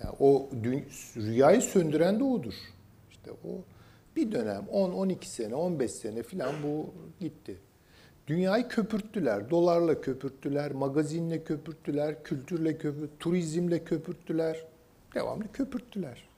Yani 0.03 0.15
o 0.21 0.49
dü- 0.63 0.85
rüyayı 1.17 1.63
söndüren 1.63 2.21
de 2.21 2.25
odur. 2.25 2.55
İşte 3.11 3.31
o 3.31 3.49
bir 4.17 4.33
dönem 4.33 4.67
10 4.71 4.93
12 4.93 5.31
sene, 5.31 5.55
15 5.55 5.91
sene 5.91 6.23
falan 6.23 6.55
bu 6.63 6.91
gitti. 7.21 7.57
Dünyayı 8.27 8.69
köpürttüler. 8.69 9.51
Dolarla 9.51 10.01
köpürttüler, 10.01 10.73
magazinle 10.73 11.45
köpürttüler, 11.45 12.23
kültürle 12.23 12.79
köpürttüler, 12.79 13.19
turizmle 13.21 13.85
köpürttüler. 13.85 14.65
Devamlı 15.15 15.53
köpürttüler. 15.53 16.30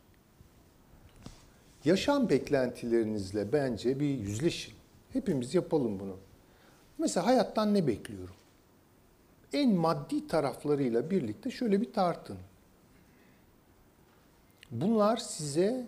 Yaşam 1.85 2.29
beklentilerinizle 2.29 3.53
bence 3.53 4.01
bir 4.01 4.19
yüzleşin. 4.19 4.75
Hepimiz 5.13 5.55
yapalım 5.55 6.01
bunu. 6.01 6.17
Mesela 6.99 7.27
hayattan 7.27 7.75
ne 7.75 7.87
bekliyorum? 7.87 8.35
En 9.53 9.75
maddi 9.75 10.27
taraflarıyla 10.27 11.11
birlikte 11.11 11.51
şöyle 11.51 11.81
bir 11.81 11.93
tartın. 11.93 12.39
Bunlar 14.71 15.17
size 15.17 15.87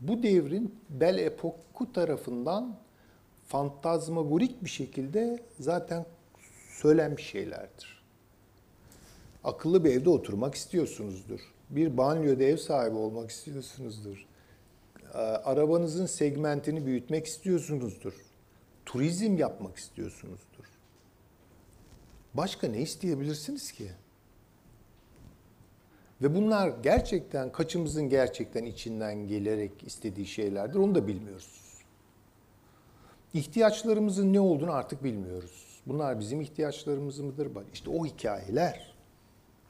bu 0.00 0.22
devrin 0.22 0.74
bel 0.90 1.18
epoku 1.18 1.92
tarafından 1.92 2.76
fantazmagorik 3.48 4.64
bir 4.64 4.70
şekilde 4.70 5.42
zaten 5.60 6.06
söylenmiş 6.68 7.26
şeylerdir. 7.26 8.02
Akıllı 9.44 9.84
bir 9.84 9.90
evde 9.90 10.10
oturmak 10.10 10.54
istiyorsunuzdur. 10.54 11.40
Bir 11.70 11.96
banyoda 11.96 12.44
ev 12.44 12.56
sahibi 12.56 12.96
olmak 12.96 13.30
istiyorsunuzdur. 13.30 14.26
Ee, 15.14 15.18
Arabanızın 15.18 16.06
segmentini 16.06 16.86
büyütmek 16.86 17.26
istiyorsunuzdur. 17.26 18.14
Turizm 18.86 19.36
yapmak 19.36 19.76
istiyorsunuzdur. 19.76 20.64
Başka 22.34 22.68
ne 22.68 22.80
isteyebilirsiniz 22.80 23.72
ki? 23.72 23.90
Ve 26.22 26.34
bunlar 26.34 26.72
gerçekten 26.82 27.52
kaçımızın 27.52 28.08
gerçekten 28.08 28.64
içinden 28.64 29.26
gelerek 29.26 29.72
istediği 29.86 30.26
şeylerdir 30.26 30.78
onu 30.78 30.94
da 30.94 31.06
bilmiyoruz. 31.06 31.60
İhtiyaçlarımızın 33.34 34.32
ne 34.32 34.40
olduğunu 34.40 34.72
artık 34.72 35.04
bilmiyoruz. 35.04 35.82
Bunlar 35.86 36.20
bizim 36.20 36.40
ihtiyaçlarımız 36.40 37.20
mıdır? 37.20 37.48
İşte 37.72 37.90
o 37.90 38.06
hikayeler. 38.06 38.94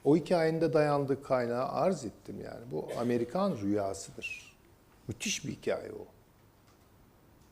O 0.04 0.16
hikayenin 0.16 0.60
de 0.60 0.72
dayandığı 0.72 1.22
kaynağı 1.22 1.68
arz 1.68 2.04
ettim 2.04 2.40
yani. 2.44 2.60
Bu 2.72 2.88
Amerikan 3.00 3.56
rüyasıdır. 3.56 4.47
Müthiş 5.08 5.46
bir 5.46 5.52
hikaye 5.52 5.92
o. 5.92 6.06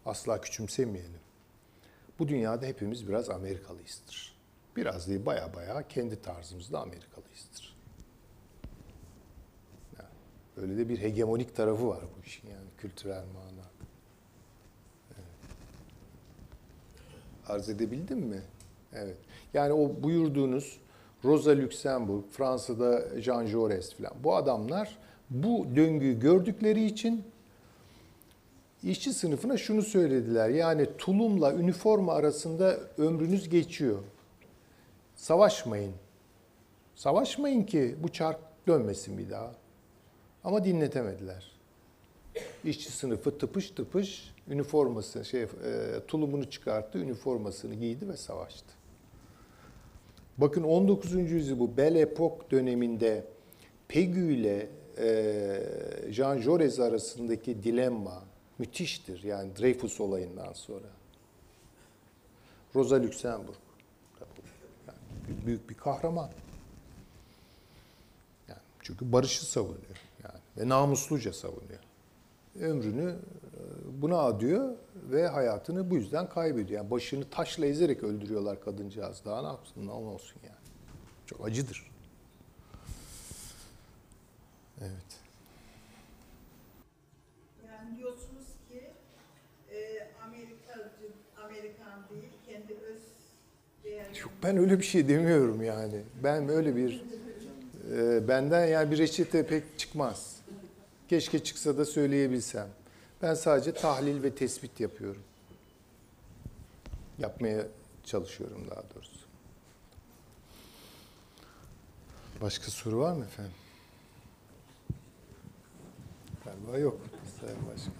Asla 0.06 0.40
küçümsemeyelim. 0.40 1.20
Bu 2.18 2.28
dünyada 2.28 2.66
hepimiz 2.66 3.08
biraz 3.08 3.30
Amerikalıyızdır. 3.30 4.36
Biraz 4.76 5.08
değil 5.08 5.26
baya 5.26 5.54
baya 5.54 5.88
kendi 5.88 6.22
tarzımızda 6.22 6.80
Amerikalıyızdır. 6.80 7.76
Yani 9.98 10.08
öyle 10.56 10.78
de 10.78 10.88
bir 10.88 10.98
hegemonik 10.98 11.56
tarafı 11.56 11.88
var 11.88 12.00
bu 12.18 12.26
işin 12.26 12.48
yani 12.48 12.66
kültürel 12.78 13.24
manada. 13.34 13.66
Arz 17.48 17.68
edebildim 17.68 18.18
mi? 18.18 18.42
Evet. 18.92 19.16
Yani 19.54 19.72
o 19.72 20.02
buyurduğunuz 20.02 20.80
Rosa 21.24 21.50
Luxemburg, 21.50 22.24
Fransa'da 22.30 23.20
Jean 23.20 23.46
Jaurès 23.46 23.94
falan 23.94 24.24
bu 24.24 24.36
adamlar 24.36 24.98
bu 25.30 25.66
döngüyü 25.76 26.20
gördükleri 26.20 26.84
için 26.84 27.24
işçi 28.90 29.12
sınıfına 29.12 29.56
şunu 29.56 29.82
söylediler. 29.82 30.48
Yani 30.48 30.86
tulumla 30.98 31.54
üniforma 31.54 32.14
arasında 32.14 32.76
ömrünüz 32.98 33.48
geçiyor. 33.48 33.98
Savaşmayın. 35.16 35.92
Savaşmayın 36.94 37.62
ki 37.62 37.96
bu 38.02 38.08
çark 38.08 38.38
dönmesin 38.68 39.18
bir 39.18 39.30
daha. 39.30 39.54
Ama 40.44 40.64
dinletemediler. 40.64 41.52
İşçi 42.64 42.92
sınıfı 42.92 43.38
tıpış 43.38 43.70
tıpış 43.70 44.34
üniforması, 44.48 45.24
şey, 45.24 45.42
e, 45.42 45.48
tulumunu 46.08 46.50
çıkarttı, 46.50 46.98
üniformasını 46.98 47.74
giydi 47.74 48.08
ve 48.08 48.16
savaştı. 48.16 48.74
Bakın 50.38 50.62
19. 50.62 51.30
yüzyıl 51.30 51.58
bu 51.58 51.76
Belle 51.76 52.00
Epoque 52.00 52.50
döneminde 52.50 53.24
Pegü 53.88 54.32
ile 54.32 54.68
e, 54.98 56.12
Jean 56.12 56.38
Jaurès 56.38 56.82
arasındaki 56.82 57.62
dilemma 57.62 58.24
müthiştir. 58.58 59.22
Yani 59.22 59.56
Dreyfus 59.56 60.00
olayından 60.00 60.52
sonra. 60.52 60.86
Rosa 62.74 63.02
Luxemburg. 63.02 63.56
Yani 64.86 65.46
büyük 65.46 65.70
bir 65.70 65.74
kahraman. 65.74 66.30
Yani 68.48 68.60
çünkü 68.82 69.12
barışı 69.12 69.46
savunuyor. 69.46 70.00
Yani 70.24 70.40
ve 70.56 70.68
namusluca 70.68 71.32
savunuyor. 71.32 71.80
Ömrünü 72.60 73.10
e, 73.10 74.02
buna 74.02 74.18
adıyor 74.18 74.76
ve 74.94 75.28
hayatını 75.28 75.90
bu 75.90 75.96
yüzden 75.96 76.28
kaybediyor. 76.28 76.80
Yani 76.80 76.90
başını 76.90 77.30
taşla 77.30 77.66
ezerek 77.66 78.02
öldürüyorlar 78.02 78.60
kadıncağız. 78.60 79.24
Daha 79.24 79.42
ne 79.42 79.48
yapsın, 79.48 79.86
ne 79.86 79.90
olsun 79.90 80.40
yani. 80.44 80.56
Çok 81.26 81.46
acıdır. 81.46 81.90
Evet. 84.80 85.20
Yani 87.66 87.98
diyorsunuz 87.98 88.46
ki 88.68 88.90
e, 89.70 90.08
Amerikacı, 90.26 91.12
Amerikan 91.44 92.08
değil, 92.10 92.32
kendi 92.46 92.74
öz 92.74 93.02
değerleri. 93.84 94.14
Yok 94.26 94.34
ben 94.42 94.56
öyle 94.56 94.78
bir 94.78 94.84
şey 94.84 95.08
demiyorum 95.08 95.62
yani. 95.62 96.02
Ben 96.24 96.48
öyle 96.48 96.76
bir 96.76 97.04
e, 97.92 98.28
benden 98.28 98.66
yani 98.66 98.90
bir 98.90 98.98
reçete 98.98 99.46
pek 99.46 99.78
çıkmaz. 99.78 100.36
Keşke 101.08 101.44
çıksa 101.44 101.78
da 101.78 101.84
söyleyebilsem. 101.84 102.68
Ben 103.22 103.34
sadece 103.34 103.72
tahlil 103.72 104.22
ve 104.22 104.34
tespit 104.34 104.80
yapıyorum. 104.80 105.22
Yapmaya 107.18 107.66
çalışıyorum 108.04 108.66
daha 108.70 108.82
doğrusu. 108.94 109.20
Başka 112.40 112.70
soru 112.70 112.98
var 112.98 113.12
mı 113.12 113.24
efendim? 113.24 113.54
Galiba 116.44 116.78
yok 116.78 117.00
Sayın 117.40 117.58
Başkan. 117.58 117.92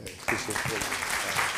Evet, 0.00 0.16
teşekkür 0.26 0.70
ederim. 0.70 1.55